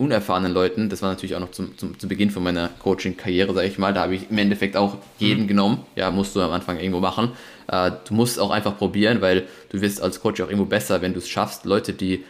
unerfahrenen 0.01 0.53
Leuten, 0.53 0.89
das 0.89 1.03
war 1.03 1.11
natürlich 1.11 1.35
auch 1.37 1.41
noch 1.41 1.51
zum, 1.51 1.77
zum, 1.77 1.99
zu 1.99 2.09
Beginn 2.09 2.31
von 2.31 2.43
meiner 2.43 2.69
Coaching-Karriere, 2.69 3.53
sage 3.53 3.69
ich 3.69 3.77
mal, 3.77 3.93
da 3.93 4.01
habe 4.01 4.15
ich 4.15 4.31
im 4.31 4.39
Endeffekt 4.39 4.75
auch 4.75 4.97
jeden 5.19 5.43
mhm. 5.43 5.49
genommen. 5.49 5.85
Ja, 5.95 6.11
musst 6.11 6.35
du 6.35 6.41
am 6.41 6.53
Anfang 6.53 6.79
irgendwo 6.79 7.01
machen. 7.01 7.33
Äh, 7.69 7.93
du 8.09 8.15
musst 8.15 8.41
auch 8.41 8.51
einfach 8.51 8.79
probieren, 8.79 9.21
weil 9.21 9.47
du 9.69 9.83
wirst 9.83 10.01
als 10.01 10.21
Coach 10.21 10.41
auch 10.41 10.47
irgendwo 10.49 10.65
besser, 10.65 11.03
wenn 11.03 11.13
du 11.13 11.19
es 11.19 11.29
schaffst, 11.29 11.67
Leute, 11.67 11.93
die 11.93 12.25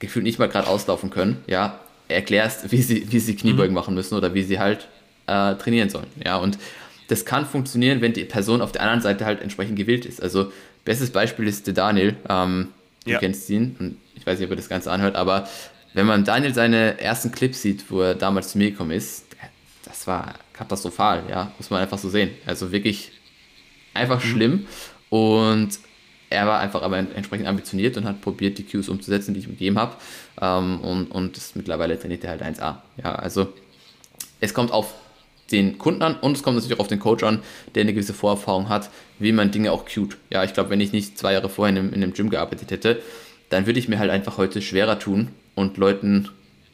gefühlt 0.00 0.24
nicht 0.24 0.38
mal 0.38 0.48
gerade 0.48 0.68
auslaufen 0.68 1.08
können, 1.08 1.42
ja, 1.46 1.80
erklärst, 2.08 2.70
wie 2.70 2.82
sie, 2.82 3.10
wie 3.10 3.20
sie 3.20 3.34
Kniebeugen 3.36 3.70
mhm. 3.70 3.76
machen 3.76 3.94
müssen 3.94 4.14
oder 4.14 4.34
wie 4.34 4.42
sie 4.42 4.58
halt 4.58 4.86
äh, 5.26 5.54
trainieren 5.54 5.88
sollen. 5.88 6.08
Ja, 6.22 6.36
und 6.36 6.58
das 7.08 7.24
kann 7.24 7.46
funktionieren, 7.46 8.02
wenn 8.02 8.12
die 8.12 8.24
Person 8.24 8.60
auf 8.60 8.70
der 8.70 8.82
anderen 8.82 9.00
Seite 9.00 9.24
halt 9.24 9.40
entsprechend 9.40 9.76
gewillt 9.76 10.04
ist. 10.04 10.22
Also, 10.22 10.52
bestes 10.84 11.10
Beispiel 11.10 11.48
ist 11.48 11.66
der 11.66 11.72
Daniel. 11.72 12.16
Ähm, 12.28 12.68
du 13.04 13.12
ja. 13.12 13.18
kennst 13.18 13.48
ihn 13.48 13.76
und 13.78 13.96
ich 14.14 14.26
weiß 14.26 14.38
nicht, 14.38 14.46
ob 14.46 14.52
er 14.52 14.56
das 14.56 14.68
Ganze 14.68 14.92
anhört, 14.92 15.16
aber 15.16 15.48
wenn 15.94 16.06
man 16.06 16.24
Daniel 16.24 16.52
seine 16.52 17.00
ersten 17.00 17.32
Clips 17.32 17.62
sieht, 17.62 17.90
wo 17.90 18.02
er 18.02 18.14
damals 18.14 18.50
zu 18.50 18.58
mir 18.58 18.70
gekommen 18.70 18.90
ist, 18.90 19.24
das 19.84 20.06
war 20.06 20.34
katastrophal, 20.52 21.24
ja, 21.30 21.52
muss 21.56 21.70
man 21.70 21.80
einfach 21.80 21.98
so 21.98 22.08
sehen. 22.08 22.30
Also 22.46 22.72
wirklich 22.72 23.12
einfach 23.94 24.22
mhm. 24.22 24.28
schlimm 24.28 24.66
und 25.08 25.78
er 26.30 26.46
war 26.46 26.58
einfach 26.58 26.82
aber 26.82 26.98
entsprechend 26.98 27.46
ambitioniert 27.46 27.96
und 27.96 28.06
hat 28.06 28.20
probiert, 28.20 28.58
die 28.58 28.64
Cues 28.64 28.88
umzusetzen, 28.88 29.34
die 29.34 29.40
ich 29.40 29.46
ihm 29.46 29.52
gegeben 29.52 29.78
habe. 29.78 29.94
Ähm, 30.40 30.80
und, 30.80 31.06
und 31.12 31.36
das, 31.36 31.54
mittlerweile 31.54 31.98
trainiert 31.98 32.24
er 32.24 32.30
halt 32.30 32.42
1A. 32.42 32.78
Ja, 33.02 33.14
also 33.14 33.52
es 34.40 34.52
kommt 34.52 34.72
auf 34.72 34.94
den 35.52 35.78
Kunden 35.78 36.02
an 36.02 36.16
und 36.16 36.36
es 36.36 36.42
kommt 36.42 36.56
natürlich 36.56 36.76
auch 36.76 36.80
auf 36.80 36.88
den 36.88 36.98
Coach 36.98 37.22
an, 37.22 37.42
der 37.74 37.82
eine 37.82 37.92
gewisse 37.92 38.14
Vorerfahrung 38.14 38.68
hat, 38.68 38.90
wie 39.20 39.30
man 39.30 39.52
Dinge 39.52 39.70
auch 39.70 39.84
cute. 39.84 40.16
Ja, 40.30 40.42
ich 40.42 40.54
glaube, 40.54 40.70
wenn 40.70 40.80
ich 40.80 40.90
nicht 40.90 41.18
zwei 41.18 41.34
Jahre 41.34 41.48
vorher 41.48 41.70
in 41.70 41.78
einem, 41.78 41.92
in 41.92 42.02
einem 42.02 42.14
Gym 42.14 42.30
gearbeitet 42.30 42.72
hätte, 42.72 43.00
dann 43.50 43.66
würde 43.66 43.78
ich 43.78 43.88
mir 43.88 44.00
halt 44.00 44.10
einfach 44.10 44.38
heute 44.38 44.60
schwerer 44.60 44.98
tun 44.98 45.28
und 45.54 45.76
Leuten, 45.76 46.28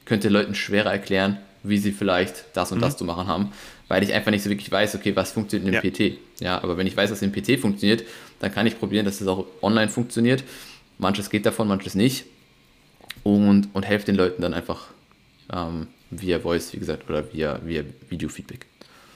könnte 0.04 0.28
Leuten 0.28 0.54
schwerer 0.54 0.90
erklären, 0.90 1.38
wie 1.62 1.78
sie 1.78 1.92
vielleicht 1.92 2.44
das 2.54 2.72
und 2.72 2.78
mhm. 2.78 2.82
das 2.82 2.96
zu 2.96 3.04
machen 3.04 3.26
haben, 3.26 3.52
weil 3.88 4.02
ich 4.02 4.12
einfach 4.12 4.30
nicht 4.30 4.42
so 4.42 4.50
wirklich 4.50 4.70
weiß, 4.70 4.94
okay, 4.94 5.14
was 5.16 5.32
funktioniert 5.32 5.66
in 5.66 5.72
dem 5.72 5.84
ja. 5.84 6.10
PT. 6.12 6.18
Ja, 6.40 6.62
aber 6.62 6.76
wenn 6.76 6.86
ich 6.86 6.96
weiß, 6.96 7.10
was 7.10 7.22
im 7.22 7.32
PT 7.32 7.60
funktioniert, 7.60 8.04
dann 8.38 8.52
kann 8.52 8.66
ich 8.66 8.78
probieren, 8.78 9.04
dass 9.04 9.14
es 9.14 9.20
das 9.20 9.28
auch 9.28 9.46
online 9.62 9.88
funktioniert. 9.88 10.44
Manches 10.98 11.30
geht 11.30 11.44
davon, 11.46 11.68
manches 11.68 11.94
nicht. 11.94 12.24
Und, 13.22 13.68
und 13.74 13.82
helfe 13.84 14.06
den 14.06 14.14
Leuten 14.14 14.40
dann 14.40 14.54
einfach 14.54 14.86
ähm, 15.52 15.88
via 16.10 16.38
Voice, 16.38 16.72
wie 16.72 16.78
gesagt, 16.78 17.08
oder 17.08 17.32
via, 17.32 17.60
via 17.64 17.82
Video-Feedback. 18.08 18.66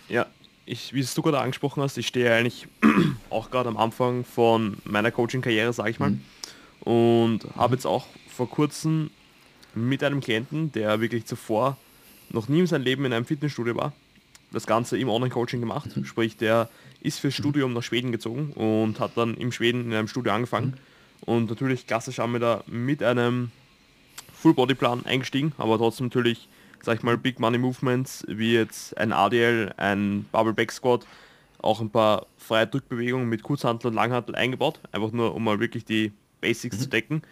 Ja, 0.09 0.27
ich, 0.67 0.93
wie 0.93 1.01
es 1.01 1.15
du 1.15 1.23
gerade 1.23 1.41
angesprochen 1.41 1.83
hast, 1.83 1.97
ich 1.97 2.07
stehe 2.07 2.33
eigentlich 2.33 2.67
auch 3.31 3.51
gerade 3.51 3.69
am 3.69 3.77
Anfang 3.77 4.25
von 4.25 4.77
meiner 4.85 5.11
Coaching-Karriere, 5.11 5.73
sage 5.73 5.91
ich 5.91 5.99
mal. 5.99 6.11
Mhm. 6.11 6.21
Und 6.81 7.41
habe 7.57 7.75
jetzt 7.75 7.87
auch 7.87 8.07
vor 8.29 8.51
kurzem 8.51 9.11
mit 9.75 10.03
einem 10.03 10.21
Klienten, 10.21 10.73
der 10.73 11.01
wirklich 11.01 11.27
zuvor 11.27 11.77
noch 12.31 12.49
nie 12.49 12.61
in 12.61 12.67
seinem 12.67 12.85
Leben 12.85 13.05
in 13.05 13.13
einem 13.13 13.25
Fitnessstudio 13.25 13.77
war, 13.77 13.93
das 14.53 14.67
Ganze 14.67 14.99
im 14.99 15.09
Online-Coaching 15.09 15.61
gemacht. 15.61 15.97
Mhm. 15.97 16.05
Sprich, 16.05 16.37
der 16.37 16.69
ist 17.01 17.21
fürs 17.21 17.35
Studium 17.35 17.73
nach 17.73 17.83
Schweden 17.83 18.13
gezogen 18.13 18.53
und 18.53 19.01
hat 19.01 19.13
dann 19.17 19.35
im 19.37 19.53
Schweden 19.53 19.87
in 19.87 19.95
einem 19.95 20.09
Studio 20.09 20.33
angefangen. 20.33 20.69
Mhm. 20.69 20.75
Und 21.27 21.51
natürlich 21.51 21.87
klassisch 21.87 22.19
haben 22.19 22.33
wir 22.33 22.41
da 22.41 22.65
mit 22.67 23.03
einem 23.03 23.51
Full-Body-Plan 24.35 25.07
eingestiegen, 25.07 25.53
aber 25.59 25.79
trotzdem 25.79 26.07
natürlich, 26.07 26.49
sag 26.83 26.99
ich 26.99 27.03
mal, 27.03 27.17
Big 27.17 27.41
Money 27.41 27.59
Movements 27.59 28.25
wie 28.29 28.53
jetzt 28.53 28.97
ein 28.99 29.13
ADL, 29.13 29.73
ein 29.77 30.27
Bubble 30.33 30.53
Back 30.53 30.71
Squat, 30.71 31.07
auch 31.59 31.81
ein 31.81 31.91
paar 31.91 32.27
freie 32.37 32.67
Drückbewegungen 32.67 33.29
mit 33.29 33.43
Kurzhantel 33.43 33.89
und 33.89 33.95
Langhantel 33.95 34.35
eingebaut, 34.35 34.81
einfach 34.93 35.13
nur 35.13 35.35
um 35.35 35.45
mal 35.45 35.61
wirklich 35.61 35.87
die 35.87 36.13
Basics 36.43 36.77
mhm. 36.77 36.83
zu 36.83 36.89
decken 36.89 37.23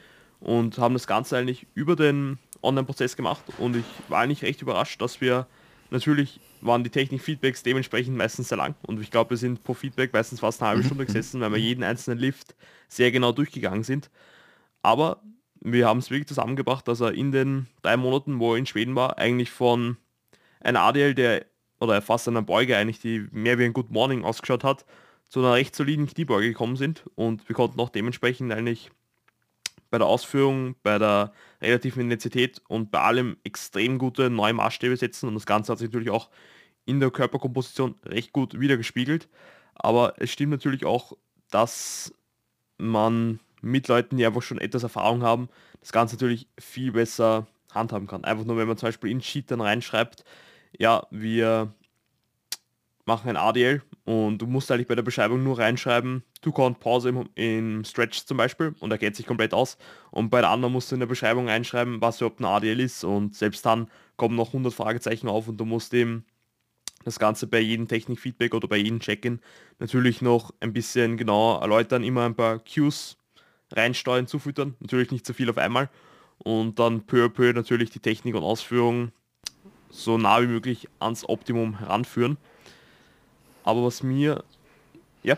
und 0.42 0.78
haben 0.78 0.94
das 0.94 1.06
Ganze 1.06 1.36
eigentlich 1.36 1.66
über 1.74 1.96
den 1.96 2.38
Online-Prozess 2.62 3.16
gemacht 3.16 3.42
und 3.58 3.76
ich 3.76 3.84
war 4.08 4.20
eigentlich 4.20 4.42
recht 4.42 4.62
überrascht, 4.62 5.00
dass 5.00 5.20
wir 5.20 5.46
natürlich 5.90 6.40
waren 6.60 6.84
die 6.84 6.90
Technik-Feedbacks 6.90 7.62
dementsprechend 7.62 8.16
meistens 8.16 8.48
sehr 8.48 8.58
lang 8.58 8.74
und 8.82 9.00
ich 9.00 9.10
glaube, 9.10 9.30
wir 9.30 9.36
sind 9.36 9.64
pro 9.64 9.74
Feedback 9.74 10.12
meistens 10.12 10.40
fast 10.40 10.62
eine 10.62 10.70
halbe. 10.70 10.84
Stunde 10.84 11.06
gesessen, 11.06 11.40
weil 11.40 11.52
wir 11.52 11.58
jeden 11.58 11.82
einzelnen 11.82 12.18
Lift 12.18 12.54
sehr 12.88 13.10
genau 13.10 13.32
durchgegangen 13.32 13.84
sind. 13.84 14.10
Aber 14.82 15.22
wir 15.60 15.86
haben 15.86 15.98
es 15.98 16.10
wirklich 16.10 16.28
zusammengebracht, 16.28 16.86
dass 16.88 17.00
er 17.00 17.12
in 17.12 17.32
den 17.32 17.66
drei 17.82 17.96
Monaten, 17.96 18.38
wo 18.38 18.52
er 18.52 18.58
in 18.58 18.66
Schweden 18.66 18.96
war, 18.96 19.18
eigentlich 19.18 19.50
von 19.50 19.96
einem 20.60 20.76
ADL, 20.76 21.14
der 21.14 21.46
oder 21.80 22.00
fast 22.00 22.28
einer 22.28 22.42
Beuge 22.42 22.76
eigentlich, 22.76 23.00
die 23.00 23.26
mehr 23.32 23.58
wie 23.58 23.64
ein 23.64 23.72
Good 23.72 23.90
Morning 23.90 24.24
ausgeschaut 24.24 24.62
hat, 24.62 24.84
zu 25.28 25.40
einer 25.40 25.54
recht 25.54 25.74
soliden 25.74 26.06
Kniebeuge 26.06 26.48
gekommen 26.48 26.76
sind 26.76 27.04
und 27.14 27.48
wir 27.48 27.56
konnten 27.56 27.80
auch 27.80 27.88
dementsprechend 27.88 28.52
eigentlich 28.52 28.90
bei 29.92 29.98
der 29.98 30.06
Ausführung, 30.06 30.74
bei 30.82 30.98
der 30.98 31.32
relativen 31.60 32.00
Intensität 32.00 32.62
und 32.66 32.90
bei 32.90 33.00
allem 33.00 33.36
extrem 33.44 33.98
gute 33.98 34.30
neue 34.30 34.54
Maßstäbe 34.54 34.96
setzen 34.96 35.28
und 35.28 35.34
das 35.34 35.44
Ganze 35.44 35.70
hat 35.70 35.78
sich 35.78 35.88
natürlich 35.88 36.10
auch 36.10 36.30
in 36.86 36.98
der 36.98 37.10
Körperkomposition 37.10 37.94
recht 38.06 38.32
gut 38.32 38.58
wiedergespiegelt. 38.58 39.28
Aber 39.74 40.14
es 40.16 40.32
stimmt 40.32 40.50
natürlich 40.50 40.86
auch, 40.86 41.12
dass 41.50 42.12
man 42.78 43.38
mit 43.60 43.86
Leuten, 43.88 44.16
die 44.16 44.24
einfach 44.24 44.40
schon 44.40 44.58
etwas 44.58 44.82
Erfahrung 44.82 45.22
haben, 45.22 45.50
das 45.80 45.92
Ganze 45.92 46.14
natürlich 46.14 46.48
viel 46.58 46.92
besser 46.92 47.46
handhaben 47.70 48.06
kann. 48.06 48.24
Einfach 48.24 48.46
nur, 48.46 48.56
wenn 48.56 48.68
man 48.68 48.78
zum 48.78 48.88
Beispiel 48.88 49.10
in 49.10 49.20
Sheet 49.20 49.50
dann 49.50 49.60
reinschreibt, 49.60 50.24
ja, 50.78 51.06
wir 51.10 51.74
machen 53.04 53.28
ein 53.28 53.36
ADL 53.36 53.82
und 54.04 54.38
du 54.38 54.46
musst 54.46 54.70
eigentlich 54.70 54.88
bei 54.88 54.94
der 54.94 55.02
Beschreibung 55.02 55.42
nur 55.42 55.58
reinschreiben, 55.58 56.24
Two-Count 56.40 56.80
Pause 56.80 57.10
im, 57.10 57.28
im, 57.34 57.84
Stretch 57.84 58.24
zum 58.24 58.36
Beispiel 58.36 58.74
und 58.80 58.90
er 58.90 58.98
geht 58.98 59.14
sich 59.14 59.26
komplett 59.26 59.54
aus. 59.54 59.78
Und 60.10 60.30
bei 60.30 60.40
der 60.40 60.50
anderen 60.50 60.72
musst 60.72 60.90
du 60.90 60.96
in 60.96 61.00
der 61.00 61.06
Beschreibung 61.06 61.48
reinschreiben, 61.48 62.00
was 62.00 62.20
überhaupt 62.20 62.40
ein 62.40 62.44
ADL 62.44 62.80
ist 62.80 63.04
und 63.04 63.36
selbst 63.36 63.64
dann 63.64 63.88
kommen 64.16 64.36
noch 64.36 64.48
100 64.48 64.74
Fragezeichen 64.74 65.28
auf 65.28 65.48
und 65.48 65.56
du 65.58 65.64
musst 65.64 65.94
eben 65.94 66.24
das 67.04 67.18
Ganze 67.18 67.46
bei 67.46 67.60
jedem 67.60 67.88
Technik-Feedback 67.88 68.54
oder 68.54 68.68
bei 68.68 68.76
jedem 68.76 69.00
Check-In 69.00 69.40
natürlich 69.78 70.22
noch 70.22 70.52
ein 70.60 70.72
bisschen 70.72 71.16
genauer 71.16 71.60
erläutern, 71.60 72.04
immer 72.04 72.24
ein 72.24 72.36
paar 72.36 72.60
Cues 72.60 73.16
reinsteuern, 73.72 74.26
zufüttern, 74.26 74.74
natürlich 74.80 75.10
nicht 75.10 75.26
zu 75.26 75.34
viel 75.34 75.50
auf 75.50 75.58
einmal. 75.58 75.88
und 76.44 76.78
dann 76.78 77.06
peu 77.06 77.24
à 77.24 77.28
peu 77.28 77.52
natürlich 77.52 77.90
die 77.90 78.00
Technik 78.00 78.34
und 78.34 78.42
Ausführung 78.42 79.12
so 79.90 80.18
nah 80.18 80.42
wie 80.42 80.46
möglich 80.46 80.88
ans 80.98 81.28
Optimum 81.28 81.78
heranführen. 81.78 82.38
Aber 83.64 83.84
was 83.84 84.02
mir, 84.02 84.44
ja. 85.22 85.36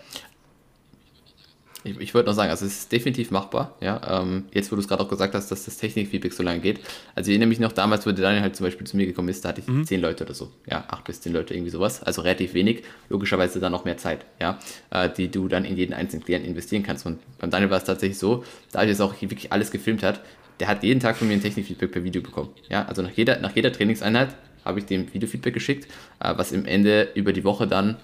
Ich, 1.87 2.01
ich 2.01 2.15
wollte 2.15 2.31
noch 2.31 2.35
sagen, 2.35 2.51
also 2.51 2.65
es 2.65 2.79
ist 2.79 2.93
definitiv 2.93 3.31
machbar, 3.31 3.75
ja. 3.81 4.21
Ähm, 4.23 4.47
jetzt, 4.53 4.73
wo 4.73 4.77
du 4.77 4.81
es 4.81 4.89
gerade 4.89 5.03
auch 5.03 5.09
gesagt 5.09 5.35
hast, 5.35 5.51
dass 5.51 5.67
das 5.67 5.77
Technikfeedback 5.77 6.33
so 6.33 6.43
lange 6.43 6.61
geht. 6.61 6.81
Also 7.15 7.29
ich 7.29 7.35
erinnere 7.35 7.51
mich 7.51 7.61
noch 7.61 7.73
damals, 7.73 8.07
wo 8.07 8.13
der 8.13 8.23
Daniel 8.23 8.43
halt 8.43 8.57
zum 8.57 8.65
Beispiel 8.65 8.87
zu 8.87 8.97
mir 8.97 9.05
gekommen 9.05 9.29
ist, 9.29 9.45
da 9.45 9.51
hatte 9.51 9.61
ich 9.61 9.67
mhm. 9.67 9.85
zehn 9.85 10.01
Leute 10.01 10.25
oder 10.25 10.33
so, 10.33 10.51
ja, 10.67 10.85
acht 10.89 11.05
bis 11.05 11.21
zehn 11.21 11.35
Leute, 11.35 11.53
irgendwie 11.53 11.71
sowas. 11.71 12.03
Also 12.03 12.23
relativ 12.23 12.55
wenig, 12.55 12.85
logischerweise 13.11 13.61
dann 13.61 13.73
noch 13.73 13.85
mehr 13.85 13.99
Zeit, 13.99 14.25
ja, 14.41 14.59
äh, 14.91 15.11
die 15.11 15.31
du 15.31 15.47
dann 15.47 15.67
in 15.67 15.77
jeden 15.77 15.93
einzelnen 15.93 16.25
Klienten 16.25 16.49
investieren 16.49 16.83
kannst. 16.83 17.05
Und 17.05 17.21
beim 17.39 17.51
Daniel 17.51 17.71
war 17.71 17.79
es 17.79 17.85
tatsächlich 17.85 18.19
so, 18.19 18.45
da 18.73 18.81
er 18.81 18.89
jetzt 18.89 19.03
auch 19.03 19.21
wirklich 19.21 19.53
alles 19.53 19.71
gefilmt 19.71 20.03
hat, 20.03 20.23
der 20.61 20.69
hat 20.69 20.83
jeden 20.85 21.01
Tag 21.01 21.17
von 21.17 21.29
mir 21.29 21.35
ein 21.35 21.43
Technikfeedback 21.43 21.93
per 21.93 22.05
Video 22.05 22.23
bekommen. 22.23 22.51
Ja, 22.71 22.87
also 22.87 23.03
nach 23.03 23.11
jeder, 23.11 23.41
nach 23.41 23.55
jeder 23.55 23.73
Trainingseinheit 23.73 24.35
habe 24.65 24.79
ich 24.79 24.87
dem 24.87 25.13
Videofeedback 25.13 25.53
geschickt, 25.53 25.87
äh, 26.21 26.33
was 26.35 26.53
im 26.53 26.65
Ende 26.65 27.11
über 27.15 27.35
die 27.35 27.45
Woche 27.45 27.67
dann 27.67 27.99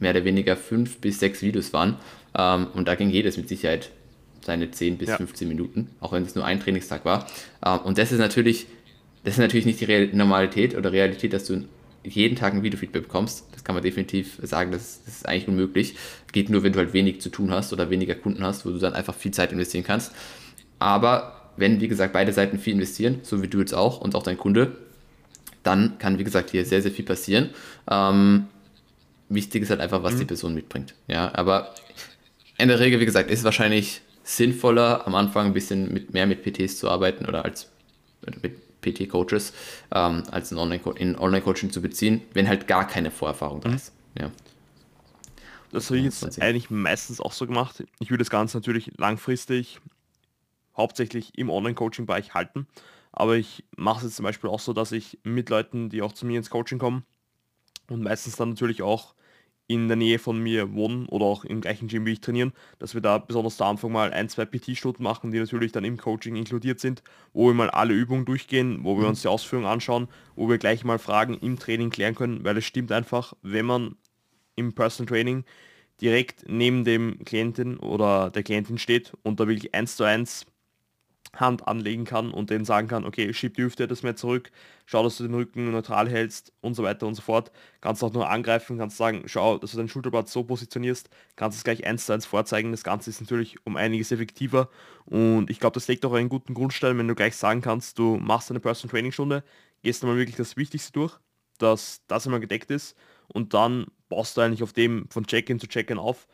mehr 0.00 0.10
oder 0.10 0.24
weniger 0.24 0.56
fünf 0.56 0.98
bis 0.98 1.20
sechs 1.20 1.42
Videos 1.42 1.72
waren. 1.72 1.96
Ähm, 2.36 2.66
und 2.74 2.88
da 2.88 2.94
ging 2.94 3.10
jedes 3.10 3.36
mit 3.36 3.48
Sicherheit 3.48 3.90
seine 4.44 4.70
10 4.70 4.98
bis 4.98 5.10
ja. 5.10 5.16
15 5.16 5.46
Minuten, 5.46 5.90
auch 6.00 6.12
wenn 6.12 6.22
es 6.22 6.34
nur 6.34 6.44
ein 6.44 6.60
Trainingstag 6.60 7.04
war. 7.04 7.26
Ähm, 7.64 7.80
und 7.80 7.98
das 7.98 8.10
ist 8.10 8.18
natürlich, 8.18 8.66
das 9.24 9.34
ist 9.34 9.38
natürlich 9.38 9.66
nicht 9.66 9.80
die 9.80 9.84
Real 9.84 10.08
Normalität 10.12 10.74
oder 10.74 10.92
Realität, 10.92 11.32
dass 11.32 11.44
du 11.44 11.64
jeden 12.02 12.36
Tag 12.36 12.54
ein 12.54 12.62
Videofeedback 12.62 13.02
bekommst. 13.02 13.44
Das 13.52 13.62
kann 13.62 13.74
man 13.74 13.84
definitiv 13.84 14.38
sagen, 14.42 14.72
das, 14.72 15.02
das 15.04 15.16
ist 15.16 15.28
eigentlich 15.28 15.48
unmöglich. 15.48 15.96
Geht 16.32 16.48
nur, 16.48 16.62
wenn 16.62 16.72
du 16.72 16.78
halt 16.78 16.94
wenig 16.94 17.20
zu 17.20 17.28
tun 17.28 17.50
hast 17.50 17.72
oder 17.72 17.90
weniger 17.90 18.14
Kunden 18.14 18.42
hast, 18.42 18.64
wo 18.64 18.70
du 18.70 18.78
dann 18.78 18.94
einfach 18.94 19.14
viel 19.14 19.32
Zeit 19.32 19.52
investieren 19.52 19.84
kannst. 19.84 20.12
Aber 20.78 21.52
wenn, 21.56 21.80
wie 21.80 21.88
gesagt, 21.88 22.14
beide 22.14 22.32
Seiten 22.32 22.58
viel 22.58 22.72
investieren, 22.72 23.20
so 23.22 23.42
wie 23.42 23.48
du 23.48 23.60
jetzt 23.60 23.74
auch 23.74 24.00
und 24.00 24.14
auch 24.14 24.22
dein 24.22 24.38
Kunde, 24.38 24.76
dann 25.62 25.98
kann, 25.98 26.18
wie 26.18 26.24
gesagt, 26.24 26.50
hier 26.50 26.64
sehr, 26.64 26.80
sehr 26.80 26.90
viel 26.90 27.04
passieren. 27.04 27.50
Ähm, 27.90 28.46
wichtig 29.30 29.62
ist 29.62 29.70
halt 29.70 29.80
einfach, 29.80 30.02
was 30.02 30.14
mhm. 30.14 30.18
die 30.18 30.24
Person 30.26 30.54
mitbringt. 30.54 30.94
Ja, 31.08 31.34
aber 31.34 31.74
in 32.58 32.68
der 32.68 32.78
Regel, 32.78 33.00
wie 33.00 33.06
gesagt, 33.06 33.30
ist 33.30 33.44
wahrscheinlich 33.44 34.02
sinnvoller, 34.22 35.06
am 35.06 35.14
Anfang 35.14 35.46
ein 35.46 35.52
bisschen 35.54 35.92
mit, 35.92 36.12
mehr 36.12 36.26
mit 36.26 36.42
PTs 36.42 36.78
zu 36.78 36.90
arbeiten 36.90 37.24
oder 37.24 37.44
als 37.44 37.68
mit 38.42 38.80
PT-Coaches, 38.82 39.52
ähm, 39.92 40.22
als 40.30 40.52
in 40.52 40.58
Online-Coaching 40.58 41.70
zu 41.70 41.80
beziehen, 41.80 42.22
wenn 42.32 42.48
halt 42.48 42.66
gar 42.66 42.86
keine 42.86 43.10
Vorerfahrung 43.10 43.60
da 43.60 43.70
mhm. 43.70 43.76
ist. 43.76 43.92
Ja. 44.18 44.30
Das 45.72 45.86
habe 45.86 45.98
ich 45.98 46.04
jetzt 46.04 46.42
eigentlich 46.42 46.70
meistens 46.70 47.20
auch 47.20 47.32
so 47.32 47.46
gemacht. 47.46 47.84
Ich 48.00 48.10
würde 48.10 48.22
das 48.22 48.30
Ganze 48.30 48.56
natürlich 48.56 48.90
langfristig 48.96 49.80
hauptsächlich 50.76 51.36
im 51.38 51.50
Online-Coaching-Bereich 51.50 52.34
halten. 52.34 52.66
Aber 53.12 53.36
ich 53.36 53.64
mache 53.76 53.98
es 53.98 54.04
jetzt 54.04 54.16
zum 54.16 54.24
Beispiel 54.24 54.50
auch 54.50 54.60
so, 54.60 54.72
dass 54.72 54.92
ich 54.92 55.18
mit 55.22 55.48
Leuten, 55.50 55.90
die 55.90 56.02
auch 56.02 56.12
zu 56.12 56.26
mir 56.26 56.38
ins 56.38 56.50
Coaching 56.50 56.78
kommen 56.78 57.04
und 57.88 58.02
meistens 58.02 58.36
dann 58.36 58.50
natürlich 58.50 58.82
auch 58.82 59.14
in 59.70 59.86
der 59.86 59.96
Nähe 59.96 60.18
von 60.18 60.36
mir 60.42 60.74
wohnen 60.74 61.06
oder 61.06 61.26
auch 61.26 61.44
im 61.44 61.60
gleichen 61.60 61.86
Gym 61.86 62.04
wie 62.04 62.14
ich 62.14 62.20
trainieren, 62.20 62.52
dass 62.80 62.94
wir 62.94 63.00
da 63.00 63.18
besonders 63.18 63.60
am 63.60 63.68
Anfang 63.68 63.92
mal 63.92 64.12
ein, 64.12 64.28
zwei 64.28 64.44
PT-Stunden 64.44 65.00
machen, 65.00 65.30
die 65.30 65.38
natürlich 65.38 65.70
dann 65.70 65.84
im 65.84 65.96
Coaching 65.96 66.34
inkludiert 66.34 66.80
sind, 66.80 67.04
wo 67.32 67.46
wir 67.46 67.54
mal 67.54 67.70
alle 67.70 67.94
Übungen 67.94 68.24
durchgehen, 68.24 68.80
wo 68.82 68.96
wir 68.96 69.04
mhm. 69.04 69.10
uns 69.10 69.22
die 69.22 69.28
Ausführungen 69.28 69.68
anschauen, 69.68 70.08
wo 70.34 70.48
wir 70.48 70.58
gleich 70.58 70.82
mal 70.82 70.98
Fragen 70.98 71.34
im 71.34 71.56
Training 71.56 71.90
klären 71.90 72.16
können, 72.16 72.42
weil 72.42 72.56
es 72.56 72.64
stimmt 72.64 72.90
einfach, 72.90 73.32
wenn 73.42 73.64
man 73.64 73.94
im 74.56 74.72
Personal 74.72 75.08
Training 75.08 75.44
direkt 76.00 76.46
neben 76.48 76.82
dem 76.82 77.24
Klientin 77.24 77.76
oder 77.76 78.30
der 78.30 78.42
Klientin 78.42 78.76
steht 78.76 79.12
und 79.22 79.38
da 79.38 79.46
wirklich 79.46 79.72
eins 79.72 79.94
zu 79.94 80.02
eins 80.02 80.46
Hand 81.36 81.66
anlegen 81.68 82.04
kann 82.04 82.32
und 82.32 82.50
denen 82.50 82.64
sagen 82.64 82.88
kann, 82.88 83.04
okay, 83.04 83.32
schieb 83.32 83.54
die 83.54 83.62
Hüfte 83.62 83.84
etwas 83.84 84.02
mehr 84.02 84.16
zurück, 84.16 84.50
schau, 84.86 85.02
dass 85.02 85.16
du 85.16 85.24
den 85.24 85.34
Rücken 85.34 85.70
neutral 85.70 86.08
hältst 86.08 86.52
und 86.60 86.74
so 86.74 86.82
weiter 86.82 87.06
und 87.06 87.14
so 87.14 87.22
fort. 87.22 87.52
Kannst 87.80 88.02
auch 88.02 88.12
nur 88.12 88.28
angreifen, 88.28 88.78
kannst 88.78 88.96
sagen, 88.96 89.22
schau, 89.26 89.58
dass 89.58 89.70
du 89.70 89.76
dein 89.76 89.88
Schulterblatt 89.88 90.28
so 90.28 90.42
positionierst, 90.42 91.08
kannst 91.36 91.58
es 91.58 91.64
gleich 91.64 91.86
eins 91.86 92.06
zu 92.06 92.12
eins 92.12 92.26
vorzeigen. 92.26 92.72
Das 92.72 92.84
Ganze 92.84 93.10
ist 93.10 93.20
natürlich 93.20 93.56
um 93.64 93.76
einiges 93.76 94.10
effektiver 94.12 94.68
und 95.06 95.50
ich 95.50 95.60
glaube, 95.60 95.74
das 95.74 95.88
legt 95.88 96.04
auch 96.04 96.12
einen 96.12 96.28
guten 96.28 96.54
Grundstein, 96.54 96.98
wenn 96.98 97.08
du 97.08 97.14
gleich 97.14 97.36
sagen 97.36 97.60
kannst, 97.60 97.98
du 97.98 98.16
machst 98.16 98.50
eine 98.50 98.60
Personal 98.60 98.90
Training 98.90 99.12
Stunde, 99.12 99.44
gehst 99.82 100.02
einmal 100.02 100.18
wirklich 100.18 100.36
das 100.36 100.56
Wichtigste 100.56 100.92
durch, 100.92 101.18
dass 101.58 102.02
das 102.08 102.26
immer 102.26 102.40
gedeckt 102.40 102.70
ist 102.70 102.96
und 103.28 103.54
dann 103.54 103.86
baust 104.08 104.36
du 104.36 104.40
eigentlich 104.40 104.62
auf 104.62 104.72
dem 104.72 105.08
von 105.10 105.24
Check-in 105.24 105.60
zu 105.60 105.68
Check-in 105.68 105.98
auf 105.98 106.26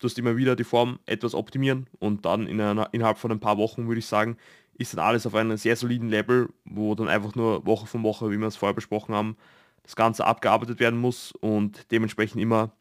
tust 0.00 0.18
immer 0.18 0.36
wieder 0.36 0.56
die 0.56 0.64
Form 0.64 0.98
etwas 1.06 1.34
optimieren 1.34 1.86
und 1.98 2.24
dann 2.24 2.46
in 2.46 2.60
einer, 2.60 2.88
innerhalb 2.92 3.18
von 3.18 3.30
ein 3.30 3.40
paar 3.40 3.58
Wochen 3.58 3.86
würde 3.86 4.00
ich 4.00 4.06
sagen, 4.06 4.36
ist 4.74 4.94
dann 4.94 5.04
alles 5.04 5.26
auf 5.26 5.34
einem 5.34 5.56
sehr 5.56 5.76
soliden 5.76 6.08
Level, 6.08 6.48
wo 6.64 6.94
dann 6.94 7.08
einfach 7.08 7.34
nur 7.34 7.66
Woche 7.66 7.86
für 7.86 8.02
Woche, 8.02 8.30
wie 8.30 8.38
wir 8.38 8.46
es 8.46 8.56
vorher 8.56 8.74
besprochen 8.74 9.14
haben, 9.14 9.36
das 9.82 9.94
Ganze 9.94 10.24
abgearbeitet 10.24 10.80
werden 10.80 10.98
muss 10.98 11.32
und 11.32 11.90
dementsprechend 11.90 12.40
immer 12.40 12.72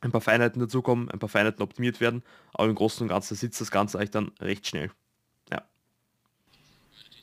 ein 0.00 0.10
paar 0.10 0.20
Feinheiten 0.20 0.60
dazukommen, 0.60 1.08
ein 1.10 1.20
paar 1.20 1.28
Feinheiten 1.28 1.62
optimiert 1.62 2.00
werden, 2.00 2.22
aber 2.52 2.68
im 2.68 2.74
Großen 2.74 3.02
und 3.04 3.08
Ganzen 3.08 3.36
sitzt 3.36 3.60
das 3.60 3.70
Ganze 3.70 3.98
eigentlich 3.98 4.10
dann 4.10 4.32
recht 4.40 4.66
schnell. 4.66 4.90
Ja. 5.50 5.62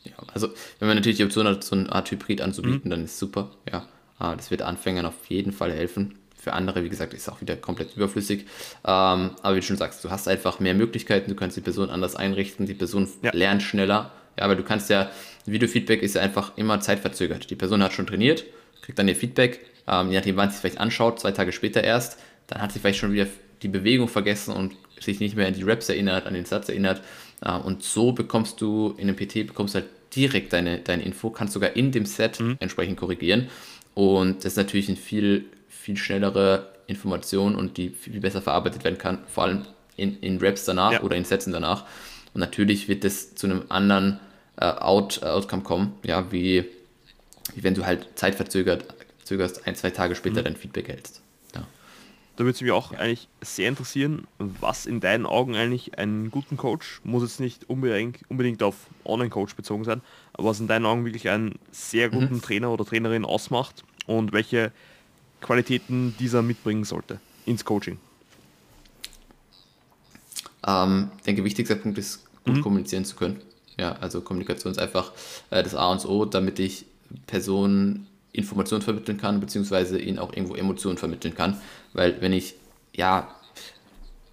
ja 0.06 0.14
also 0.34 0.48
wenn 0.80 0.88
man 0.88 0.96
natürlich 0.96 1.18
die 1.18 1.26
Option 1.26 1.46
hat, 1.46 1.64
so 1.64 1.76
eine 1.76 1.92
Art 1.92 2.10
Hybrid 2.10 2.40
anzubieten, 2.42 2.84
mhm. 2.86 2.90
dann 2.90 3.04
ist 3.04 3.20
super. 3.20 3.52
Ja, 3.70 3.86
ah, 4.18 4.36
das 4.36 4.50
wird 4.50 4.62
Anfängern 4.62 5.06
auf 5.06 5.26
jeden 5.26 5.52
Fall 5.52 5.74
helfen. 5.74 6.19
Für 6.42 6.54
andere, 6.54 6.84
wie 6.84 6.90
gesagt, 6.90 7.14
ist 7.14 7.30
auch 7.30 7.42
wieder 7.42 7.58
komplett 7.58 7.96
überflüssig. 7.98 8.46
Ähm, 8.86 9.32
aber 9.42 9.56
wie 9.56 9.60
du 9.60 9.66
schon 9.66 9.78
sagst, 9.78 10.04
du 10.04 10.10
hast 10.10 10.28
einfach 10.28 10.60
mehr 10.60 10.74
Möglichkeiten, 10.74 11.30
du 11.30 11.36
kannst 11.36 11.58
die 11.58 11.62
Person 11.62 11.90
anders 11.90 12.16
einrichten, 12.16 12.66
die 12.66 12.74
Person 12.74 13.10
ja. 13.22 13.32
lernt 13.34 13.62
schneller. 13.62 14.12
Ja, 14.38 14.46
aber 14.46 14.56
du 14.56 14.64
kannst 14.64 14.90
ja, 14.90 15.12
Videofeedback 15.46 16.02
ist 16.02 16.16
ja 16.16 16.22
einfach 16.22 16.58
immer 16.58 16.80
zeitverzögert. 16.80 17.50
Die 17.50 17.56
Person 17.56 17.84
hat 17.84 17.92
schon 17.92 18.08
trainiert, 18.08 18.46
kriegt 18.82 18.98
dann 18.98 19.10
ihr 19.10 19.18
Feedback, 19.18 19.66
ähm, 19.86 20.12
je 20.12 20.18
nachdem, 20.18 20.38
wann 20.38 20.50
sie 20.50 20.56
es 20.56 20.62
vielleicht 20.62 20.80
anschaut, 20.80 21.20
zwei 21.20 21.32
Tage 21.32 21.52
später 21.52 21.84
erst, 21.84 22.18
dann 22.48 22.62
hat 22.62 22.72
sie 22.72 22.80
vielleicht 22.80 23.00
schon 23.00 23.12
wieder 23.12 23.28
die 23.62 23.68
Bewegung 23.68 24.08
vergessen 24.08 24.54
und 24.54 24.76
sich 25.00 25.20
nicht 25.20 25.36
mehr 25.36 25.48
an 25.48 25.54
die 25.54 25.64
Raps 25.64 25.90
erinnert, 25.90 26.26
an 26.26 26.34
den 26.34 26.46
Satz 26.46 26.70
erinnert. 26.70 27.02
Äh, 27.42 27.52
und 27.52 27.84
so 27.84 28.12
bekommst 28.12 28.62
du 28.62 28.96
in 28.98 29.10
einem 29.10 29.16
PT 29.16 29.48
bekommst 29.48 29.76
halt 29.76 29.86
direkt 30.16 30.54
deine, 30.54 30.80
deine 30.80 31.04
Info, 31.04 31.30
kannst 31.30 31.54
sogar 31.54 31.76
in 31.76 31.92
dem 31.92 32.06
Set 32.06 32.40
mhm. 32.40 32.58
entsprechend 32.60 32.98
korrigieren. 32.98 33.50
Und 33.94 34.38
das 34.38 34.54
ist 34.54 34.58
natürlich 34.58 34.90
ein 34.90 34.96
viel 34.96 35.46
viel 35.80 35.98
schnellere 35.98 36.68
Information 36.88 37.56
und 37.56 37.78
die 37.78 37.90
viel 37.90 38.20
besser 38.20 38.42
verarbeitet 38.42 38.84
werden 38.84 38.98
kann, 38.98 39.20
vor 39.28 39.46
allem 39.46 39.66
in, 39.96 40.20
in 40.20 40.40
Raps 40.40 40.66
danach 40.66 40.92
ja. 40.94 41.02
oder 41.02 41.16
in 41.16 41.26
Sätzen 41.26 41.54
danach. 41.54 41.86
Und 42.34 42.42
natürlich 42.42 42.88
wird 42.88 43.06
es 43.06 43.36
zu 43.36 43.48
einem 43.48 43.64
anderen 43.70 44.20
äh, 44.58 44.66
Out, 44.66 45.22
äh, 45.22 45.28
Outcome 45.28 45.64
kommen, 45.64 45.94
ja, 46.04 46.32
wie, 46.32 46.66
wie 47.56 47.64
wenn 47.64 47.74
du 47.74 47.86
halt 47.86 48.08
zeitverzögert 48.16 48.86
zögerst, 49.24 49.68
ein, 49.68 49.76
zwei 49.76 49.92
Tage 49.92 50.16
später 50.16 50.42
mhm. 50.42 50.46
dein 50.46 50.56
Feedback 50.56 50.88
hältst. 50.88 51.22
Ja. 51.54 51.62
Da 52.36 52.44
würde 52.44 52.52
es 52.52 52.62
mich 52.62 52.72
auch 52.72 52.92
ja. 52.94 53.00
eigentlich 53.00 53.28
sehr 53.42 53.70
interessieren, 53.70 54.28
was 54.38 54.88
in 54.88 55.00
deinen 55.00 55.26
Augen 55.26 55.56
eigentlich 55.56 56.00
einen 56.00 56.32
guten 56.32 56.58
Coach, 56.58 57.00
muss 57.04 57.22
jetzt 57.22 57.40
nicht 57.40 57.70
unbedingt, 57.70 58.20
unbedingt 58.28 58.64
auf 58.64 58.76
Online-Coach 59.06 59.56
bezogen 59.56 59.84
sein, 59.84 60.02
aber 60.34 60.50
was 60.50 60.60
in 60.60 60.68
deinen 60.68 60.86
Augen 60.86 61.06
wirklich 61.06 61.30
einen 61.30 61.60
sehr 61.72 62.10
guten 62.10 62.36
mhm. 62.36 62.42
Trainer 62.42 62.72
oder 62.72 62.86
Trainerin 62.86 63.24
ausmacht 63.24 63.84
und 64.08 64.34
welche 64.34 64.72
Qualitäten 65.42 66.16
dieser 66.20 66.42
mitbringen 66.42 66.84
sollte 66.84 67.20
ins 67.46 67.66
Coaching? 67.66 67.98
Ähm, 70.66 71.10
ich 71.18 71.24
denke, 71.24 71.44
wichtigster 71.44 71.76
Punkt 71.76 71.98
ist, 71.98 72.26
gut 72.46 72.58
mhm. 72.58 72.62
kommunizieren 72.62 73.06
zu 73.06 73.16
können. 73.16 73.42
Ja, 73.78 73.94
also 73.94 74.22
Kommunikation 74.22 74.72
ist 74.72 74.80
einfach 74.80 75.12
äh, 75.52 75.64
das 75.64 75.76
A 75.76 75.92
und 75.92 76.06
O, 76.06 76.26
damit 76.26 76.60
ich 76.60 76.86
Personen 77.28 78.08
Informationen 78.34 78.82
vermitteln 78.82 79.18
kann, 79.18 79.40
beziehungsweise 79.40 80.00
ihnen 80.00 80.20
auch 80.20 80.34
irgendwo 80.34 80.56
Emotionen 80.56 80.98
vermitteln 80.98 81.34
kann. 81.34 81.58
Weil 81.94 82.22
wenn 82.22 82.34
ich, 82.34 82.56
ja, 82.94 83.34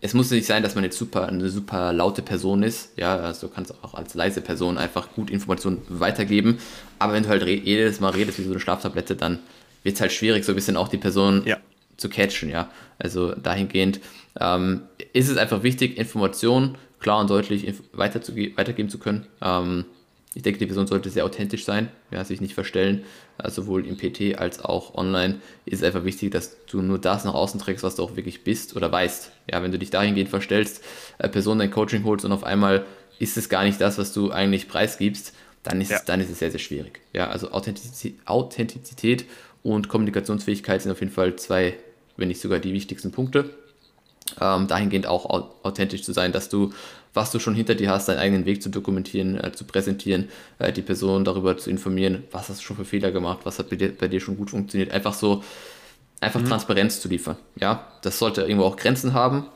es 0.01 0.15
muss 0.15 0.31
nicht 0.31 0.47
sein, 0.47 0.63
dass 0.63 0.75
man 0.75 0.85
jetzt 0.85 0.99
super, 0.99 1.29
eine 1.29 1.49
super 1.49 1.93
laute 1.93 2.23
Person 2.23 2.63
ist, 2.63 2.91
ja, 2.97 3.17
also 3.17 3.49
du 3.49 3.55
kannst 3.55 3.73
auch 3.83 3.95
als 3.95 4.15
leise 4.15 4.41
Person 4.41 4.79
einfach 4.79 5.13
gut 5.15 5.31
Informationen 5.31 5.83
weitergeben, 5.89 6.59
aber 6.99 7.15
wenn 7.15 7.23
du 7.23 7.31
halt 7.31 7.43
jedes 7.43 8.01
Mal 8.01 8.11
redest 8.11 8.39
wie 8.39 8.45
so 8.45 8.51
eine 8.51 8.61
Schlaftablette, 8.61 9.17
dann 9.17 9.39
wird 9.87 9.95
es 9.95 10.01
halt 10.01 10.13
schwierig, 10.13 10.45
so 10.45 10.53
ein 10.53 10.57
bisschen 10.57 10.77
auch 10.77 10.89
die 10.89 10.99
Person 10.99 11.43
ja. 11.47 11.57
zu 11.97 12.11
catchen, 12.11 12.51
ja. 12.51 12.71
Also 12.99 13.35
dahingehend 13.35 14.01
ähm, 14.39 14.83
ist 15.13 15.31
es 15.31 15.39
einfach 15.39 15.63
wichtig, 15.63 15.97
Informationen 15.97 16.77
klar 16.99 17.21
und 17.21 17.31
deutlich 17.31 17.73
weitergeben 17.93 18.89
zu 18.89 18.99
können. 18.99 19.27
Ähm, 19.41 19.85
ich 20.35 20.43
denke, 20.43 20.59
die 20.59 20.67
Person 20.67 20.87
sollte 20.87 21.09
sehr 21.09 21.25
authentisch 21.25 21.65
sein, 21.65 21.89
ja, 22.11 22.23
sich 22.25 22.43
nicht 22.43 22.53
verstellen. 22.53 23.05
Also 23.39 23.63
sowohl 23.63 23.87
im 23.87 23.97
PT 23.97 24.39
als 24.39 24.61
auch 24.61 24.95
online 24.95 25.37
ist 25.65 25.79
es 25.79 25.83
einfach 25.83 26.05
wichtig, 26.05 26.31
dass 26.31 26.57
du 26.67 26.83
nur 26.83 26.99
das 26.99 27.25
nach 27.25 27.33
außen 27.33 27.59
trägst, 27.59 27.85
was 27.85 27.97
du 27.97 28.03
auch 28.03 28.17
wirklich 28.17 28.45
bist 28.45 28.77
oder 28.77 28.93
weißt. 28.93 29.31
Ja, 29.51 29.63
wenn 29.63 29.73
du 29.73 29.79
dich 29.79 29.91
dahingehend 29.91 30.29
verstellst, 30.29 30.83
äh, 31.19 31.29
Person 31.29 31.59
dein 31.59 31.71
Coaching 31.71 32.05
holst 32.05 32.25
und 32.25 32.33
auf 32.33 32.45
einmal 32.45 32.85
ist 33.19 33.39
es 33.39 33.49
gar 33.49 33.65
nicht 33.65 33.81
das, 33.81 33.97
was 33.97 34.13
du 34.13 34.31
eigentlich 34.31 34.69
preisgibst, 34.69 35.33
dann 35.63 35.81
ist, 35.81 35.91
ja. 35.91 35.97
es, 35.97 36.05
dann 36.05 36.21
ist 36.21 36.31
es 36.31 36.39
sehr, 36.39 36.51
sehr 36.51 36.61
schwierig. 36.61 37.01
Ja, 37.13 37.29
also 37.29 37.51
Authentizität, 37.51 38.19
Authentizität 38.27 39.25
und 39.75 39.89
Kommunikationsfähigkeit 39.89 40.83
sind 40.83 40.93
auf 40.93 41.01
jeden 41.01 41.13
Fall 41.13 41.37
zwei, 41.37 41.75
wenn 42.17 42.29
nicht 42.29 42.41
sogar 42.41 42.59
die 42.59 42.73
wichtigsten 42.73 43.11
Punkte. 43.11 43.51
Ähm, 44.41 44.67
dahingehend 44.67 45.07
auch 45.07 45.25
authentisch 45.63 46.03
zu 46.03 46.13
sein, 46.13 46.33
dass 46.33 46.49
du 46.49 46.73
was 47.17 47.31
du 47.31 47.39
schon 47.39 47.55
hinter 47.55 47.75
dir 47.75 47.91
hast, 47.91 48.09
deinen 48.09 48.19
eigenen 48.19 48.45
Weg 48.45 48.63
zu 48.63 48.69
dokumentieren, 48.69 49.43
äh, 49.43 49.51
zu 49.51 49.65
präsentieren, 49.65 50.29
äh, 50.59 50.73
die 50.73 50.83
Person 50.83 51.25
darüber 51.25 51.57
zu 51.57 51.71
informieren, 51.71 52.25
was 52.31 52.51
hast 52.51 52.61
du 52.61 52.65
schon 52.65 52.77
für 52.77 52.85
Fehler 52.85 53.11
gemacht, 53.11 53.41
was 53.45 53.59
hat 53.59 53.71
bei 53.71 53.77
dir, 53.77 53.97
bei 53.97 54.07
dir 54.07 54.21
schon 54.21 54.37
gut 54.37 54.51
funktioniert. 54.51 54.93
Einfach 54.93 55.15
so, 55.15 55.43
einfach 56.21 56.41
mhm. 56.41 56.47
Transparenz 56.47 57.01
zu 57.01 57.09
liefern. 57.09 57.37
Ja, 57.59 57.91
das 58.03 58.19
sollte 58.19 58.43
irgendwo 58.43 58.65
auch 58.65 58.77
Grenzen 58.77 59.15
haben. 59.15 59.47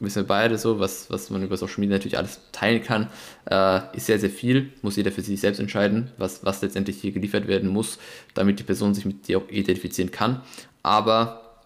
Wissen 0.00 0.22
wir 0.22 0.28
beide 0.28 0.58
so, 0.58 0.78
was, 0.78 1.10
was 1.10 1.28
man 1.30 1.42
über 1.42 1.56
Social 1.56 1.80
Media 1.80 1.96
natürlich 1.96 2.18
alles 2.18 2.40
teilen 2.52 2.82
kann, 2.82 3.08
äh, 3.50 3.96
ist 3.96 4.06
sehr, 4.06 4.20
sehr 4.20 4.30
viel. 4.30 4.72
Muss 4.82 4.96
jeder 4.96 5.10
für 5.10 5.22
sich 5.22 5.40
selbst 5.40 5.58
entscheiden, 5.58 6.12
was, 6.18 6.44
was 6.44 6.62
letztendlich 6.62 7.00
hier 7.00 7.10
geliefert 7.10 7.48
werden 7.48 7.68
muss, 7.68 7.98
damit 8.34 8.60
die 8.60 8.64
Person 8.64 8.94
sich 8.94 9.04
mit 9.04 9.26
dir 9.26 9.38
auch 9.38 9.48
identifizieren 9.48 10.12
kann. 10.12 10.42
Aber 10.84 11.64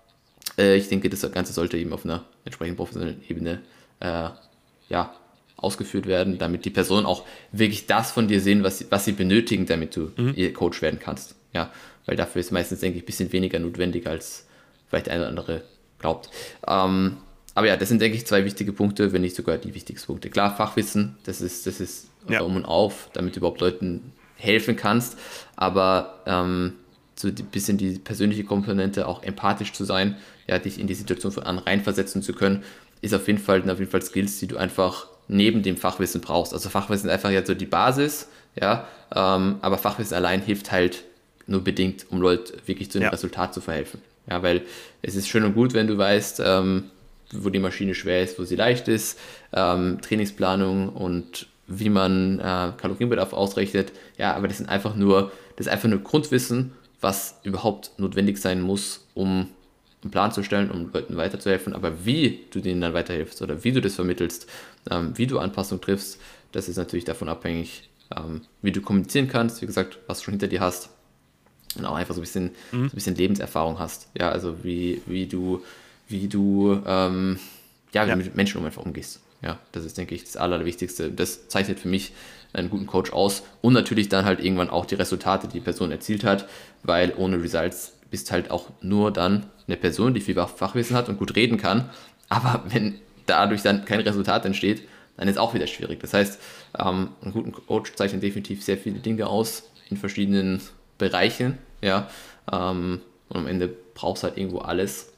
äh, 0.57 0.77
ich 0.77 0.89
denke, 0.89 1.11
das 1.11 1.31
Ganze 1.31 1.53
sollte 1.53 1.77
eben 1.77 1.93
auf 1.93 2.05
einer 2.07 2.25
entsprechend 2.45 2.79
professionellen 2.79 3.23
Ebene 3.29 3.61
äh, 4.01 4.31
ja, 4.89 5.15
ausgeführt 5.57 6.07
werden, 6.07 6.39
damit 6.39 6.65
die 6.65 6.71
Person 6.71 7.07
auch 7.07 7.25
wirklich 7.53 7.87
das 7.87 8.13
von 8.13 8.29
dir 8.29 8.41
sehen, 8.41 8.65
was 8.65 8.79
sie, 8.79 8.87
was 8.91 9.05
sie 9.05 9.13
benötigen, 9.13 9.67
damit 9.67 9.95
du 9.95 10.11
mhm. 10.17 10.33
ihr 10.37 10.53
Coach 10.53 10.81
werden 10.81 11.01
kannst. 11.01 11.37
Ja, 11.53 11.71
weil 12.07 12.17
dafür 12.17 12.41
ist 12.41 12.51
meistens, 12.51 12.81
denke 12.81 12.97
ich, 12.97 13.05
ein 13.05 13.07
bisschen 13.07 13.33
weniger 13.33 13.59
notwendig, 13.59 14.07
als 14.07 14.47
vielleicht 14.89 15.07
der 15.07 15.15
eine 15.15 15.23
oder 15.23 15.31
andere 15.31 15.63
glaubt. 15.99 16.31
Ähm, 16.67 17.19
aber 17.55 17.67
ja, 17.67 17.77
das 17.77 17.89
sind, 17.89 18.01
denke 18.01 18.17
ich, 18.17 18.27
zwei 18.27 18.45
wichtige 18.45 18.73
Punkte, 18.73 19.13
wenn 19.13 19.23
nicht 19.23 19.37
sogar 19.37 19.59
die 19.59 19.75
wichtigsten 19.75 20.07
Punkte. 20.07 20.31
Klar, 20.31 20.57
Fachwissen, 20.57 21.17
das 21.25 21.41
ist, 21.41 21.67
das 21.67 21.81
ist 21.81 22.09
ja. 22.29 22.41
um 22.43 22.57
und 22.57 22.65
auf, 22.65 23.11
damit 23.13 23.35
du 23.35 23.41
überhaupt 23.41 23.61
Leuten 23.61 24.13
helfen 24.37 24.77
kannst. 24.77 25.19
Aber 25.57 26.21
ähm, 26.27 26.75
so 27.15 27.29
ein 27.29 27.35
bisschen 27.35 27.77
die 27.77 27.99
persönliche 27.99 28.45
Komponente, 28.45 29.07
auch 29.07 29.23
empathisch 29.23 29.73
zu 29.73 29.85
sein, 29.85 30.17
ja, 30.47 30.59
dich 30.59 30.79
in 30.79 30.87
die 30.87 30.95
Situation 30.95 31.33
von 31.33 31.43
an 31.45 31.59
reinversetzen 31.59 32.23
zu 32.23 32.33
können, 32.33 32.63
ist 33.01 33.15
auf 33.15 33.27
jeden 33.27 33.39
Fall, 33.39 33.69
auf 33.71 33.79
jeden 33.79 33.91
Fall 33.91 34.03
Skills, 34.03 34.39
die 34.39 34.47
du 34.47 34.57
einfach 34.57 35.07
neben 35.29 35.63
dem 35.63 35.77
Fachwissen 35.77 36.21
brauchst. 36.21 36.53
Also 36.53 36.69
Fachwissen 36.69 37.09
ist 37.09 37.15
einfach 37.15 37.31
jetzt 37.31 37.49
so 37.49 37.55
die 37.55 37.67
Basis, 37.67 38.29
ja, 38.61 38.87
ähm, 39.15 39.57
aber 39.61 39.79
Fachwissen 39.79 40.15
allein 40.17 40.41
hilft 40.41 40.73
halt 40.73 41.05
nur 41.47 41.63
bedingt, 41.63 42.07
um 42.11 42.21
Leute 42.21 42.55
wirklich 42.67 42.91
zu 42.91 42.99
einem 42.99 43.07
ja. 43.07 43.11
Resultat 43.11 43.55
zu 43.55 43.61
verhelfen. 43.61 44.01
Ja, 44.29 44.43
weil 44.43 44.63
es 45.03 45.17
ist 45.17 45.29
schön 45.29 45.45
und 45.45 45.55
gut, 45.55 45.75
wenn 45.75 45.89
du 45.89 45.99
weißt, 45.99 46.43
ähm, 46.45 46.91
wo 47.33 47.51
die 47.51 47.59
Maschine 47.59 47.95
schwer 47.95 48.23
ist, 48.23 48.39
wo 48.39 48.45
sie 48.45 48.57
leicht 48.57 48.89
ist, 48.89 49.19
ähm, 49.53 49.99
Trainingsplanung 50.01 50.91
und 50.91 51.47
wie 51.67 51.89
man 51.89 52.39
äh, 52.39 52.73
Kalorienbedarf 52.77 53.33
ausrechnet. 53.33 53.93
Ja, 54.19 54.35
aber 54.35 54.49
das 54.49 54.59
sind 54.59 54.69
einfach 54.69 54.95
nur, 54.95 55.33
das 55.57 55.67
ist 55.67 55.73
einfach 55.73 55.89
nur 55.89 56.01
Grundwissen, 56.01 56.73
was 57.01 57.41
überhaupt 57.43 57.93
notwendig 57.99 58.39
sein 58.39 58.61
muss, 58.61 59.07
um 59.15 59.49
einen 60.03 60.11
Plan 60.11 60.33
zu 60.33 60.43
stellen, 60.43 60.71
um 60.71 60.91
Leuten 60.93 61.17
weiterzuhelfen. 61.17 61.75
Aber 61.75 62.05
wie 62.05 62.41
du 62.51 62.61
denen 62.61 62.81
dann 62.81 62.95
weiterhilfst 62.95 63.41
oder 63.43 63.65
wie 63.65 63.73
du 63.73 63.81
das 63.81 63.95
vermittelst, 63.95 64.47
ähm, 64.91 65.17
wie 65.17 65.27
du 65.27 65.39
Anpassungen 65.39 65.81
triffst, 65.81 66.21
das 66.53 66.69
ist 66.69 66.77
natürlich 66.77 67.05
davon 67.05 67.29
abhängig, 67.29 67.89
ähm, 68.17 68.43
wie 68.61 68.73
du 68.73 68.83
kommunizieren 68.83 69.29
kannst, 69.29 69.63
wie 69.63 69.67
gesagt, 69.67 69.99
was 70.07 70.19
du 70.19 70.25
schon 70.25 70.33
hinter 70.33 70.49
dir 70.49 70.61
hast 70.61 70.91
und 71.77 71.87
auch 71.87 71.95
einfach 71.95 72.15
so 72.15 72.21
ein 72.21 72.25
bisschen, 72.25 72.51
mhm. 72.73 72.79
so 72.79 72.85
ein 72.85 72.91
bisschen 72.91 73.17
Lebenserfahrung 73.17 73.79
hast. 73.79 74.09
Ja, 74.19 74.31
also 74.31 74.63
wie, 74.63 75.01
wie 75.07 75.27
du 75.27 75.63
wie 76.13 76.29
du, 76.29 76.81
ähm, 76.87 77.39
ja, 77.93 78.05
wie 78.05 78.11
ja. 78.11 78.15
du 78.15 78.23
mit 78.23 78.37
Menschen 78.37 78.59
um 78.59 78.65
einfach 78.65 78.85
umgehst. 78.85 79.21
Ja, 79.43 79.59
das 79.73 79.85
ist, 79.85 79.99
denke 79.99 80.15
ich, 80.15 80.23
das 80.23 80.37
Allerwichtigste. 80.37 81.11
Das 81.11 81.49
zeichnet 81.49 81.81
für 81.81 81.89
mich 81.89 82.13
einen 82.53 82.71
guten 82.71 82.87
Coach 82.87 83.13
aus 83.13 83.43
und 83.61 83.73
natürlich 83.73 84.09
dann 84.09 84.25
halt 84.25 84.39
irgendwann 84.39 84.71
auch 84.71 84.87
die 84.87 84.95
Resultate, 84.95 85.49
die 85.49 85.55
die 85.55 85.61
Person 85.61 85.91
erzielt 85.91 86.23
hat, 86.23 86.47
weil 86.85 87.13
ohne 87.17 87.43
Results 87.43 87.95
bist 88.11 88.31
halt 88.31 88.51
auch 88.51 88.69
nur 88.83 89.11
dann 89.11 89.47
eine 89.67 89.77
Person, 89.77 90.15
die 90.15 90.21
viel 90.21 90.35
Fachwissen 90.35 90.95
hat 90.95 91.09
und 91.09 91.19
gut 91.19 91.35
reden 91.35 91.57
kann. 91.57 91.91
Aber 92.29 92.63
wenn 92.69 93.01
dadurch 93.27 93.63
dann 93.63 93.85
kein 93.85 94.01
Resultat 94.01 94.45
entsteht, 94.45 94.83
dann 95.17 95.29
ist 95.29 95.39
auch 95.39 95.55
wieder 95.55 95.67
schwierig. 95.67 96.01
Das 96.01 96.15
heißt, 96.15 96.41
ähm, 96.79 97.09
einen 97.23 97.33
guten 97.33 97.53
Coach 97.53 97.95
zeichnet 97.95 98.23
definitiv 98.23 98.63
sehr 98.63 98.79
viele 98.79 99.01
Dinge 99.01 99.27
aus 99.27 99.71
in 99.91 99.97
verschiedenen 99.97 100.61
Bereichen. 100.99 101.59
Ja, 101.83 102.09
ähm, 102.51 103.01
und 103.29 103.37
am 103.37 103.47
Ende 103.47 103.75
brauchst 103.95 104.23
du 104.23 104.29
halt 104.29 104.39
irgendwo 104.39 104.59
alles, 104.59 105.12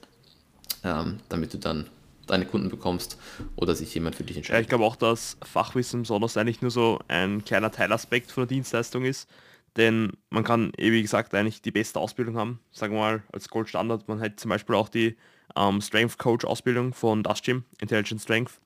ähm, 0.83 1.21
damit 1.29 1.53
du 1.55 1.59
dann 1.59 1.89
deine 2.27 2.47
Kunden 2.47 2.71
bekommst 2.71 3.19
oder 3.57 3.75
sich 3.75 3.95
jemand 3.95 4.17
für 4.17 4.25
dich 4.25 4.37
entscheidet. 4.37 4.59
Ja, 4.59 4.63
ich 4.63 4.69
glaube 4.69 4.85
auch, 4.85 4.97
dass 4.97 5.37
Fachwissen 5.43 6.03
besonders 6.03 6.37
eigentlich 6.37 6.63
nur 6.63 6.71
so 6.71 6.99
ein 7.09 7.45
kleiner 7.45 7.71
Teilaspekt 7.71 8.31
von 8.31 8.43
der 8.43 8.49
Dienstleistung 8.49 9.05
ist, 9.05 9.29
denn 9.77 10.13
man 10.31 10.45
kann, 10.45 10.73
eh 10.79 10.93
wie 10.93 11.03
gesagt, 11.03 11.35
eigentlich 11.35 11.61
die 11.61 11.71
beste 11.71 11.99
Ausbildung 11.99 12.37
haben, 12.37 12.61
sagen 12.71 12.95
wir 12.95 13.01
mal 13.01 13.23
als 13.33 13.49
Goldstandard. 13.49 14.09
Man 14.09 14.21
hat 14.21 14.39
zum 14.41 14.49
Beispiel 14.49 14.75
auch 14.75 14.89
die 14.89 15.17
ähm, 15.57 15.81
Strength 15.81 16.19
Coach 16.19 16.45
Ausbildung 16.45 16.95
von 16.95 17.23
Das 17.23 17.43
Gym, 17.43 17.65
Intelligent 17.81 18.21
Strength. 18.23 18.61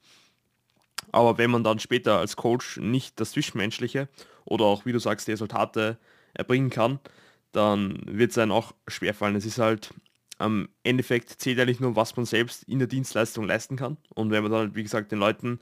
Aber 1.10 1.38
wenn 1.38 1.50
man 1.50 1.64
dann 1.64 1.78
später 1.78 2.18
als 2.18 2.36
Coach 2.36 2.76
nicht 2.76 3.18
das 3.18 3.32
Zwischenmenschliche 3.32 4.08
oder 4.44 4.66
auch, 4.66 4.84
wie 4.84 4.92
du 4.92 4.98
sagst, 4.98 5.26
die 5.26 5.32
Resultate 5.32 5.98
erbringen 6.34 6.70
kann, 6.70 7.00
dann 7.52 8.00
wird 8.04 8.32
es 8.32 8.38
einem 8.38 8.52
auch 8.52 8.74
schwerfallen. 8.86 9.34
Es 9.36 9.46
ist 9.46 9.58
halt 9.58 9.94
am 10.38 10.68
Endeffekt 10.84 11.30
zählt 11.40 11.58
eigentlich 11.58 11.80
nur, 11.80 11.96
was 11.96 12.16
man 12.16 12.24
selbst 12.24 12.62
in 12.64 12.78
der 12.78 12.88
Dienstleistung 12.88 13.44
leisten 13.44 13.76
kann. 13.76 13.96
Und 14.14 14.30
wenn 14.30 14.42
man 14.42 14.52
dann, 14.52 14.74
wie 14.74 14.82
gesagt, 14.82 15.12
den 15.12 15.18
Leuten 15.18 15.58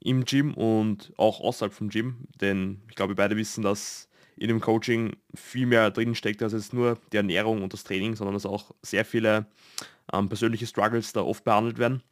im 0.00 0.24
Gym 0.24 0.54
und 0.54 1.12
auch 1.16 1.40
außerhalb 1.40 1.72
vom 1.72 1.88
Gym, 1.88 2.26
denn 2.40 2.82
ich 2.88 2.96
glaube, 2.96 3.14
beide 3.14 3.36
wissen, 3.36 3.62
dass 3.62 4.08
in 4.36 4.48
dem 4.48 4.60
Coaching 4.60 5.16
viel 5.34 5.66
mehr 5.66 5.90
drin 5.90 6.14
steckt 6.14 6.42
als 6.42 6.52
jetzt 6.52 6.74
nur 6.74 6.98
die 7.12 7.16
Ernährung 7.16 7.62
und 7.62 7.72
das 7.72 7.84
Training, 7.84 8.16
sondern 8.16 8.34
dass 8.34 8.44
auch 8.44 8.74
sehr 8.82 9.04
viele 9.04 9.46
ähm, 10.12 10.28
persönliche 10.28 10.66
Struggles 10.66 11.12
da 11.12 11.22
oft 11.22 11.44
behandelt 11.44 11.78
werden. 11.78 12.02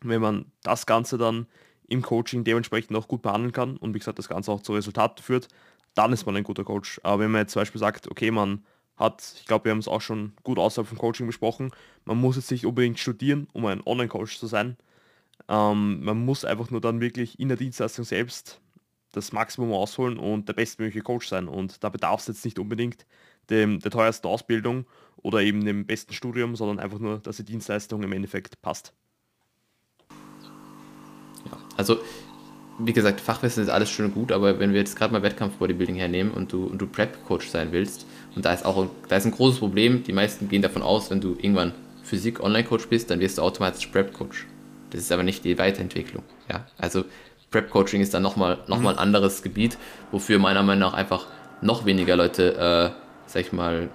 Wenn 0.00 0.22
man 0.22 0.46
das 0.62 0.86
Ganze 0.86 1.18
dann 1.18 1.46
im 1.86 2.00
Coaching 2.00 2.44
dementsprechend 2.44 2.96
auch 2.96 3.08
gut 3.08 3.22
behandeln 3.22 3.52
kann 3.52 3.76
und 3.76 3.94
wie 3.94 3.98
gesagt 3.98 4.18
das 4.18 4.28
Ganze 4.28 4.50
auch 4.52 4.62
zu 4.62 4.72
Resultaten 4.72 5.22
führt, 5.22 5.48
dann 5.94 6.12
ist 6.12 6.24
man 6.24 6.36
ein 6.36 6.44
guter 6.44 6.64
Coach. 6.64 7.00
Aber 7.02 7.22
wenn 7.22 7.30
man 7.30 7.42
jetzt 7.42 7.52
zum 7.52 7.60
Beispiel 7.60 7.78
sagt, 7.78 8.10
okay, 8.10 8.30
man 8.30 8.64
hat, 8.96 9.34
ich 9.40 9.46
glaube, 9.46 9.66
wir 9.66 9.72
haben 9.72 9.78
es 9.78 9.88
auch 9.88 10.00
schon 10.00 10.32
gut 10.42 10.58
außerhalb 10.58 10.88
vom 10.88 10.98
Coaching 10.98 11.26
besprochen, 11.26 11.72
man 12.04 12.20
muss 12.20 12.36
jetzt 12.36 12.50
nicht 12.50 12.66
unbedingt 12.66 12.98
studieren, 12.98 13.48
um 13.52 13.66
ein 13.66 13.82
Online-Coach 13.84 14.38
zu 14.38 14.46
sein. 14.46 14.76
Ähm, 15.48 16.04
man 16.04 16.24
muss 16.24 16.44
einfach 16.44 16.70
nur 16.70 16.80
dann 16.80 17.00
wirklich 17.00 17.38
in 17.38 17.48
der 17.48 17.56
Dienstleistung 17.56 18.04
selbst 18.04 18.60
das 19.12 19.32
Maximum 19.32 19.72
ausholen 19.72 20.18
und 20.18 20.48
der 20.48 20.54
bestmögliche 20.54 21.02
Coach 21.02 21.28
sein. 21.28 21.48
Und 21.48 21.82
da 21.82 21.88
bedarf 21.88 22.20
es 22.20 22.26
jetzt 22.26 22.44
nicht 22.44 22.58
unbedingt 22.58 23.06
dem, 23.50 23.80
der 23.80 23.90
teuersten 23.90 24.26
Ausbildung 24.26 24.86
oder 25.16 25.40
eben 25.40 25.64
dem 25.64 25.86
besten 25.86 26.12
Studium, 26.12 26.56
sondern 26.56 26.78
einfach 26.78 26.98
nur, 26.98 27.18
dass 27.18 27.36
die 27.36 27.44
Dienstleistung 27.44 28.02
im 28.02 28.12
Endeffekt 28.12 28.60
passt. 28.62 28.92
Ja, 30.10 31.58
also 31.76 31.98
wie 32.78 32.92
gesagt, 32.92 33.20
Fachwissen 33.20 33.62
ist 33.62 33.68
alles 33.68 33.90
schön 33.90 34.06
und 34.06 34.14
gut, 34.14 34.32
aber 34.32 34.58
wenn 34.58 34.72
wir 34.72 34.80
jetzt 34.80 34.96
gerade 34.96 35.12
mal 35.12 35.22
Wettkampf-Bodybuilding 35.22 35.94
hernehmen 35.94 36.32
und 36.32 36.52
du, 36.52 36.66
und 36.66 36.78
du 36.78 36.86
Prep-Coach 36.86 37.48
sein 37.48 37.70
willst, 37.70 38.06
und 38.34 38.44
da 38.44 38.52
ist 38.52 38.64
auch 38.64 38.86
da 39.08 39.16
ist 39.16 39.24
ein 39.24 39.32
großes 39.32 39.58
Problem, 39.58 40.02
die 40.04 40.12
meisten 40.12 40.48
gehen 40.48 40.62
davon 40.62 40.82
aus, 40.82 41.10
wenn 41.10 41.20
du 41.20 41.36
irgendwann 41.40 41.72
Physik-Online-Coach 42.02 42.88
bist, 42.88 43.10
dann 43.10 43.20
wirst 43.20 43.38
du 43.38 43.42
automatisch 43.42 43.86
Prep-Coach. 43.86 44.46
Das 44.90 45.00
ist 45.00 45.12
aber 45.12 45.22
nicht 45.22 45.44
die 45.44 45.58
Weiterentwicklung. 45.58 46.22
Ja? 46.50 46.66
Also 46.78 47.04
Prep-Coaching 47.50 48.00
ist 48.00 48.14
dann 48.14 48.22
nochmal 48.22 48.58
noch 48.66 48.80
mal 48.80 48.90
ein 48.90 48.98
anderes 48.98 49.42
Gebiet, 49.42 49.78
wofür 50.10 50.38
meiner 50.38 50.62
Meinung 50.62 50.90
nach 50.90 50.94
einfach 50.94 51.26
noch 51.60 51.86
weniger 51.86 52.16
Leute, 52.16 52.54
äh, 52.56 52.90
sag 53.26 53.42
ich 53.42 53.52
mal, 53.52 53.88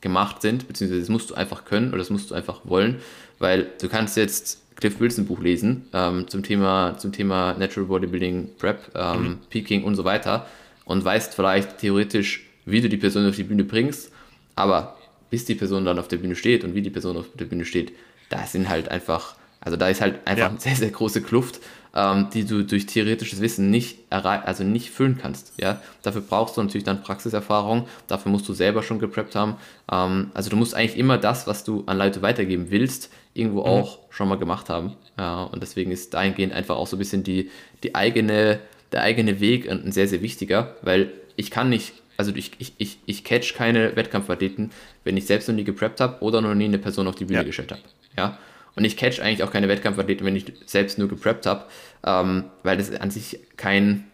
gemacht 0.00 0.42
sind, 0.42 0.68
beziehungsweise 0.68 1.00
das 1.00 1.08
musst 1.08 1.30
du 1.30 1.34
einfach 1.34 1.64
können 1.64 1.88
oder 1.88 1.98
das 1.98 2.10
musst 2.10 2.30
du 2.30 2.34
einfach 2.34 2.60
wollen, 2.64 3.00
weil 3.38 3.66
du 3.80 3.88
kannst 3.88 4.16
jetzt 4.16 4.62
Cliff 4.76 5.00
Wilson 5.00 5.26
Buch 5.26 5.40
lesen 5.40 5.88
ähm, 5.92 6.28
zum 6.28 6.44
Thema 6.44 6.96
zum 6.98 7.12
Thema 7.12 7.54
Natural 7.54 7.88
Bodybuilding, 7.88 8.50
Prep, 8.58 8.92
ähm, 8.94 9.22
mhm. 9.22 9.38
Peaking 9.50 9.82
und 9.82 9.96
so 9.96 10.04
weiter 10.04 10.46
und 10.84 11.04
weißt 11.04 11.34
vielleicht 11.34 11.78
theoretisch, 11.78 12.47
wie 12.70 12.80
du 12.80 12.88
die 12.88 12.96
Person 12.96 13.28
auf 13.28 13.36
die 13.36 13.44
Bühne 13.44 13.64
bringst, 13.64 14.12
aber 14.56 14.96
bis 15.30 15.44
die 15.44 15.54
Person 15.54 15.84
dann 15.84 15.98
auf 15.98 16.08
der 16.08 16.16
Bühne 16.16 16.36
steht 16.36 16.64
und 16.64 16.74
wie 16.74 16.82
die 16.82 16.90
Person 16.90 17.16
auf 17.16 17.26
der 17.34 17.44
Bühne 17.44 17.64
steht, 17.64 17.92
da 18.28 18.46
sind 18.46 18.68
halt 18.68 18.88
einfach, 18.88 19.36
also 19.60 19.76
da 19.76 19.88
ist 19.88 20.00
halt 20.00 20.26
einfach 20.26 20.44
ja. 20.44 20.48
eine 20.50 20.60
sehr, 20.60 20.76
sehr 20.76 20.90
große 20.90 21.22
Kluft, 21.22 21.60
ähm, 21.94 22.28
die 22.32 22.44
du 22.44 22.64
durch 22.64 22.86
theoretisches 22.86 23.40
Wissen 23.40 23.70
nicht 23.70 23.98
also 24.10 24.64
nicht 24.64 24.90
füllen 24.90 25.18
kannst. 25.20 25.52
Ja? 25.58 25.80
Dafür 26.02 26.22
brauchst 26.22 26.56
du 26.56 26.62
natürlich 26.62 26.84
dann 26.84 27.02
Praxiserfahrung, 27.02 27.86
dafür 28.06 28.32
musst 28.32 28.48
du 28.48 28.54
selber 28.54 28.82
schon 28.82 28.98
gepreppt 28.98 29.34
haben. 29.34 29.56
Ähm, 29.90 30.30
also 30.34 30.50
du 30.50 30.56
musst 30.56 30.74
eigentlich 30.74 30.98
immer 30.98 31.18
das, 31.18 31.46
was 31.46 31.64
du 31.64 31.84
an 31.86 31.98
Leute 31.98 32.22
weitergeben 32.22 32.70
willst, 32.70 33.10
irgendwo 33.34 33.60
mhm. 33.60 33.66
auch 33.66 33.98
schon 34.10 34.28
mal 34.28 34.38
gemacht 34.38 34.68
haben. 34.68 34.94
Ja, 35.18 35.42
und 35.44 35.62
deswegen 35.62 35.90
ist 35.90 36.14
dahingehend 36.14 36.52
einfach 36.52 36.76
auch 36.76 36.86
so 36.86 36.96
ein 36.96 37.00
bisschen 37.00 37.22
die, 37.22 37.50
die 37.82 37.94
eigene, 37.94 38.60
der 38.92 39.02
eigene 39.02 39.40
Weg 39.40 39.68
ein, 39.68 39.84
ein 39.84 39.92
sehr, 39.92 40.08
sehr 40.08 40.22
wichtiger, 40.22 40.76
weil 40.82 41.12
ich 41.36 41.50
kann 41.50 41.68
nicht 41.68 41.92
also 42.18 42.32
ich, 42.34 42.50
ich, 42.58 42.74
ich, 42.76 42.98
ich 43.06 43.24
catch 43.24 43.54
keine 43.54 43.96
Wettkampfathleten, 43.96 44.72
wenn 45.04 45.16
ich 45.16 45.26
selbst 45.26 45.48
noch 45.48 45.54
nie 45.54 45.64
gepreppt 45.64 46.00
habe 46.00 46.20
oder 46.20 46.42
noch 46.42 46.54
nie 46.54 46.66
eine 46.66 46.78
Person 46.78 47.06
auf 47.06 47.14
die 47.14 47.24
Bühne 47.24 47.38
ja. 47.38 47.44
gestellt 47.44 47.70
habe. 47.70 47.80
Ja? 48.16 48.38
Und 48.74 48.84
ich 48.84 48.96
catch 48.96 49.20
eigentlich 49.20 49.44
auch 49.44 49.52
keine 49.52 49.68
Wettkampfathleten, 49.68 50.26
wenn 50.26 50.36
ich 50.36 50.52
selbst 50.66 50.98
nur 50.98 51.08
gepreppt 51.08 51.46
habe, 51.46 51.64
ähm, 52.04 52.44
weil 52.64 52.76
das 52.76 52.92
an 52.94 53.10
sich 53.10 53.38
kein, 53.56 54.04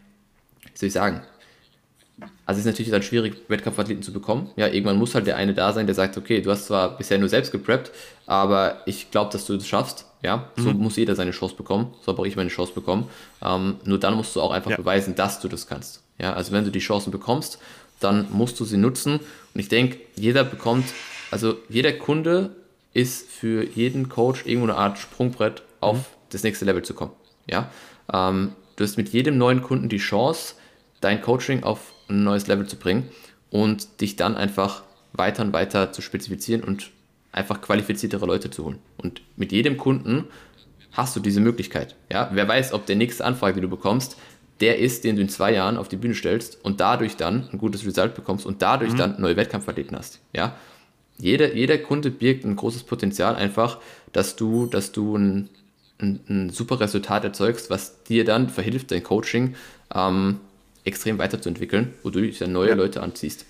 wie 0.63 0.79
soll 0.79 0.87
ich 0.89 0.93
sagen, 0.93 1.23
Also 2.47 2.59
es 2.59 2.67
ist 2.67 2.73
natürlich 2.73 2.93
dann 2.93 3.03
schwierig, 3.03 3.37
Wettkampfathleten 3.49 4.03
zu 4.03 4.13
bekommen. 4.13 4.51
Ja, 4.57 4.69
irgendwann 4.69 4.99
muss 4.99 5.15
halt 5.15 5.27
der 5.27 5.37
eine 5.37 5.55
da 5.55 5.73
sein, 5.73 5.87
der 5.87 5.95
sagt, 5.95 6.17
okay, 6.19 6.43
du 6.43 6.51
hast 6.51 6.67
zwar 6.67 6.97
bisher 6.97 7.19
nur 7.19 7.29
selbst 7.29 7.53
gepreppt, 7.53 7.91
aber 8.27 8.83
ich 8.87 9.11
glaube, 9.11 9.33
dass 9.33 9.47
du 9.47 9.57
das 9.57 9.67
schaffst. 9.67 10.07
Ja, 10.23 10.51
so 10.57 10.71
mhm. 10.71 10.79
muss 10.79 10.97
jeder 10.97 11.15
seine 11.15 11.33
Chance 11.33 11.55
bekommen. 11.55 11.95
So 12.01 12.13
habe 12.13 12.23
auch 12.23 12.27
ich 12.27 12.37
meine 12.37 12.49
Chance 12.49 12.73
bekommen. 12.75 13.09
Ähm, 13.43 13.77
nur 13.85 13.99
dann 13.99 14.15
musst 14.15 14.35
du 14.37 14.41
auch 14.41 14.53
einfach 14.53 14.71
ja. 14.71 14.77
beweisen, 14.77 15.15
dass 15.15 15.41
du 15.41 15.49
das 15.49 15.67
kannst. 15.67 16.03
Ja, 16.19 16.33
also 16.33 16.53
wenn 16.53 16.65
du 16.65 16.71
die 16.71 16.79
Chancen 16.79 17.11
bekommst, 17.11 17.59
dann 18.01 18.29
musst 18.31 18.59
du 18.61 18.65
sie 18.65 18.77
nutzen. 18.77 19.21
Und 19.55 19.61
ich 19.61 19.69
denke, 19.69 19.99
jeder 20.17 20.45
bekommt, 20.45 20.87
also 21.31 21.57
jeder 21.69 21.93
Kunde 21.93 22.55
ist 22.93 23.29
für 23.31 23.65
jeden 23.65 24.09
Coach 24.09 24.47
irgendwo 24.47 24.69
eine 24.69 24.79
Art 24.79 24.99
Sprungbrett 24.99 25.63
auf 25.81 25.97
mhm. 25.97 26.05
das 26.31 26.43
nächste 26.43 26.65
Level 26.65 26.83
zu 26.83 26.95
kommen. 26.95 27.13
Ja, 27.49 27.71
ähm, 28.13 28.53
du 28.77 28.85
hast 28.85 28.97
mit 28.97 29.11
jedem 29.11 29.39
neuen 29.39 29.63
Kunden 29.63 29.89
die 29.89 29.99
Chance, 29.99 30.55
dein 31.01 31.21
Coaching 31.21 31.63
auf 31.63 31.93
ein 32.09 32.25
neues 32.25 32.47
Level 32.47 32.67
zu 32.67 32.77
bringen 32.77 33.09
und 33.51 34.01
dich 34.01 34.17
dann 34.17 34.37
einfach 34.37 34.83
weiter 35.13 35.43
und 35.43 35.53
weiter 35.53 35.93
zu 35.93 36.03
spezifizieren 36.03 36.63
und 36.63 36.91
einfach 37.33 37.61
qualifiziertere 37.61 38.27
Leute 38.27 38.51
zu 38.51 38.65
holen. 38.65 38.79
Und 38.97 39.23
mit 39.37 39.53
jedem 39.53 39.77
Kunden 39.77 40.25
hast 40.93 41.17
du 41.17 41.21
diese 41.21 41.41
Möglichkeit. 41.41 41.97
Ja, 42.11 42.31
wer 42.33 42.47
weiß, 42.47 42.73
ob 42.73 42.87
der 42.87 42.97
nächste 42.97 43.25
Anfrage, 43.25 43.57
die 43.57 43.61
du 43.61 43.69
bekommst, 43.69 44.17
der 44.61 44.79
ist, 44.79 45.05
den 45.05 45.17
du 45.17 45.23
in 45.23 45.29
zwei 45.29 45.53
Jahren 45.53 45.77
auf 45.77 45.89
die 45.89 45.97
Bühne 45.97 46.15
stellst 46.15 46.65
und 46.65 46.81
dadurch 46.81 47.17
dann 47.17 47.49
ein 47.53 47.59
gutes 47.59 47.85
Result 47.85 48.15
bekommst 48.15 48.47
und 48.47 48.63
dadurch 48.63 48.93
mhm. 48.93 48.99
dann 48.99 49.21
neue 49.21 49.37
Wettkampfathleten 49.37 49.97
hast. 49.97 50.21
Ja, 50.33 50.57
jeder, 51.19 51.55
jeder 51.55 51.79
Kunde 51.79 52.11
birgt 52.11 52.45
ein 52.45 52.57
großes 52.57 52.85
Potenzial 52.85 53.37
einfach, 53.37 53.79
dass 54.13 54.37
du, 54.37 54.67
dass 54.67 54.93
du 54.93 55.17
ein, 55.17 55.49
ein, 55.99 56.21
ein 56.29 56.51
super 56.51 56.81
Resultat 56.81 57.25
erzeugst, 57.25 57.71
was 57.71 58.03
dir 58.05 58.25
dann 58.25 58.49
verhilft, 58.49 58.91
dein 58.91 59.03
Coaching 59.03 59.55
ähm, 59.95 60.41
extrem 60.85 61.19
weiterzuentwickeln, 61.19 61.95
wodurch 62.03 62.39
du 62.39 62.45
dann 62.45 62.53
neue 62.53 62.71
ja. 62.71 62.75
Leute 62.75 63.03
anziehst. 63.03 63.47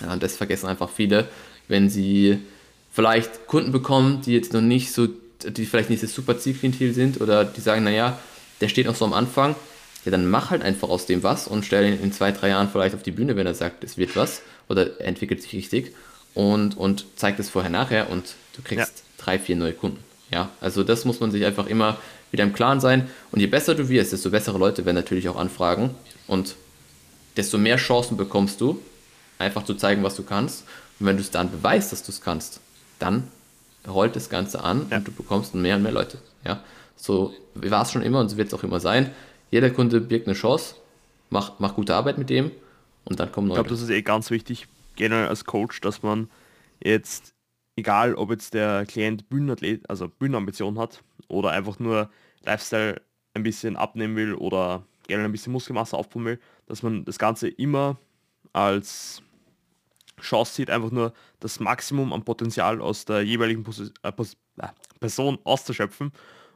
Ja, 0.00 0.16
das 0.16 0.36
vergessen 0.36 0.66
einfach 0.66 0.88
viele, 0.88 1.28
wenn 1.68 1.90
sie 1.90 2.38
vielleicht 2.92 3.46
Kunden 3.46 3.72
bekommen, 3.72 4.22
die 4.24 4.32
jetzt 4.32 4.52
noch 4.52 4.60
nicht 4.60 4.92
so, 4.92 5.08
die 5.44 5.66
vielleicht 5.66 5.90
nicht 5.90 6.02
das 6.02 6.14
super 6.14 6.38
Zielklientel 6.38 6.94
sind 6.94 7.20
oder 7.20 7.44
die 7.44 7.60
sagen, 7.60 7.84
naja, 7.84 8.18
der 8.60 8.68
steht 8.68 8.86
noch 8.86 8.96
so 8.96 9.04
am 9.04 9.12
Anfang, 9.12 9.54
ja, 10.08 10.10
dann 10.10 10.26
mach 10.26 10.48
halt 10.48 10.62
einfach 10.62 10.88
aus 10.88 11.04
dem 11.04 11.22
was 11.22 11.46
und 11.46 11.66
stell 11.66 11.86
ihn 11.86 12.02
in 12.02 12.12
zwei, 12.12 12.32
drei 12.32 12.48
Jahren 12.48 12.70
vielleicht 12.70 12.94
auf 12.94 13.02
die 13.02 13.10
Bühne, 13.10 13.36
wenn 13.36 13.46
er 13.46 13.54
sagt, 13.54 13.84
es 13.84 13.98
wird 13.98 14.16
was 14.16 14.40
oder 14.66 15.02
entwickelt 15.02 15.42
sich 15.42 15.52
richtig 15.52 15.94
und, 16.32 16.78
und 16.78 17.04
zeigt 17.16 17.38
es 17.40 17.50
vorher 17.50 17.70
nachher 17.70 18.08
und 18.08 18.34
du 18.56 18.62
kriegst 18.62 18.92
ja. 18.96 19.02
drei, 19.18 19.38
vier 19.38 19.56
neue 19.56 19.74
Kunden. 19.74 20.02
Ja, 20.30 20.48
also 20.62 20.82
das 20.82 21.04
muss 21.04 21.20
man 21.20 21.30
sich 21.30 21.44
einfach 21.44 21.66
immer 21.66 21.98
wieder 22.30 22.44
im 22.44 22.54
Klaren 22.54 22.80
sein. 22.80 23.10
Und 23.32 23.40
je 23.40 23.48
besser 23.48 23.74
du 23.74 23.90
wirst, 23.90 24.12
desto 24.12 24.30
bessere 24.30 24.56
Leute 24.56 24.86
werden 24.86 24.96
natürlich 24.96 25.28
auch 25.28 25.36
anfragen 25.36 25.90
und 26.26 26.56
desto 27.36 27.58
mehr 27.58 27.76
Chancen 27.76 28.16
bekommst 28.16 28.62
du, 28.62 28.80
einfach 29.38 29.64
zu 29.64 29.74
zeigen, 29.74 30.02
was 30.02 30.16
du 30.16 30.22
kannst. 30.22 30.64
Und 31.00 31.06
wenn 31.06 31.16
du 31.16 31.22
es 31.22 31.30
dann 31.30 31.50
beweist, 31.50 31.92
dass 31.92 32.02
du 32.02 32.12
es 32.12 32.22
kannst, 32.22 32.60
dann 32.98 33.24
rollt 33.86 34.16
das 34.16 34.30
Ganze 34.30 34.64
an 34.64 34.86
ja. 34.90 34.96
und 34.96 35.06
du 35.06 35.12
bekommst 35.12 35.54
mehr 35.54 35.76
und 35.76 35.82
mehr 35.82 35.92
Leute. 35.92 36.16
Ja, 36.46 36.60
so 36.96 37.34
war 37.54 37.82
es 37.82 37.92
schon 37.92 38.02
immer 38.02 38.20
und 38.20 38.30
so 38.30 38.38
wird 38.38 38.48
es 38.48 38.54
auch 38.54 38.64
immer 38.64 38.80
sein. 38.80 39.10
Jeder 39.50 39.70
Kunde 39.70 40.00
birgt 40.00 40.26
eine 40.26 40.36
Chance, 40.36 40.76
mach, 41.30 41.58
mach 41.58 41.74
gute 41.74 41.94
Arbeit 41.94 42.18
mit 42.18 42.30
dem 42.30 42.50
und 43.04 43.18
dann 43.18 43.32
kommen 43.32 43.48
neue. 43.48 43.56
Ich 43.56 43.62
glaube, 43.62 43.70
das 43.70 43.82
ist 43.82 43.90
eh 43.90 44.02
ganz 44.02 44.30
wichtig, 44.30 44.66
generell 44.96 45.28
als 45.28 45.44
Coach, 45.44 45.80
dass 45.80 46.02
man 46.02 46.28
jetzt, 46.82 47.34
egal 47.76 48.14
ob 48.14 48.30
jetzt 48.30 48.54
der 48.54 48.84
Klient 48.86 49.28
Bühnenathlet, 49.28 49.88
also 49.88 50.08
Bühnenambition 50.08 50.78
hat 50.78 51.02
oder 51.28 51.50
einfach 51.50 51.78
nur 51.78 52.10
Lifestyle 52.44 53.00
ein 53.34 53.42
bisschen 53.42 53.76
abnehmen 53.76 54.16
will 54.16 54.34
oder 54.34 54.84
gerne 55.06 55.24
ein 55.24 55.32
bisschen 55.32 55.52
Muskelmasse 55.52 55.96
aufbauen 55.96 56.24
will, 56.24 56.40
dass 56.66 56.82
man 56.82 57.04
das 57.04 57.18
Ganze 57.18 57.48
immer 57.48 57.96
als 58.52 59.22
Chance 60.20 60.54
sieht, 60.54 60.70
einfach 60.70 60.90
nur 60.90 61.12
das 61.40 61.60
Maximum 61.60 62.12
an 62.12 62.24
Potenzial 62.24 62.80
aus 62.80 63.04
der 63.04 63.22
jeweiligen 63.22 63.62
Pos 63.62 63.92
äh, 64.02 64.12
Pos 64.12 64.36
äh, 64.58 64.68
Person 65.00 65.38
auszuschöpfen 65.44 66.12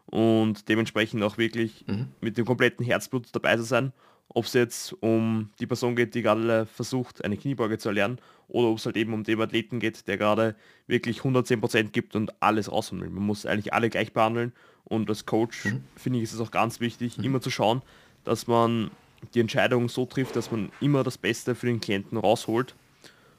und 0.06 0.68
dementsprechend 0.68 1.22
auch 1.22 1.38
wirklich 1.38 1.84
mhm. 1.86 2.08
mit 2.20 2.36
dem 2.36 2.44
kompletten 2.44 2.84
Herzblut 2.84 3.28
dabei 3.32 3.56
zu 3.56 3.62
sein. 3.62 3.92
Ob 4.28 4.46
es 4.46 4.54
jetzt 4.54 4.94
um 5.02 5.50
die 5.60 5.66
Person 5.66 5.94
geht, 5.94 6.14
die 6.14 6.22
gerade 6.22 6.66
versucht, 6.66 7.24
eine 7.24 7.36
Kniebeuge 7.36 7.76
zu 7.76 7.90
erlernen, 7.90 8.18
oder 8.48 8.68
ob 8.68 8.78
es 8.78 8.86
halt 8.86 8.96
eben 8.96 9.12
um 9.12 9.24
den 9.24 9.40
Athleten 9.40 9.78
geht, 9.78 10.06
der 10.08 10.18
gerade 10.18 10.54
wirklich 10.86 11.20
110% 11.20 11.90
gibt 11.90 12.16
und 12.16 12.32
alles 12.42 12.70
rausholen 12.70 13.02
will. 13.02 13.10
Man 13.10 13.24
muss 13.24 13.46
eigentlich 13.46 13.72
alle 13.72 13.90
gleich 13.90 14.12
behandeln 14.12 14.52
und 14.84 15.08
als 15.08 15.26
Coach 15.26 15.66
mhm. 15.66 15.84
finde 15.96 16.18
ich 16.18 16.24
ist 16.24 16.34
es 16.34 16.40
auch 16.40 16.50
ganz 16.50 16.80
wichtig, 16.80 17.18
mhm. 17.18 17.24
immer 17.24 17.40
zu 17.40 17.50
schauen, 17.50 17.82
dass 18.24 18.46
man 18.46 18.90
die 19.34 19.40
Entscheidung 19.40 19.88
so 19.88 20.06
trifft, 20.06 20.36
dass 20.36 20.50
man 20.50 20.70
immer 20.80 21.02
das 21.04 21.18
Beste 21.18 21.54
für 21.54 21.66
den 21.66 21.80
Klienten 21.80 22.18
rausholt 22.18 22.74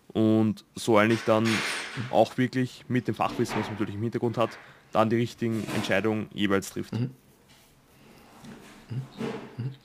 und 0.07 0.63
so 0.75 0.97
eigentlich 0.97 1.23
dann 1.25 1.47
auch 2.11 2.37
wirklich 2.37 2.85
mit 2.87 3.07
dem 3.07 3.15
Fachwissen, 3.15 3.57
was 3.59 3.65
man 3.65 3.73
natürlich 3.73 3.95
im 3.95 4.01
Hintergrund 4.01 4.37
hat, 4.37 4.57
dann 4.93 5.09
die 5.09 5.17
richtigen 5.17 5.65
Entscheidungen 5.75 6.27
jeweils 6.33 6.71
trifft. 6.71 6.93
Mhm. 6.93 7.11
Mhm. 8.89 9.75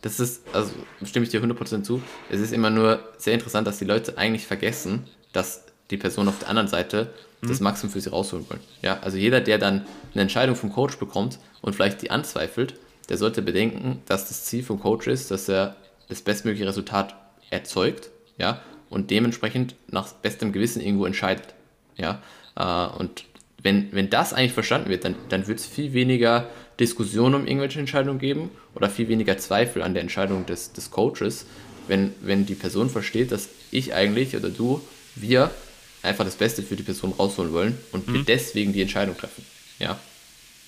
Das 0.00 0.20
ist, 0.20 0.42
also 0.52 0.70
stimme 1.04 1.24
ich 1.24 1.30
dir 1.30 1.42
100% 1.42 1.82
zu, 1.82 2.00
es 2.30 2.40
ist 2.40 2.52
immer 2.52 2.70
nur 2.70 3.00
sehr 3.18 3.34
interessant, 3.34 3.66
dass 3.66 3.78
die 3.78 3.84
Leute 3.84 4.16
eigentlich 4.16 4.46
vergessen, 4.46 5.04
dass 5.32 5.64
die 5.90 5.96
Person 5.96 6.28
auf 6.28 6.38
der 6.38 6.48
anderen 6.48 6.68
Seite 6.68 7.12
das 7.42 7.60
mhm. 7.60 7.64
Maximum 7.64 7.92
für 7.92 8.00
sie 8.00 8.10
rausholen 8.10 8.48
wollen. 8.48 8.60
Ja, 8.82 9.00
also 9.00 9.16
jeder, 9.16 9.40
der 9.40 9.58
dann 9.58 9.86
eine 10.12 10.22
Entscheidung 10.22 10.54
vom 10.54 10.72
Coach 10.72 10.98
bekommt 10.98 11.38
und 11.62 11.74
vielleicht 11.74 12.02
die 12.02 12.10
anzweifelt, 12.10 12.74
der 13.08 13.16
sollte 13.16 13.42
bedenken, 13.42 14.02
dass 14.06 14.28
das 14.28 14.44
Ziel 14.44 14.62
vom 14.62 14.80
Coach 14.80 15.06
ist, 15.06 15.30
dass 15.30 15.48
er 15.48 15.76
das 16.08 16.20
bestmögliche 16.20 16.66
Resultat 16.66 17.14
erzeugt, 17.50 18.10
ja, 18.38 18.60
und 18.90 19.10
dementsprechend 19.10 19.74
nach 19.88 20.12
bestem 20.12 20.52
Gewissen 20.52 20.80
irgendwo 20.80 21.06
entscheidet, 21.06 21.54
ja. 21.96 22.22
Äh, 22.56 22.98
und 22.98 23.24
wenn, 23.62 23.92
wenn 23.92 24.10
das 24.10 24.32
eigentlich 24.32 24.52
verstanden 24.52 24.88
wird, 24.88 25.04
dann, 25.04 25.16
dann 25.28 25.46
wird 25.46 25.58
es 25.58 25.66
viel 25.66 25.92
weniger 25.92 26.48
Diskussionen 26.78 27.34
um 27.34 27.46
irgendwelche 27.46 27.80
Entscheidungen 27.80 28.18
geben 28.18 28.50
oder 28.74 28.88
viel 28.88 29.08
weniger 29.08 29.36
Zweifel 29.38 29.82
an 29.82 29.94
der 29.94 30.02
Entscheidung 30.02 30.46
des, 30.46 30.72
des 30.72 30.90
Coaches, 30.90 31.46
wenn, 31.88 32.12
wenn 32.20 32.46
die 32.46 32.54
Person 32.54 32.88
versteht, 32.88 33.32
dass 33.32 33.48
ich 33.70 33.94
eigentlich 33.94 34.36
oder 34.36 34.50
du, 34.50 34.80
wir 35.16 35.50
einfach 36.02 36.24
das 36.24 36.36
Beste 36.36 36.62
für 36.62 36.76
die 36.76 36.84
Person 36.84 37.12
rausholen 37.18 37.52
wollen 37.52 37.78
und 37.90 38.06
mhm. 38.06 38.14
wir 38.14 38.22
deswegen 38.22 38.72
die 38.72 38.82
Entscheidung 38.82 39.16
treffen. 39.16 39.44
Ja. 39.80 39.98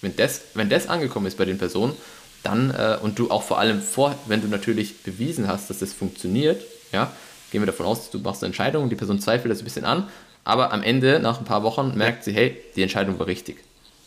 Wenn 0.01 0.17
das, 0.17 0.43
wenn 0.55 0.69
das 0.69 0.89
angekommen 0.89 1.27
ist 1.27 1.37
bei 1.37 1.45
den 1.45 1.59
Personen, 1.59 1.95
dann, 2.43 2.71
äh, 2.71 2.99
und 3.03 3.19
du 3.19 3.31
auch 3.31 3.43
vor 3.43 3.59
allem 3.59 3.81
vor, 3.83 4.19
wenn 4.27 4.41
du 4.41 4.49
natürlich 4.49 5.03
bewiesen 5.03 5.47
hast, 5.47 5.71
dass 5.71 5.79
das 5.79 5.93
funktioniert, 5.93 6.65
ja, 6.91 7.13
gehen 7.53 7.61
wir 7.61 7.67
davon 7.67 7.87
aus, 7.87 8.11
du 8.11 8.19
machst 8.19 8.43
eine 8.43 8.49
Entscheidung, 8.49 8.89
die 8.89 8.97
Person 8.97 9.21
zweifelt 9.21 9.53
das 9.53 9.61
ein 9.61 9.65
bisschen 9.65 9.85
an, 9.85 10.09
aber 10.45 10.73
am 10.73 10.83
Ende, 10.83 11.21
nach 11.21 11.39
ein 11.39 11.45
paar 11.45 11.63
Wochen, 11.63 11.97
merkt 11.97 12.25
sie, 12.25 12.33
hey, 12.33 12.57
die 12.77 12.83
Entscheidung 12.83 13.19
war 13.19 13.27
richtig. 13.27 13.59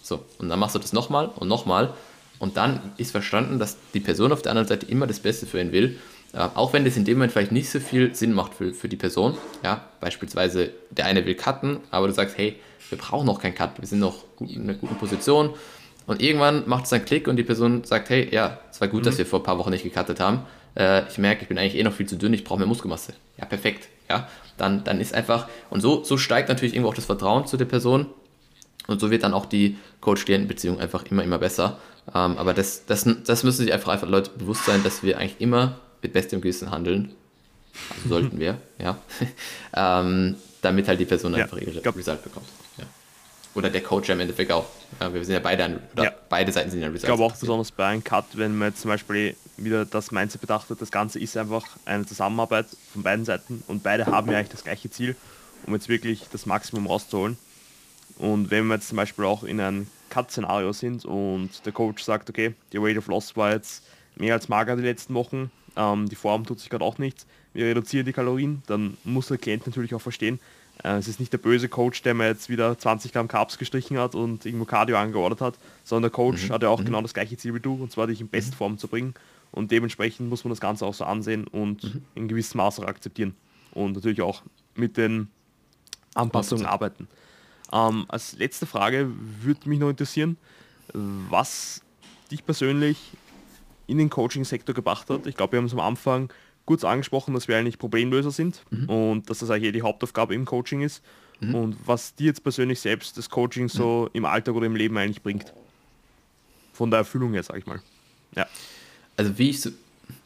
So, 0.01 0.23
und 0.39 0.49
dann 0.49 0.59
machst 0.59 0.75
du 0.75 0.79
das 0.79 0.93
nochmal 0.93 1.29
und 1.36 1.47
nochmal 1.47 1.93
und 2.39 2.57
dann 2.57 2.79
ist 2.97 3.11
verstanden, 3.11 3.59
dass 3.59 3.77
die 3.93 3.99
Person 3.99 4.31
auf 4.31 4.41
der 4.41 4.51
anderen 4.51 4.67
Seite 4.67 4.86
immer 4.88 5.07
das 5.07 5.19
Beste 5.19 5.45
für 5.45 5.61
ihn 5.61 5.71
will, 5.71 5.97
äh, 6.34 6.39
auch 6.39 6.73
wenn 6.73 6.84
das 6.84 6.97
in 6.97 7.05
dem 7.05 7.17
Moment 7.17 7.31
vielleicht 7.31 7.51
nicht 7.51 7.69
so 7.69 7.79
viel 7.79 8.13
Sinn 8.13 8.34
macht 8.34 8.53
für, 8.53 8.73
für 8.73 8.89
die 8.89 8.97
Person. 8.97 9.38
Ja, 9.63 9.86
beispielsweise 10.01 10.71
der 10.89 11.05
eine 11.05 11.25
will 11.25 11.36
cutten, 11.36 11.77
aber 11.91 12.07
du 12.07 12.13
sagst, 12.13 12.38
hey, 12.38 12.55
wir 12.89 12.97
brauchen 12.97 13.25
noch 13.25 13.39
keinen 13.39 13.55
Cut, 13.55 13.79
wir 13.79 13.88
sind 13.88 13.99
noch 13.99 14.23
gut, 14.36 14.51
in 14.51 14.63
einer 14.63 14.73
guten 14.73 14.95
Position 14.95 15.51
und 16.05 16.21
irgendwann 16.21 16.67
macht 16.67 16.86
es 16.86 16.93
einen 16.93 17.05
Klick 17.05 17.27
und 17.27 17.38
die 17.38 17.43
Person 17.43 17.84
sagt, 17.86 18.09
hey, 18.09 18.27
ja, 18.31 18.59
es 18.69 18.81
war 18.81 18.88
gut, 18.88 19.01
mhm. 19.01 19.05
dass 19.05 19.17
wir 19.17 19.25
vor 19.25 19.39
ein 19.39 19.43
paar 19.43 19.57
Wochen 19.57 19.69
nicht 19.69 19.84
gecuttet 19.84 20.19
haben. 20.19 20.41
Äh, 20.75 21.07
ich 21.07 21.17
merke, 21.17 21.43
ich 21.43 21.47
bin 21.47 21.57
eigentlich 21.57 21.75
eh 21.75 21.84
noch 21.84 21.93
viel 21.93 22.07
zu 22.07 22.17
dünn, 22.17 22.34
ich 22.34 22.43
brauche 22.43 22.59
mehr 22.59 22.67
Muskelmasse. 22.67 23.13
Ja, 23.38 23.45
perfekt. 23.45 23.88
Ja, 24.14 24.28
dann, 24.57 24.84
dann 24.84 25.01
ist 25.01 25.14
einfach, 25.14 25.47
und 25.70 25.82
so, 25.82 26.03
so 26.03 26.18
steigt 26.18 26.49
natürlich 26.49 26.74
irgendwo 26.76 26.89
auch 26.89 26.95
das 26.95 27.05
Vertrauen 27.05 27.47
zu 27.47 27.57
der 27.57 27.66
Person. 27.66 28.07
Und 28.86 28.99
so 28.99 29.09
wird 29.09 29.24
dann 29.24 29.34
auch 29.34 29.45
die 29.45 29.78
Coach-Klienten-Beziehung 30.01 30.80
einfach 30.80 31.05
immer, 31.09 31.24
immer 31.24 31.39
besser. 31.39 31.80
Ähm, 32.14 32.38
aber 32.38 32.53
das, 32.53 32.86
das, 32.86 33.07
das 33.26 33.43
müssen 33.43 33.64
sich 33.64 33.74
einfach, 33.74 33.91
einfach 33.91 34.09
Leute 34.09 34.30
bewusst 34.38 34.66
sein, 34.66 34.84
dass 34.84 35.03
wir 35.03 35.18
eigentlich 35.18 35.39
immer 35.39 35.80
mit 36.01 36.14
bestem 36.14 36.41
Gewissen 36.41 36.70
handeln. 36.70 37.14
Also 37.95 38.09
sollten 38.09 38.39
wir, 38.41 38.57
ja. 38.78 38.97
ähm, 39.76 40.36
damit 40.61 40.88
halt 40.88 40.99
die 40.99 41.05
Person 41.05 41.34
ja, 41.34 41.43
einfach 41.43 41.57
ihre 41.57 41.84
Result 41.95 42.24
bekommt. 42.24 42.47
Oder 43.55 43.70
der 43.70 43.82
Coach 43.82 44.09
im 44.09 44.20
Endeffekt 44.20 44.51
auch. 44.51 44.66
Ja, 44.99 45.14
wir 45.14 45.24
sind 45.24 45.34
ja 45.34 45.39
beide 45.39 45.64
an, 45.64 45.80
oder 45.93 46.05
ja. 46.05 46.11
beide 46.28 46.51
Seiten 46.51 46.72
sind 46.72 46.82
ja 46.82 46.88
Results. 46.88 47.03
Ich 47.03 47.07
glaube 47.07 47.24
auch 47.24 47.38
besonders 47.38 47.72
bei 47.72 47.86
einem 47.86 48.03
Cut, 48.03 48.26
wenn 48.34 48.57
man 48.57 48.70
jetzt 48.70 48.82
zum 48.82 48.89
Beispiel 48.89 49.36
wieder 49.58 49.86
das 49.86 50.12
Mindset 50.12 50.41
betrachtet, 50.41 50.82
das 50.82 50.91
Ganze 50.91 51.20
ist 51.20 51.38
einfach 51.38 51.66
eine 51.86 52.06
Zusammenarbeit 52.06 52.68
von 52.91 53.04
beiden 53.04 53.26
Seiten 53.26 53.64
und 53.68 53.84
beide 53.84 54.06
haben 54.06 54.32
ja 54.32 54.38
eigentlich 54.38 54.49
das 54.49 54.64
gleiche 54.64 54.89
Ziel, 54.89 55.16
um 55.66 55.74
jetzt 55.74 55.89
wirklich 55.89 56.28
das 56.32 56.45
Maximum 56.45 56.88
rauszuholen. 56.88 57.38
Und 58.18 58.51
wenn 58.51 58.68
wir 58.68 58.76
jetzt 58.76 58.89
zum 58.89 58.97
Beispiel 58.97 59.26
auch 59.26 59.43
in 59.43 59.60
einem 59.60 59.88
Cut-Szenario 60.10 60.74
sind 60.74 61.06
und 61.06 61.66
der 61.66 61.74
Coach 61.74 62.04
sagt, 62.04 62.30
okay, 62.30 62.54
die 62.72 62.78
Rate 62.78 62.99
of 62.99 63.08
Loss 63.08 63.36
war 63.36 63.51
jetzt 63.51 63.84
mehr 64.16 64.34
als 64.34 64.49
mager 64.49 64.76
die 64.76 64.84
letzten 64.84 65.14
Wochen, 65.14 65.51
ähm, 65.76 66.08
die 66.08 66.16
Form 66.16 66.45
tut 66.45 66.60
sich 66.60 66.70
gerade 66.70 66.86
auch 66.86 66.97
nichts, 66.97 67.26
wir 67.54 67.66
reduzieren 67.66 68.06
die 68.06 68.14
Kalorien, 68.14 68.62
dann 68.68 68.97
muss 69.04 69.28
der 69.28 69.38
Klient 69.38 69.66
natürlich 69.66 69.95
auch 69.95 70.01
verstehen, 70.01 70.39
äh, 70.84 70.97
es 70.97 71.08
ist 71.08 71.20
nicht 71.20 71.34
der 71.34 71.38
böse 71.38 71.70
Coach, 71.70 72.01
der 72.01 72.14
mir 72.14 72.28
jetzt 72.28 72.49
wieder 72.49 72.78
20 72.78 73.14
Gramm 73.14 73.28
Carbs 73.28 73.58
gestrichen 73.58 73.97
hat 73.97 74.16
und 74.16 74.45
irgendwo 74.45 74.66
Cardio 74.66 74.97
angeordert 74.97 75.41
hat, 75.41 75.56
sondern 75.84 76.04
der 76.04 76.12
Coach 76.12 76.49
mhm. 76.49 76.54
hat 76.54 76.64
ja 76.64 76.70
auch 76.70 76.80
mhm. 76.80 76.86
genau 76.86 77.01
das 77.01 77.14
gleiche 77.14 77.38
Ziel 77.38 77.54
wie 77.54 77.60
du, 77.60 77.76
und 77.76 77.91
zwar 77.91 78.08
dich 78.08 78.22
in 78.22 78.30
Bestform 78.30 78.74
mhm. 78.74 78.78
zu 78.78 78.88
bringen. 78.88 79.14
Und 79.54 79.72
dementsprechend 79.72 80.30
muss 80.30 80.43
man 80.43 80.49
das 80.49 80.60
Ganze 80.60 80.86
auch 80.86 80.93
so 80.93 81.06
ansehen 81.06 81.47
und 81.47 81.84
mhm. 81.84 82.01
in 82.16 82.28
gewissem 82.28 82.58
Maß 82.58 82.80
auch 82.80 82.88
akzeptieren. 82.88 83.36
Und 83.72 83.93
natürlich 83.93 84.22
auch 84.22 84.41
mit 84.76 84.97
den 84.97 85.30
Anpassungen 86.16 86.66
arbeiten. 86.66 87.08
Ähm, 87.72 88.06
als 88.08 88.34
letzte 88.38 88.66
Frage 88.66 89.10
würde 89.41 89.70
mich 89.70 89.80
noch 89.80 89.89
interessieren, 89.89 90.38
was 90.93 91.82
dich 92.30 92.45
persönlich 92.45 92.97
in 93.88 93.97
den 93.97 94.10
Coaching-Sektor 94.10 94.76
gebracht 94.76 95.10
hat. 95.10 95.28
Ich 95.28 95.36
glaube, 95.36 95.54
wir 95.54 95.58
haben 95.58 95.66
es 95.66 95.74
am 95.74 95.80
Anfang 95.80 96.32
kurz 96.66 96.84
angesprochen, 96.84 97.34
dass 97.34 97.47
wir 97.47 97.58
eigentlich 97.58 97.78
Problemlöser 97.78 98.32
sind 98.32 98.64
mhm. 98.70 98.89
und 98.89 99.30
dass 99.30 99.39
das 99.39 99.49
eigentlich 99.49 99.74
die 99.74 99.82
Hauptaufgabe 99.82 100.34
im 100.34 100.45
Coaching 100.45 100.82
ist. 100.82 101.04
Mhm. 101.39 101.56
Und 101.56 101.78
was 101.86 102.16
dir 102.16 102.28
jetzt 102.28 102.43
persönlich 102.43 102.80
selbst 102.80 103.18
das 103.18 103.30
Coaching 103.30 103.70
so 103.70 104.04
mhm. 104.04 104.10
im 104.14 104.26
Alltag 104.26 104.56
oder 104.56 104.66
im 104.66 104.76
Leben 104.76 104.97
eigentlich 104.97 105.22
bringt. 105.22 105.54
Von 106.74 106.89
der 106.89 106.99
Erfüllung 106.99 107.34
her, 107.34 107.43
sag 107.43 107.58
ich 107.58 107.66
mal. 107.66 107.82
Ja. 108.36 108.47
Also 109.18 109.38
wie 109.38 109.49
ich 109.49 109.61
so, 109.61 109.70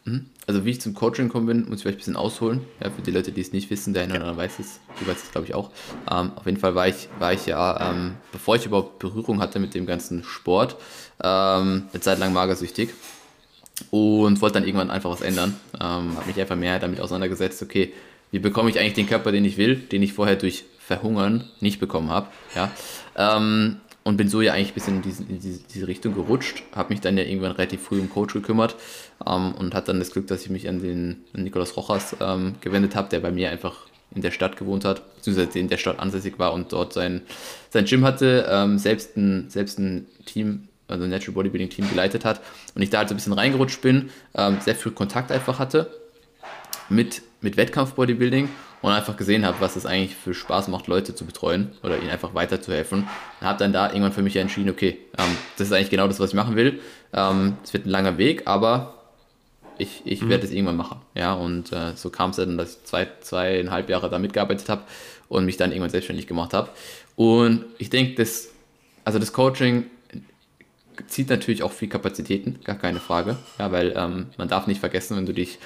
hm? 0.05 0.25
also 0.45 0.63
wie 0.65 0.71
ich 0.71 0.81
zum 0.81 0.93
Coaching 0.93 1.27
gekommen 1.27 1.45
bin, 1.45 1.69
muss 1.69 1.77
ich 1.77 1.81
vielleicht 1.81 1.97
ein 1.97 1.99
bisschen 1.99 2.15
ausholen. 2.15 2.61
Ja, 2.81 2.89
für 2.89 3.01
die 3.01 3.11
Leute, 3.11 3.31
die 3.31 3.41
es 3.41 3.51
nicht 3.51 3.69
wissen, 3.69 3.93
der 3.93 4.03
eine 4.03 4.13
oder 4.13 4.27
andere 4.27 4.37
weiß 4.37 4.59
es, 4.59 4.79
du 4.99 5.07
weißt 5.07 5.25
es 5.25 5.31
glaube 5.31 5.47
ich 5.47 5.53
auch. 5.53 5.71
Ähm, 6.09 6.31
auf 6.35 6.45
jeden 6.45 6.57
Fall 6.57 6.75
war 6.75 6.87
ich, 6.87 7.09
war 7.19 7.33
ich 7.33 7.45
ja, 7.45 7.91
ähm, 7.91 8.15
bevor 8.31 8.55
ich 8.55 8.65
überhaupt 8.65 8.99
Berührung 8.99 9.41
hatte 9.41 9.59
mit 9.59 9.73
dem 9.75 9.85
ganzen 9.85 10.23
Sport, 10.23 10.77
ähm, 11.21 11.83
eine 11.91 12.01
Zeit 12.01 12.19
lang 12.19 12.33
magersüchtig 12.33 12.89
und 13.91 14.41
wollte 14.41 14.55
dann 14.55 14.67
irgendwann 14.67 14.89
einfach 14.89 15.09
was 15.09 15.21
ändern. 15.21 15.55
Ähm, 15.75 16.15
habe 16.15 16.27
mich 16.27 16.39
einfach 16.39 16.55
mehr 16.55 16.79
damit 16.79 16.99
auseinandergesetzt, 17.01 17.61
okay, 17.61 17.93
wie 18.31 18.39
bekomme 18.39 18.69
ich 18.69 18.79
eigentlich 18.79 18.93
den 18.93 19.07
Körper, 19.07 19.31
den 19.31 19.45
ich 19.45 19.57
will, 19.57 19.75
den 19.75 20.01
ich 20.01 20.13
vorher 20.13 20.35
durch 20.35 20.65
Verhungern 20.79 21.45
nicht 21.59 21.79
bekommen 21.79 22.09
habe. 22.09 22.27
Ja? 22.55 22.71
Ähm, 23.15 23.77
und 24.07 24.15
bin 24.15 24.29
so 24.29 24.41
ja 24.41 24.53
eigentlich 24.53 24.69
ein 24.69 24.73
bisschen 24.73 24.95
in 24.95 25.01
diese, 25.01 25.23
in 25.23 25.59
diese 25.73 25.87
Richtung 25.87 26.13
gerutscht. 26.13 26.63
Habe 26.73 26.93
mich 26.93 27.01
dann 27.01 27.17
ja 27.17 27.25
irgendwann 27.25 27.51
relativ 27.51 27.81
früh 27.81 27.99
um 27.99 28.09
Coach 28.09 28.33
gekümmert 28.33 28.77
ähm, 29.27 29.53
und 29.53 29.75
hatte 29.75 29.87
dann 29.87 29.99
das 29.99 30.11
Glück, 30.11 30.27
dass 30.27 30.43
ich 30.43 30.49
mich 30.49 30.69
an 30.69 30.81
den 30.81 31.25
an 31.33 31.43
Nikolaus 31.43 31.75
Rochas 31.75 32.15
ähm, 32.21 32.55
gewendet 32.61 32.95
habe, 32.95 33.09
der 33.09 33.19
bei 33.19 33.31
mir 33.31 33.51
einfach 33.51 33.75
in 34.15 34.21
der 34.21 34.31
Stadt 34.31 34.55
gewohnt 34.55 34.85
hat, 34.85 35.15
beziehungsweise 35.17 35.59
in 35.59 35.67
der 35.67 35.75
Stadt 35.75 35.99
ansässig 35.99 36.39
war 36.39 36.53
und 36.53 36.71
dort 36.71 36.93
sein, 36.93 37.19
sein 37.69 37.83
Gym 37.83 38.05
hatte, 38.05 38.47
ähm, 38.49 38.77
selbst, 38.77 39.17
ein, 39.17 39.49
selbst 39.49 39.77
ein 39.77 40.05
Team, 40.25 40.69
also 40.87 41.03
ein 41.03 41.09
Natural 41.09 41.33
Bodybuilding 41.33 41.69
Team 41.69 41.89
geleitet 41.89 42.23
hat 42.23 42.39
und 42.75 42.81
ich 42.81 42.89
da 42.89 42.99
halt 42.99 43.09
so 43.09 43.13
ein 43.13 43.17
bisschen 43.17 43.33
reingerutscht 43.33 43.81
bin, 43.81 44.09
ähm, 44.35 44.59
sehr 44.61 44.75
viel 44.75 44.93
Kontakt 44.93 45.33
einfach 45.33 45.59
hatte 45.59 45.91
mit, 46.87 47.23
mit 47.41 47.57
Wettkampf 47.57 47.91
Bodybuilding 47.91 48.47
und 48.81 48.91
einfach 48.91 49.17
gesehen 49.17 49.45
habe, 49.45 49.57
was 49.59 49.75
es 49.75 49.85
eigentlich 49.85 50.15
für 50.15 50.33
Spaß 50.33 50.67
macht, 50.67 50.87
Leute 50.87 51.15
zu 51.15 51.25
betreuen 51.25 51.71
oder 51.83 51.97
ihnen 51.97 52.09
einfach 52.09 52.33
weiterzuhelfen. 52.33 53.07
Und 53.39 53.47
habe 53.47 53.59
dann 53.59 53.73
da 53.73 53.87
irgendwann 53.87 54.13
für 54.13 54.21
mich 54.21 54.35
entschieden, 54.35 54.69
okay, 54.69 54.99
ähm, 55.17 55.35
das 55.57 55.67
ist 55.67 55.73
eigentlich 55.73 55.89
genau 55.89 56.07
das, 56.07 56.19
was 56.19 56.29
ich 56.29 56.35
machen 56.35 56.55
will. 56.55 56.79
Ähm, 57.13 57.57
es 57.63 57.73
wird 57.73 57.85
ein 57.85 57.89
langer 57.89 58.17
Weg, 58.17 58.43
aber 58.45 58.93
ich, 59.77 60.01
ich 60.05 60.21
mhm. 60.21 60.29
werde 60.29 60.45
es 60.45 60.51
irgendwann 60.51 60.77
machen. 60.77 61.01
Ja, 61.15 61.33
und 61.33 61.71
äh, 61.71 61.95
so 61.95 62.09
kam 62.09 62.31
es 62.31 62.37
dann, 62.37 62.57
dass 62.57 62.75
ich 62.75 62.83
zwei, 62.83 63.07
zweieinhalb 63.21 63.89
Jahre 63.89 64.09
da 64.09 64.19
mitgearbeitet 64.19 64.69
habe 64.69 64.83
und 65.29 65.45
mich 65.45 65.57
dann 65.57 65.71
irgendwann 65.71 65.89
selbstständig 65.89 66.27
gemacht 66.27 66.53
habe. 66.53 66.69
Und 67.15 67.65
ich 67.79 67.89
denke, 67.89 68.15
das, 68.15 68.49
also 69.05 69.17
das 69.19 69.33
Coaching 69.33 69.85
zieht 71.07 71.29
natürlich 71.29 71.63
auch 71.63 71.71
viel 71.71 71.89
Kapazitäten, 71.89 72.59
gar 72.63 72.75
keine 72.75 72.99
Frage. 72.99 73.37
Ja, 73.59 73.71
weil 73.71 73.93
ähm, 73.95 74.27
man 74.37 74.47
darf 74.47 74.67
nicht 74.67 74.79
vergessen, 74.79 75.17
wenn 75.17 75.25
du 75.25 75.33
dich 75.33 75.59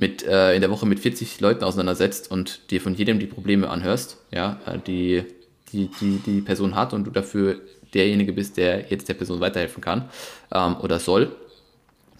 mit, 0.00 0.26
äh, 0.26 0.54
in 0.54 0.62
der 0.62 0.70
Woche 0.70 0.86
mit 0.86 0.98
40 0.98 1.40
Leuten 1.40 1.62
auseinandersetzt 1.62 2.30
und 2.30 2.70
dir 2.70 2.80
von 2.80 2.94
jedem 2.94 3.18
die 3.18 3.26
Probleme 3.26 3.68
anhörst, 3.68 4.16
ja, 4.32 4.58
äh, 4.66 4.78
die, 4.78 5.24
die, 5.72 5.90
die 6.00 6.18
die 6.24 6.40
Person 6.40 6.74
hat 6.74 6.94
und 6.94 7.04
du 7.04 7.10
dafür 7.10 7.60
derjenige 7.92 8.32
bist, 8.32 8.56
der 8.56 8.90
jetzt 8.90 9.08
der 9.08 9.14
Person 9.14 9.40
weiterhelfen 9.40 9.82
kann 9.82 10.08
ähm, 10.52 10.76
oder 10.80 10.98
soll, 10.98 11.30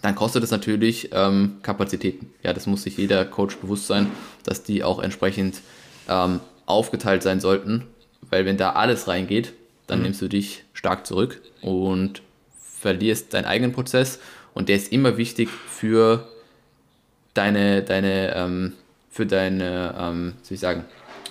dann 0.03 0.13
kostet 0.13 0.43
es 0.43 0.51
natürlich 0.51 1.09
ähm, 1.11 1.57
Kapazitäten. 1.63 2.31
Ja, 2.43 2.53
das 2.53 2.67
muss 2.67 2.83
sich 2.83 2.97
jeder 2.97 3.25
Coach 3.25 3.57
bewusst 3.57 3.87
sein, 3.87 4.11
dass 4.43 4.61
die 4.61 4.83
auch 4.83 5.01
entsprechend 5.01 5.61
ähm, 6.07 6.39
aufgeteilt 6.67 7.23
sein 7.23 7.39
sollten, 7.39 7.87
weil 8.29 8.45
wenn 8.45 8.57
da 8.57 8.73
alles 8.73 9.07
reingeht, 9.07 9.53
dann 9.87 9.99
mhm. 9.99 10.03
nimmst 10.05 10.21
du 10.21 10.27
dich 10.27 10.65
stark 10.73 11.07
zurück 11.07 11.41
und 11.61 12.21
verlierst 12.61 13.33
deinen 13.33 13.45
eigenen 13.45 13.71
Prozess 13.71 14.19
und 14.53 14.69
der 14.69 14.75
ist 14.75 14.91
immer 14.91 15.17
wichtig 15.17 15.49
für 15.49 16.27
deine, 17.33 17.83
deine, 17.83 18.35
ähm, 18.35 18.73
für 19.09 19.25
deine, 19.25 19.95
ähm, 19.97 20.33
soll 20.41 20.55
ich 20.55 20.59
sagen, 20.59 20.85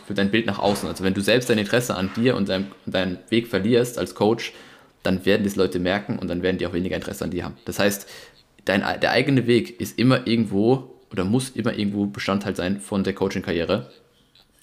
für 0.06 0.14
dein 0.14 0.30
Bild 0.30 0.46
nach 0.46 0.58
außen. 0.58 0.88
Also 0.88 1.04
wenn 1.04 1.14
du 1.14 1.20
selbst 1.20 1.48
dein 1.50 1.58
Interesse 1.58 1.94
an 1.94 2.10
dir 2.16 2.36
und 2.36 2.48
deinem, 2.48 2.66
deinen 2.86 3.18
Weg 3.28 3.48
verlierst 3.48 3.98
als 3.98 4.14
Coach, 4.14 4.52
dann 5.02 5.24
werden 5.24 5.44
das 5.44 5.56
Leute 5.56 5.78
merken 5.78 6.18
und 6.18 6.28
dann 6.28 6.42
werden 6.42 6.58
die 6.58 6.66
auch 6.66 6.72
weniger 6.72 6.96
Interesse 6.96 7.24
an 7.24 7.30
dir 7.30 7.44
haben. 7.44 7.56
Das 7.64 7.78
heißt, 7.78 8.08
dein, 8.64 8.82
der 9.00 9.12
eigene 9.12 9.46
Weg 9.46 9.80
ist 9.80 9.98
immer 9.98 10.26
irgendwo 10.26 10.94
oder 11.10 11.24
muss 11.24 11.50
immer 11.50 11.76
irgendwo 11.76 12.06
Bestandteil 12.06 12.54
sein 12.56 12.80
von 12.80 13.04
der 13.04 13.14
Coaching-Karriere. 13.14 13.90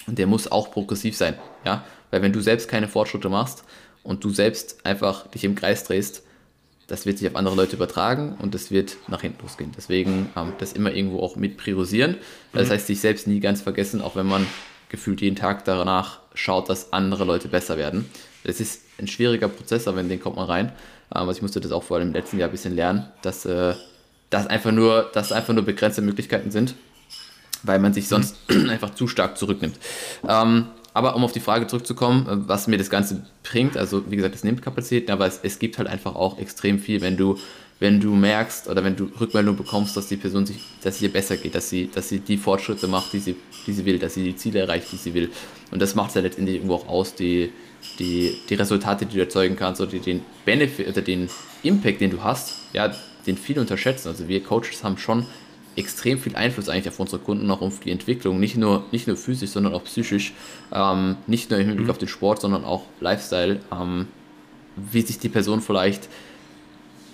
Und 0.06 0.18
der 0.20 0.28
muss 0.28 0.52
auch 0.52 0.72
progressiv 0.72 1.16
sein. 1.16 1.36
Ja? 1.66 1.86
Weil 2.12 2.22
wenn 2.22 2.34
du 2.34 2.42
selbst 2.42 2.70
keine 2.70 2.88
Fortschritte 2.88 3.30
machst 3.30 3.64
und 4.04 4.24
du 4.24 4.30
selbst 4.30 4.86
einfach 4.86 5.28
dich 5.28 5.44
im 5.44 5.56
Kreis 5.56 5.84
drehst, 5.84 6.24
das 6.88 7.06
wird 7.06 7.18
sich 7.18 7.28
auf 7.28 7.36
andere 7.36 7.56
Leute 7.56 7.76
übertragen 7.76 8.38
und 8.40 8.54
das 8.54 8.72
wird 8.72 8.98
nach 9.08 9.22
hinten 9.22 9.42
losgehen. 9.42 9.72
Deswegen 9.78 10.30
ähm, 10.36 10.54
das 10.58 10.74
immer 10.74 10.92
irgendwo 10.94 11.20
auch 11.20 11.36
mit 11.36 11.58
priorisieren. 11.58 12.16
Das 12.54 12.68
mhm. 12.68 12.72
heißt, 12.72 12.88
sich 12.88 13.02
selbst 13.02 13.28
nie 13.28 13.42
ganz 13.42 13.62
vergessen, 13.62 14.02
auch 14.02 14.16
wenn 14.16 14.26
man 14.26 14.48
gefühlt 14.90 15.22
jeden 15.22 15.36
Tag 15.36 15.66
danach 15.66 16.20
schaut, 16.34 16.70
dass 16.70 16.94
andere 16.94 17.26
Leute 17.26 17.50
besser 17.50 17.78
werden. 17.78 18.06
Das 18.46 18.62
ist 18.62 18.84
ein 19.00 19.08
schwieriger 19.08 19.50
Prozess, 19.50 19.88
aber 19.88 20.00
in 20.00 20.08
den 20.08 20.22
kommt 20.22 20.38
man 20.38 20.46
rein. 20.46 20.68
Ähm, 21.14 21.28
also 21.28 21.32
ich 21.34 21.42
musste 21.42 21.60
das 21.60 21.74
auch 21.74 21.84
vor 21.84 21.98
allem 21.98 22.08
im 22.08 22.14
letzten 22.14 22.40
Jahr 22.40 22.48
ein 22.48 22.54
bisschen 22.54 22.76
lernen, 22.76 23.12
dass, 23.22 23.46
äh, 23.46 23.74
dass, 24.30 24.48
einfach 24.48 24.72
nur, 24.72 25.10
dass 25.14 25.34
einfach 25.34 25.54
nur 25.54 25.66
begrenzte 25.66 26.02
Möglichkeiten 26.02 26.52
sind, 26.52 26.76
weil 27.64 27.80
man 27.80 27.94
sich 27.94 28.08
sonst 28.08 28.38
einfach 28.70 28.96
zu 28.96 29.08
stark 29.08 29.38
zurücknimmt. 29.38 29.78
Ähm, 30.28 30.68
aber 30.98 31.16
um 31.16 31.24
auf 31.24 31.32
die 31.32 31.40
Frage 31.40 31.68
zurückzukommen, 31.68 32.28
äh, 32.28 32.48
was 32.48 32.68
mir 32.68 32.78
das 32.78 32.90
Ganze 32.90 33.24
bringt, 33.44 33.78
also 33.78 34.10
wie 34.10 34.16
gesagt, 34.16 34.34
es 34.34 34.44
nimmt 34.44 34.62
Kapazitäten, 34.64 35.12
aber 35.12 35.28
es, 35.28 35.40
es 35.44 35.60
gibt 35.60 35.78
halt 35.78 35.88
einfach 35.88 36.16
auch 36.16 36.40
extrem 36.40 36.80
viel, 36.80 37.02
wenn 37.02 37.18
du, 37.18 37.38
wenn 37.80 38.00
du 38.00 38.16
merkst 38.16 38.68
oder 38.68 38.84
wenn 38.84 38.96
du 38.96 39.12
Rückmeldung 39.20 39.56
bekommst, 39.56 39.96
dass 39.96 40.08
die 40.08 40.18
Person 40.18 40.48
sich, 40.48 40.58
dass 40.82 40.96
es 40.96 41.02
ihr 41.04 41.14
besser 41.14 41.38
geht, 41.38 41.54
dass 41.54 41.70
sie, 41.70 41.88
dass 41.94 42.10
sie 42.10 42.20
die 42.20 42.38
Fortschritte 42.38 42.88
macht, 42.88 43.14
die 43.14 43.20
sie, 43.20 43.36
die 43.68 43.74
sie 43.74 43.86
will, 43.86 44.00
dass 44.00 44.16
sie 44.16 44.24
die 44.24 44.36
Ziele 44.36 44.62
erreicht, 44.62 44.92
die 44.92 44.98
sie 44.98 45.14
will. 45.14 45.30
Und 45.70 45.82
das 45.82 45.94
macht 45.94 46.10
es 46.10 46.16
ja 46.16 46.22
letztendlich 46.22 46.56
irgendwo 46.56 46.76
auch 46.76 46.88
aus, 46.88 47.14
die, 47.14 47.52
die, 48.00 48.36
die 48.50 48.56
Resultate, 48.56 49.06
die 49.06 49.16
du 49.16 49.22
erzeugen 49.22 49.56
kannst 49.56 49.80
oder 49.80 49.92
den 49.92 50.22
Benefit 50.46 50.88
oder 50.88 51.04
den 51.04 51.30
Impact, 51.62 52.02
den 52.02 52.10
du 52.10 52.24
hast, 52.24 52.56
ja, 52.74 52.92
den 53.28 53.38
viele 53.38 53.62
unterschätzen. 53.62 54.08
Also 54.08 54.28
wir 54.28 54.44
Coaches 54.44 54.84
haben 54.84 54.98
schon 54.98 55.28
extrem 55.78 56.20
viel 56.20 56.36
Einfluss 56.36 56.70
eigentlich 56.70 56.90
auf 56.90 57.00
unsere 57.00 57.22
Kunden, 57.22 57.50
auch 57.52 57.62
auf 57.62 57.80
die 57.80 57.92
Entwicklung, 57.92 58.40
nicht 58.40 58.58
nur, 58.58 58.86
nicht 58.92 59.08
nur 59.08 59.16
physisch, 59.16 59.52
sondern 59.52 59.74
auch 59.74 59.84
psychisch, 59.84 60.34
ähm, 60.74 61.18
nicht 61.28 61.50
nur 61.50 61.60
im 61.60 61.68
Hinblick 61.68 61.86
mhm. 61.88 61.92
auf 61.92 61.98
den 61.98 62.08
Sport, 62.08 62.42
sondern 62.42 62.66
auch 62.66 62.84
Lifestyle, 63.00 63.60
ähm, 63.72 64.08
wie 64.76 65.02
sich 65.02 65.20
die 65.20 65.30
Person 65.30 65.62
vielleicht 65.62 66.10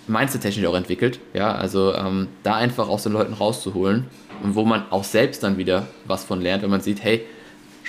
mindset-technisch 0.07 0.65
auch 0.65 0.75
entwickelt, 0.75 1.19
ja, 1.33 1.53
also 1.53 1.93
ähm, 1.93 2.27
da 2.43 2.55
einfach 2.55 2.89
aus 2.89 3.03
den 3.03 3.13
Leuten 3.13 3.33
rauszuholen 3.33 4.05
und 4.43 4.55
wo 4.55 4.65
man 4.65 4.83
auch 4.89 5.03
selbst 5.03 5.43
dann 5.43 5.57
wieder 5.57 5.87
was 6.05 6.23
von 6.25 6.41
lernt, 6.41 6.63
wenn 6.63 6.69
man 6.69 6.81
sieht, 6.81 7.03
hey, 7.03 7.25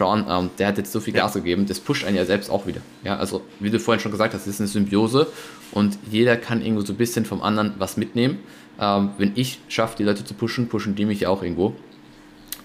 an, 0.01 0.27
ähm, 0.29 0.51
der 0.59 0.68
hat 0.68 0.79
jetzt 0.79 0.91
so 0.91 0.99
viel 0.99 1.14
Gas 1.14 1.35
gegeben, 1.35 1.66
das 1.66 1.79
pusht 1.79 2.05
einen 2.05 2.16
ja 2.16 2.25
selbst 2.25 2.51
auch 2.51 2.66
wieder, 2.66 2.81
ja, 3.05 3.16
also 3.16 3.43
wie 3.61 3.70
du 3.70 3.79
vorhin 3.79 4.01
schon 4.01 4.12
gesagt 4.12 4.35
hast, 4.35 4.47
das 4.47 4.55
ist 4.55 4.61
eine 4.61 4.68
Symbiose 4.68 5.29
und 5.72 5.99
jeder 6.11 6.37
kann 6.37 6.62
irgendwo 6.62 6.85
so 6.85 6.93
ein 6.93 6.97
bisschen 6.97 7.25
vom 7.25 7.43
anderen 7.43 7.75
was 7.79 7.97
mitnehmen 7.97 8.39
ähm, 8.81 9.11
wenn 9.18 9.33
ich 9.35 9.61
schaffe, 9.68 9.97
die 9.97 10.05
Leute 10.05 10.25
zu 10.25 10.35
pushen, 10.35 10.68
pushen 10.68 10.95
die 10.95 11.05
mich 11.05 11.27
auch 11.27 11.43
irgendwo. 11.43 11.75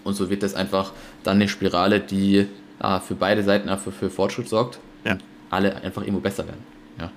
Und 0.04 0.14
so 0.14 0.30
wird 0.30 0.44
das 0.44 0.56
einfach 0.56 0.94
dann 1.24 1.38
eine 1.38 1.48
Spirale, 1.48 2.00
die 2.00 2.48
äh, 2.80 3.00
für 3.00 3.16
beide 3.16 3.44
Seiten 3.44 3.70
einfach 3.70 3.92
für 3.92 4.10
Fortschritt 4.10 4.50
sorgt 4.50 4.80
ja. 5.06 5.14
und 5.14 5.24
alle 5.50 5.76
einfach 5.82 6.02
irgendwo 6.02 6.22
besser 6.22 6.46
werden. 6.48 6.64
Ja. 7.00 7.12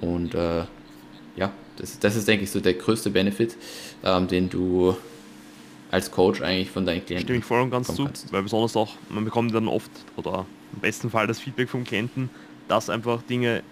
Und 0.00 0.34
äh, 0.34 0.64
ja, 1.36 1.52
das, 1.76 1.98
das 1.98 2.16
ist, 2.16 2.28
denke 2.28 2.44
ich, 2.44 2.50
so 2.50 2.60
der 2.60 2.74
größte 2.74 3.10
Benefit, 3.10 3.56
ähm, 4.04 4.28
den 4.28 4.48
du 4.48 4.96
als 5.90 6.10
Coach 6.10 6.42
eigentlich 6.42 6.70
von 6.70 6.84
deinen 6.84 7.04
Klienten 7.04 7.26
Stimme 7.26 7.38
ich 7.38 7.44
voll 7.44 7.62
und 7.62 7.70
ganz 7.70 7.94
zu, 7.94 8.04
kannst. 8.04 8.32
weil 8.32 8.42
besonders 8.42 8.76
auch, 8.76 8.94
man 9.08 9.24
bekommt 9.24 9.54
dann 9.54 9.68
oft 9.68 9.90
oder 10.16 10.44
im 10.74 10.80
besten 10.80 11.10
Fall 11.10 11.26
das 11.26 11.38
Feedback 11.38 11.68
vom 11.68 11.84
Klienten, 11.84 12.28
dass 12.68 12.90
einfach 12.90 13.22
Dinge 13.22 13.62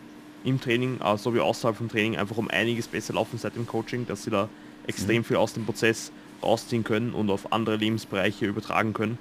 im 0.44 0.60
Training, 0.60 1.00
also 1.00 1.34
wie 1.34 1.40
außerhalb 1.40 1.76
vom 1.76 1.88
Training, 1.88 2.16
einfach 2.16 2.36
um 2.36 2.48
einiges 2.48 2.88
besser 2.88 3.14
laufen 3.14 3.38
seit 3.38 3.56
dem 3.56 3.66
Coaching, 3.66 4.06
dass 4.06 4.24
sie 4.24 4.30
da 4.30 4.48
extrem 4.86 5.24
viel 5.24 5.36
aus 5.36 5.52
dem 5.52 5.64
Prozess 5.64 6.12
rausziehen 6.42 6.84
können 6.84 7.12
und 7.12 7.30
auf 7.30 7.52
andere 7.52 7.76
Lebensbereiche 7.76 8.46
übertragen 8.46 8.92
können. 8.92 9.18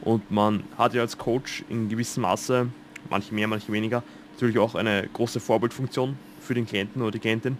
Und 0.00 0.30
man 0.30 0.62
hat 0.76 0.94
ja 0.94 1.02
als 1.02 1.18
Coach 1.18 1.64
in 1.68 1.88
gewissem 1.88 2.22
Maße, 2.22 2.68
manche 3.10 3.34
mehr, 3.34 3.48
manche 3.48 3.72
weniger, 3.72 4.02
natürlich 4.34 4.58
auch 4.58 4.74
eine 4.74 5.08
große 5.12 5.40
Vorbildfunktion 5.40 6.16
für 6.40 6.54
den 6.54 6.66
Klienten 6.66 7.02
oder 7.02 7.12
die 7.12 7.18
Klientin. 7.18 7.58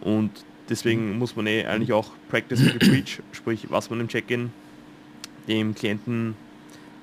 Und 0.00 0.30
deswegen 0.68 1.12
mhm. 1.12 1.18
muss 1.18 1.34
man 1.34 1.46
eh 1.46 1.64
eigentlich 1.64 1.92
auch 1.92 2.10
Practice 2.30 2.60
and 2.60 2.78
Preach, 2.78 3.20
sprich 3.32 3.66
was 3.70 3.90
man 3.90 4.00
im 4.00 4.08
Check-in 4.08 4.52
dem 5.48 5.74
Klienten 5.74 6.36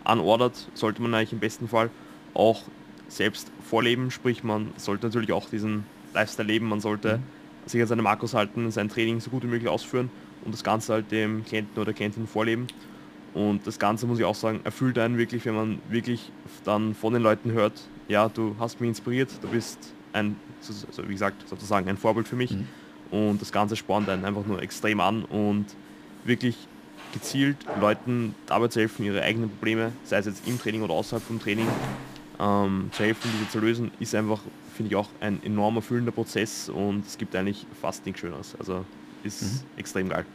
anordert, 0.05 0.69
sollte 0.73 1.01
man 1.01 1.13
eigentlich 1.13 1.33
im 1.33 1.39
besten 1.39 1.67
Fall 1.67 1.89
auch 2.33 2.63
selbst 3.09 3.51
vorleben, 3.69 4.11
sprich 4.11 4.43
man 4.43 4.71
sollte 4.77 5.07
natürlich 5.07 5.33
auch 5.33 5.49
diesen 5.49 5.83
Lifestyle 6.13 6.47
leben, 6.47 6.69
man 6.69 6.79
sollte 6.79 7.17
mhm 7.17 7.38
sich 7.70 7.82
an 7.82 7.88
seine 7.88 8.01
Makros 8.01 8.34
halten, 8.34 8.72
sein 8.72 8.89
Training 8.89 9.20
so 9.20 9.30
gut 9.30 9.43
wie 9.43 9.47
möglich 9.47 9.70
ausführen 9.70 10.09
und 10.43 10.53
das 10.53 10.63
Ganze 10.63 10.93
halt 10.93 11.11
dem 11.11 11.45
Klienten 11.45 11.82
oder 11.82 11.93
Klientin 11.93 12.28
vorleben. 12.28 12.67
Und 13.34 13.65
das 13.67 13.78
Ganze 13.78 14.07
muss 14.07 14.20
ich 14.20 14.26
auch 14.26 14.36
sagen, 14.36 14.61
erfüllt 14.63 14.97
einen 14.97 15.17
wirklich, 15.17 15.45
wenn 15.45 15.55
man 15.55 15.80
wirklich 15.89 16.32
dann 16.63 16.95
von 16.95 17.13
den 17.13 17.22
Leuten 17.22 17.51
hört, 17.51 17.74
ja, 18.07 18.28
du 18.28 18.55
hast 18.59 18.80
mich 18.82 18.89
inspiriert, 18.89 19.30
du 19.41 19.47
bist 19.49 19.78
ein, 20.13 20.36
also 20.88 21.07
wie 21.07 21.13
gesagt, 21.13 21.47
sozusagen 21.47 21.88
ein 21.88 21.97
Vorbild 21.97 22.28
für 22.28 22.36
mich. 22.36 22.51
Mhm. 22.51 22.67
Und 23.11 23.41
das 23.41 23.51
Ganze 23.51 23.76
spornt 23.76 24.09
einen 24.09 24.26
einfach 24.26 24.45
nur 24.45 24.61
extrem 24.61 24.99
an 24.99 25.26
und 25.26 25.65
wirklich 26.24 26.55
gezielt 27.13 27.57
Leuten 27.80 28.36
dabei 28.45 28.67
zu 28.67 28.80
helfen, 28.80 29.05
ihre 29.05 29.22
eigenen 29.22 29.49
Probleme, 29.49 29.91
sei 30.03 30.17
es 30.17 30.26
jetzt 30.28 30.47
im 30.47 30.59
Training 30.59 30.82
oder 30.82 30.93
außerhalb 30.93 31.24
vom 31.24 31.39
Training, 31.39 31.67
ähm, 32.39 32.89
zu 32.91 33.03
helfen, 33.03 33.30
diese 33.34 33.49
zu 33.49 33.59
lösen, 33.59 33.91
ist 33.99 34.13
einfach, 34.15 34.41
finde 34.80 34.91
ich, 34.91 34.95
auch 34.95 35.09
ein 35.19 35.43
enorm 35.43 35.75
erfüllender 35.75 36.13
Prozess 36.13 36.69
und 36.69 37.05
es 37.05 37.17
gibt 37.17 37.36
eigentlich 37.36 37.65
fast 37.82 38.05
nichts 38.05 38.21
Schöneres. 38.21 38.55
Also 38.57 38.86
ist 39.25 39.41
mhm. 39.41 39.59
extrem 39.75 40.07
geil. 40.07 40.25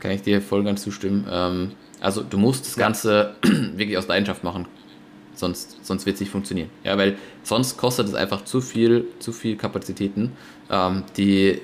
Kann 0.00 0.10
ich 0.10 0.22
dir 0.22 0.42
voll 0.42 0.64
ganz 0.64 0.82
zustimmen. 0.82 1.24
Ähm, 1.30 1.72
also 2.00 2.24
du 2.24 2.36
musst 2.36 2.66
das 2.66 2.74
Ganze 2.74 3.36
wirklich 3.42 3.96
aus 3.96 4.08
Leidenschaft 4.08 4.42
machen, 4.42 4.66
sonst, 5.34 5.86
sonst 5.86 6.04
wird 6.04 6.14
es 6.14 6.20
nicht 6.20 6.30
funktionieren. 6.32 6.68
Ja, 6.82 6.98
weil 6.98 7.16
sonst 7.44 7.76
kostet 7.76 8.08
es 8.08 8.14
einfach 8.14 8.44
zu 8.44 8.60
viel, 8.60 9.06
zu 9.20 9.30
viel 9.30 9.56
Kapazitäten, 9.56 10.32
ähm, 10.68 11.04
die, 11.16 11.60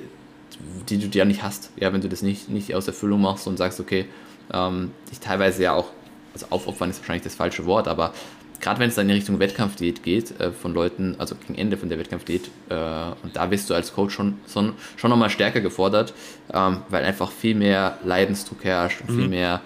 die 0.89 0.99
du 0.99 1.19
ja 1.19 1.25
nicht 1.25 1.43
hast. 1.43 1.73
Ja, 1.75 1.93
wenn 1.93 2.03
du 2.03 2.09
das 2.09 2.23
nicht, 2.23 2.49
nicht 2.51 2.73
aus 2.73 2.87
Erfüllung 2.87 3.21
machst 3.21 3.49
und 3.49 3.57
sagst, 3.57 3.81
okay, 3.81 4.07
ähm, 4.53 4.93
ich 5.11 5.19
teilweise 5.19 5.65
ja 5.65 5.73
auch, 5.73 5.91
also 6.35 6.47
Aufopfern 6.51 6.91
ist 6.91 7.01
wahrscheinlich 7.01 7.25
das 7.25 7.35
falsche 7.35 7.67
Wort, 7.67 7.89
aber 7.89 8.15
gerade 8.65 8.81
wenn 8.81 8.89
es 8.89 8.95
dann 8.95 9.09
in 9.09 9.15
Richtung 9.15 9.39
Wettkampfdiät 9.39 10.03
geht, 10.03 10.41
äh, 10.41 10.51
von 10.51 10.73
Leuten, 10.73 11.17
also 11.19 11.35
gegen 11.35 11.55
Ende 11.55 11.77
von 11.77 11.91
der 11.91 11.99
Wettkampfdiät, 11.99 12.49
äh, 12.71 12.75
und 13.23 13.37
da 13.37 13.47
bist 13.47 13.69
du 13.69 13.75
als 13.75 13.93
Coach 13.93 14.15
schon, 14.15 14.39
schon, 14.51 14.73
schon 14.97 15.11
nochmal 15.11 15.31
stärker 15.31 15.61
gefordert, 15.61 16.15
ähm, 16.53 16.79
weil 16.89 17.05
einfach 17.05 17.31
viel 17.31 17.55
mehr 17.55 17.99
Leidensdruck 18.05 18.65
herrscht 18.65 19.03
und 19.03 19.15
mhm. 19.15 19.21
viel 19.21 19.29
mehr 19.29 19.61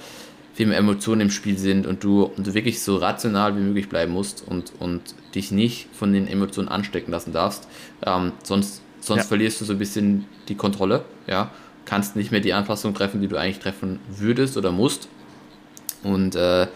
viel 0.55 0.67
mehr 0.67 0.79
Emotionen 0.79 1.21
im 1.21 1.31
Spiel 1.31 1.57
sind 1.57 1.87
und 1.87 2.03
du, 2.03 2.25
und 2.25 2.45
du 2.49 2.53
wirklich 2.53 2.83
so 2.83 2.97
rational 2.97 3.57
wie 3.57 3.61
möglich 3.61 3.89
bleiben 3.89 4.13
musst 4.13 4.43
und, 4.45 4.73
und 4.81 5.03
dich 5.37 5.53
nicht 5.53 5.87
von 5.93 6.13
den 6.13 6.27
Emotionen 6.27 6.69
anstecken 6.69 7.13
lassen 7.13 7.33
darfst. 7.33 7.69
Ähm, 8.05 8.33
sonst 8.43 8.83
sonst 9.01 9.23
ja. 9.23 9.29
verlierst 9.29 9.61
du 9.61 9.65
so 9.65 9.73
ein 9.73 9.79
bisschen 9.79 10.27
die 10.49 10.57
Kontrolle, 10.57 11.05
ja, 11.27 11.51
kannst 11.85 12.17
nicht 12.17 12.31
mehr 12.31 12.41
die 12.41 12.53
Anpassung 12.53 12.93
treffen, 12.93 13.21
die 13.21 13.29
du 13.29 13.37
eigentlich 13.37 13.61
treffen 13.61 14.01
würdest 14.09 14.57
oder 14.57 14.73
musst. 14.73 15.09
Und 16.03 16.37
äh, 16.37 16.67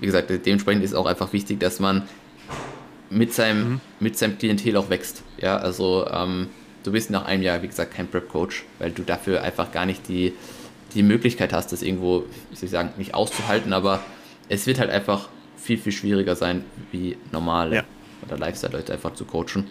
wie 0.00 0.06
gesagt, 0.06 0.30
dementsprechend 0.30 0.82
ist 0.82 0.94
auch 0.94 1.06
einfach 1.06 1.32
wichtig, 1.32 1.60
dass 1.60 1.78
man 1.78 2.08
mit 3.10 3.34
seinem, 3.34 3.72
mhm. 3.72 3.80
mit 4.00 4.16
seinem 4.16 4.38
Klientel 4.38 4.76
auch 4.76 4.88
wächst. 4.88 5.22
Ja, 5.38 5.58
also 5.58 6.06
ähm, 6.10 6.48
du 6.82 6.92
bist 6.92 7.10
nach 7.10 7.26
einem 7.26 7.42
Jahr, 7.42 7.62
wie 7.62 7.68
gesagt, 7.68 7.94
kein 7.94 8.08
Prep-Coach, 8.08 8.64
weil 8.78 8.90
du 8.92 9.02
dafür 9.02 9.42
einfach 9.42 9.72
gar 9.72 9.84
nicht 9.84 10.08
die, 10.08 10.32
die 10.94 11.02
Möglichkeit 11.02 11.52
hast, 11.52 11.72
das 11.72 11.82
irgendwo, 11.82 12.24
wie 12.50 12.56
soll 12.56 12.64
ich 12.64 12.70
sagen, 12.70 12.90
nicht 12.96 13.14
auszuhalten, 13.14 13.72
aber 13.72 14.00
es 14.48 14.66
wird 14.66 14.78
halt 14.78 14.90
einfach 14.90 15.28
viel, 15.56 15.76
viel 15.76 15.92
schwieriger 15.92 16.34
sein, 16.34 16.64
wie 16.92 17.16
normale 17.30 17.76
ja. 17.76 17.84
oder 18.26 18.38
Lifestyle-Leute 18.38 18.92
einfach 18.94 19.12
zu 19.14 19.24
coachen. 19.24 19.66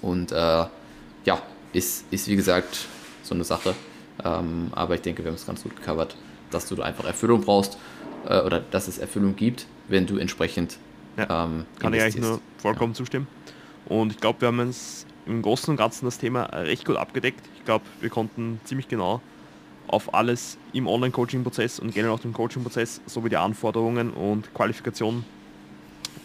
Und 0.00 0.32
äh, 0.32 0.36
ja, 0.36 1.42
ist, 1.72 2.06
ist 2.10 2.28
wie 2.28 2.36
gesagt 2.36 2.86
so 3.22 3.34
eine 3.34 3.44
Sache. 3.44 3.74
Ähm, 4.24 4.68
aber 4.72 4.94
ich 4.94 5.02
denke, 5.02 5.22
wir 5.22 5.30
haben 5.30 5.36
es 5.36 5.46
ganz 5.46 5.62
gut 5.62 5.76
gecovert, 5.76 6.16
dass 6.50 6.68
du 6.68 6.80
einfach 6.80 7.04
Erfüllung 7.04 7.42
brauchst 7.42 7.78
äh, 8.26 8.40
oder 8.40 8.60
dass 8.60 8.88
es 8.88 8.98
Erfüllung 8.98 9.36
gibt, 9.36 9.66
wenn 9.88 10.06
du 10.06 10.18
entsprechend. 10.18 10.78
Ja, 11.16 11.44
ähm, 11.44 11.66
kann 11.78 11.94
ich 11.94 12.02
eigentlich 12.02 12.22
nur 12.22 12.40
vollkommen 12.58 12.92
ja. 12.92 12.96
zustimmen. 12.96 13.26
Und 13.86 14.12
ich 14.12 14.20
glaube, 14.20 14.40
wir 14.40 14.48
haben 14.48 14.58
uns 14.58 15.06
im 15.26 15.42
Großen 15.42 15.70
und 15.70 15.76
Ganzen 15.76 16.04
das 16.04 16.18
Thema 16.18 16.44
recht 16.44 16.84
gut 16.84 16.96
abgedeckt. 16.96 17.40
Ich 17.56 17.64
glaube, 17.64 17.84
wir 18.00 18.10
konnten 18.10 18.60
ziemlich 18.64 18.88
genau 18.88 19.20
auf 19.86 20.14
alles 20.14 20.58
im 20.72 20.86
Online-Coaching-Prozess 20.86 21.78
und 21.78 21.94
generell 21.94 22.14
auch 22.14 22.20
dem 22.20 22.32
Coaching-Prozess 22.32 23.00
sowie 23.06 23.28
die 23.28 23.36
Anforderungen 23.36 24.10
und 24.10 24.52
Qualifikationen 24.54 25.24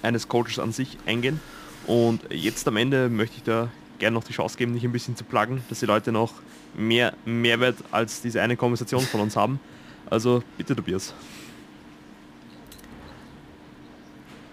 eines 0.01 0.27
Coaches 0.27 0.59
an 0.59 0.71
sich 0.71 0.97
eingehen. 1.05 1.39
Und 1.85 2.21
jetzt 2.31 2.67
am 2.67 2.77
Ende 2.77 3.09
möchte 3.09 3.37
ich 3.37 3.43
da 3.43 3.69
gerne 3.99 4.15
noch 4.15 4.23
die 4.23 4.33
Chance 4.33 4.57
geben, 4.57 4.73
dich 4.73 4.83
ein 4.83 4.91
bisschen 4.91 5.15
zu 5.15 5.23
pluggen, 5.23 5.61
dass 5.69 5.79
die 5.79 5.85
Leute 5.85 6.11
noch 6.11 6.33
mehr 6.75 7.13
Mehrwert 7.25 7.75
als 7.91 8.21
diese 8.21 8.41
eine 8.41 8.55
Konversation 8.55 9.01
von 9.01 9.21
uns 9.21 9.35
haben. 9.35 9.59
Also 10.09 10.41
bitte 10.57 10.75
Tobias. 10.75 11.13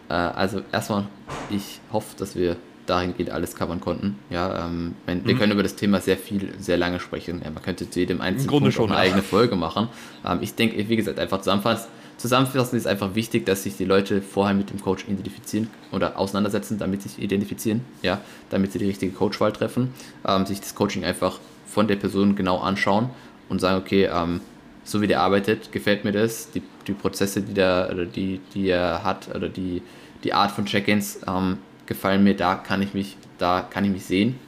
Äh, 0.09 0.15
also 0.15 0.63
erstmal, 0.73 1.07
ich 1.51 1.81
hoffe, 1.93 2.17
dass 2.17 2.37
wir 2.37 2.57
dahingehend 2.87 3.31
alles 3.31 3.57
covern 3.57 3.81
konnten. 3.81 4.19
Ja, 4.31 4.67
ähm, 4.67 4.95
wir 5.07 5.35
mhm. 5.35 5.39
können 5.39 5.53
über 5.53 5.63
das 5.63 5.77
Thema 5.77 6.01
sehr 6.01 6.17
viel, 6.17 6.55
sehr 6.59 6.77
lange 6.77 7.01
sprechen. 7.01 7.41
Ja, 7.45 7.51
man 7.51 7.63
könnte 7.63 7.91
zu 7.91 8.01
jedem 8.01 8.21
einzelnen 8.21 8.49
Punkt 8.49 8.73
schon, 8.73 8.91
eine 8.91 8.95
ja. 8.95 9.01
eigene 9.01 9.23
Folge 9.23 9.57
machen. 9.57 9.89
Ähm, 10.25 10.39
ich 10.41 10.55
denke, 10.55 10.89
wie 10.89 10.97
gesagt, 10.97 11.19
einfach 11.19 11.39
zusammenfassen. 11.39 11.89
Zusammenfassen 12.17 12.77
ist 12.79 12.87
einfach 12.87 13.15
wichtig, 13.15 13.45
dass 13.45 13.65
sich 13.65 13.77
die 13.77 13.85
Leute 13.85 14.23
vorher 14.23 14.55
mit 14.55 14.71
dem 14.71 14.81
Coach 14.81 15.05
identifizieren 15.07 15.69
oder 15.93 16.19
auseinandersetzen, 16.19 16.79
damit 16.79 17.03
sie 17.03 17.11
sich 17.11 17.23
identifizieren, 17.23 17.83
ja, 18.03 18.21
damit 18.49 18.73
sie 18.73 18.79
die 18.79 18.87
richtige 18.87 19.13
Coachwahl 19.13 19.53
treffen, 19.53 19.93
ähm, 20.27 20.47
sich 20.47 20.61
das 20.61 20.75
Coaching 20.75 21.05
einfach 21.05 21.39
von 21.67 21.89
der 21.89 21.97
Person 21.97 22.35
genau 22.35 22.59
anschauen 22.59 23.11
und 23.51 23.61
sagen, 23.61 23.83
okay, 23.83 24.09
ähm, 24.11 24.41
so 24.87 25.03
wie 25.03 25.09
der 25.09 25.21
arbeitet, 25.21 25.73
gefällt 25.73 26.05
mir 26.05 26.13
das, 26.13 26.51
die, 26.53 26.63
die 26.87 26.93
Prozesse, 26.93 27.43
die, 27.43 27.55
der, 27.55 27.91
oder 27.93 28.07
die, 28.07 28.41
die 28.55 28.69
er 28.69 29.03
hat 29.03 29.35
oder 29.35 29.49
die, 29.49 29.83
die 30.23 30.33
Art 30.33 30.53
von 30.53 30.65
Check-ins, 30.65 31.21
ähm, 31.27 31.59
gefallen 31.87 32.23
mir, 32.23 32.37
da 32.37 32.55
kann 32.55 32.83
ich 32.83 32.95
mich, 32.95 33.17
da 33.39 33.67
kann 33.69 33.85
ich 33.85 33.91
mich 33.91 34.05
sehen. 34.05 34.39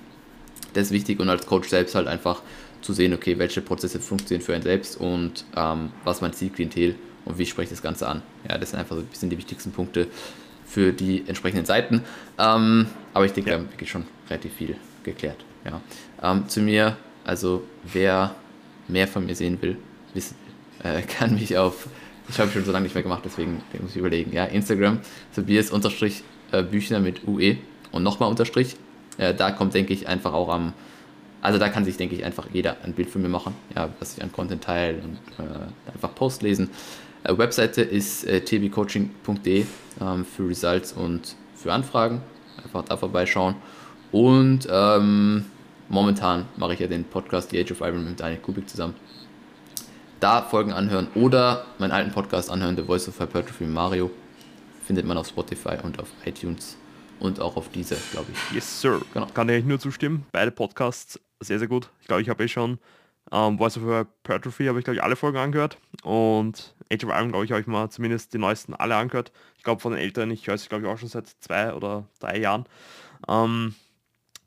Das 0.75 0.85
ist 0.85 0.93
wichtig 0.93 1.19
und 1.19 1.29
als 1.29 1.45
Coach 1.45 1.69
selbst 1.69 1.95
halt 1.97 2.07
einfach 2.07 2.43
zu 2.83 2.93
sehen, 2.93 3.13
okay, 3.13 3.37
welche 3.39 3.61
Prozesse 3.61 3.99
funktionieren 3.99 4.45
für 4.45 4.55
einen 4.55 4.63
selbst 4.63 5.01
und 5.01 5.45
ähm, 5.57 5.91
was 6.05 6.21
mein 6.21 6.33
Zielklientel 6.33 6.95
und 7.25 7.37
wie 7.37 7.47
spreche 7.47 7.65
ich 7.65 7.71
das 7.71 7.83
Ganze 7.83 8.09
an. 8.09 8.23
Ja, 8.49 8.59
das 8.59 8.71
sind 8.71 8.79
einfach 8.79 8.95
so 8.95 9.03
ein 9.03 9.09
bisschen 9.09 9.31
die 9.31 9.39
wichtigsten 9.39 9.73
Punkte 9.73 10.07
für 10.65 10.93
die 10.93 11.25
entsprechenden 11.27 11.67
Seiten. 11.67 12.03
Ähm, 12.39 12.87
aber 13.13 13.25
ich 13.25 13.33
denke, 13.33 13.51
ja. 13.51 13.57
wir 13.57 13.65
haben 13.65 13.73
wirklich 13.73 13.91
schon 13.91 14.05
relativ 14.31 14.53
viel 14.53 14.77
geklärt. 15.03 15.45
Ja. 15.65 15.81
Ähm, 16.23 16.49
zu 16.49 16.61
mir, 16.61 16.97
also 17.25 17.65
wer 17.93 18.37
mehr 18.87 19.09
von 19.09 19.27
mir 19.27 19.35
sehen 19.35 19.61
will, 19.61 19.77
äh, 20.83 21.03
kann 21.03 21.35
mich 21.35 21.57
auf, 21.57 21.89
ich 22.29 22.39
habe 22.39 22.51
schon 22.51 22.65
so 22.65 22.73
lange 22.73 22.85
nicht 22.85 22.95
mehr 22.95 23.03
gemacht, 23.03 23.23
deswegen 23.25 23.63
muss 23.81 23.93
ich 23.93 23.97
überlegen, 23.97 24.33
ja, 24.33 24.45
Instagram, 24.45 25.01
Tobias 25.35 25.71
unterstrich 25.71 26.23
äh, 26.53 26.63
Büchner 26.63 27.01
mit 27.01 27.27
UE 27.27 27.59
und 27.93 28.03
nochmal 28.03 28.29
Unterstrich. 28.29 28.77
Äh, 29.19 29.35
da 29.35 29.51
kommt, 29.51 29.75
denke 29.75 29.93
ich, 29.93 30.09
einfach 30.09 30.33
auch 30.33 30.49
am, 30.49 30.73
also 31.43 31.59
da 31.59 31.69
kann 31.69 31.85
sich, 31.85 31.97
denke 31.97 32.15
ich, 32.15 32.25
einfach 32.25 32.47
jeder 32.53 32.79
ein 32.85 32.95
Bild 32.95 33.11
von 33.11 33.23
mir 33.23 33.29
machen, 33.29 33.55
ja, 33.75 33.91
was 33.99 34.17
ich 34.17 34.23
an 34.23 34.33
Content 34.33 34.65
teile 34.65 34.99
und 34.99 35.19
äh, 35.45 35.93
einfach 35.93 36.15
Post 36.15 36.43
lesen. 36.43 36.71
Webseite 37.25 37.83
ist 37.83 38.27
tbcoaching.de 38.27 39.67
ähm, 40.01 40.25
für 40.25 40.49
Results 40.49 40.93
und 40.93 41.35
für 41.55 41.73
Anfragen. 41.73 42.23
Einfach 42.63 42.85
da 42.85 42.97
vorbeischauen. 42.97 43.57
Und 44.13 44.69
ähm, 44.71 45.45
momentan 45.89 46.47
mache 46.57 46.75
ich 46.75 46.81
ja 46.81 46.87
den 46.87 47.05
Podcast 47.05 47.51
The 47.51 47.61
Age 47.61 47.73
of 47.73 47.81
Iron 47.81 48.05
mit 48.05 48.21
Daniel 48.21 48.41
Kubik 48.41 48.69
zusammen. 48.69 48.95
Da 50.21 50.43
Folgen 50.43 50.73
anhören 50.73 51.07
oder 51.15 51.65
meinen 51.79 51.93
alten 51.93 52.11
Podcast 52.11 52.51
anhören, 52.51 52.77
The 52.77 52.83
Voice 52.83 53.09
of 53.09 53.21
Hypertrophy 53.21 53.65
Mario 53.65 54.11
findet 54.85 55.07
man 55.07 55.17
auf 55.17 55.29
Spotify 55.29 55.77
und 55.83 56.01
auf 56.01 56.09
iTunes 56.25 56.77
und 57.21 57.41
auch 57.41 57.57
auf 57.57 57.69
diese, 57.69 57.97
glaube 58.11 58.27
ich. 58.33 58.55
Yes, 58.55 58.81
Sir. 58.81 59.01
Genau. 59.15 59.27
Kann 59.33 59.49
ich 59.49 59.65
nur 59.65 59.79
zustimmen. 59.79 60.27
Beide 60.33 60.51
Podcasts 60.51 61.21
sehr, 61.41 61.61
sehr 61.61 61.69
gut. 61.69 61.89
Ich 62.01 62.09
glaube, 62.09 62.23
ich 62.23 62.29
habe 62.29 62.43
eh 62.43 62.49
schon 62.49 62.79
ähm, 63.31 63.59
Voice 63.59 63.77
of 63.77 63.85
Hypertrophy, 63.85 64.67
habe 64.67 64.81
ich, 64.81 64.85
glaube 64.85 64.97
ich, 64.97 65.03
alle 65.05 65.15
Folgen 65.15 65.39
angehört. 65.39 65.79
Und 66.03 66.75
Age 66.93 67.05
of 67.05 67.11
Iron, 67.11 67.29
glaube 67.29 67.45
ich, 67.45 67.53
habe 67.53 67.61
ich 67.61 67.69
mal 67.69 67.89
zumindest 67.91 68.35
die 68.35 68.39
neuesten 68.39 68.75
alle 68.75 68.97
angehört. 68.97 69.31
Ich 69.57 69.63
glaube, 69.63 69.81
von 69.81 69.93
den 69.93 70.01
älteren, 70.01 70.33
ich 70.33 70.47
höre 70.49 70.55
es, 70.55 70.69
glaube 70.69 70.85
ich, 70.85 70.91
auch 70.91 70.99
schon 70.99 71.09
seit 71.09 71.29
zwei 71.41 71.75
oder 71.75 72.09
drei 72.19 72.39
Jahren. 72.39 72.65
Ähm, 73.29 73.75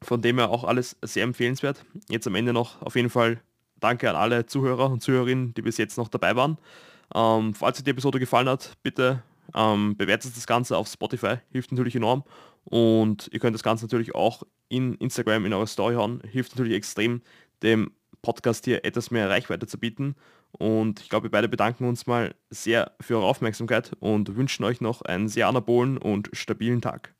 von 0.01 0.21
dem 0.21 0.37
her 0.37 0.49
auch 0.49 0.65
alles 0.65 0.97
sehr 1.01 1.23
empfehlenswert. 1.23 1.85
Jetzt 2.09 2.27
am 2.27 2.35
Ende 2.35 2.51
noch 2.51 2.81
auf 2.81 2.95
jeden 2.95 3.09
Fall 3.09 3.39
danke 3.81 4.09
an 4.09 4.15
alle 4.15 4.45
Zuhörer 4.45 4.89
und 4.89 5.01
Zuhörerinnen, 5.01 5.53
die 5.53 5.61
bis 5.61 5.77
jetzt 5.77 5.97
noch 5.97 6.07
dabei 6.07 6.35
waren. 6.35 6.57
Ähm, 7.13 7.53
falls 7.53 7.77
euch 7.77 7.83
die 7.83 7.91
Episode 7.91 8.19
gefallen 8.19 8.47
hat, 8.47 8.77
bitte 8.83 9.23
ähm, 9.53 9.97
bewertet 9.97 10.35
das 10.35 10.47
Ganze 10.47 10.77
auf 10.77 10.87
Spotify, 10.87 11.35
hilft 11.51 11.71
natürlich 11.71 11.95
enorm. 11.95 12.23
Und 12.63 13.29
ihr 13.33 13.39
könnt 13.39 13.55
das 13.55 13.63
Ganze 13.63 13.85
natürlich 13.85 14.15
auch 14.15 14.43
in 14.69 14.95
Instagram 14.95 15.45
in 15.45 15.53
eurer 15.53 15.67
Story 15.67 15.95
hauen, 15.95 16.21
hilft 16.29 16.55
natürlich 16.55 16.75
extrem, 16.75 17.21
dem 17.63 17.91
Podcast 18.21 18.65
hier 18.65 18.85
etwas 18.85 19.11
mehr 19.11 19.29
Reichweite 19.29 19.67
zu 19.67 19.77
bieten. 19.79 20.15
Und 20.51 21.01
ich 21.01 21.09
glaube, 21.09 21.25
wir 21.25 21.31
beide 21.31 21.49
bedanken 21.49 21.85
uns 21.87 22.07
mal 22.07 22.35
sehr 22.49 22.91
für 22.99 23.15
eure 23.15 23.25
Aufmerksamkeit 23.25 23.93
und 23.99 24.35
wünschen 24.35 24.63
euch 24.63 24.81
noch 24.81 25.01
einen 25.01 25.27
sehr 25.27 25.47
anabolen 25.47 25.97
und 25.97 26.29
stabilen 26.33 26.81
Tag. 26.81 27.13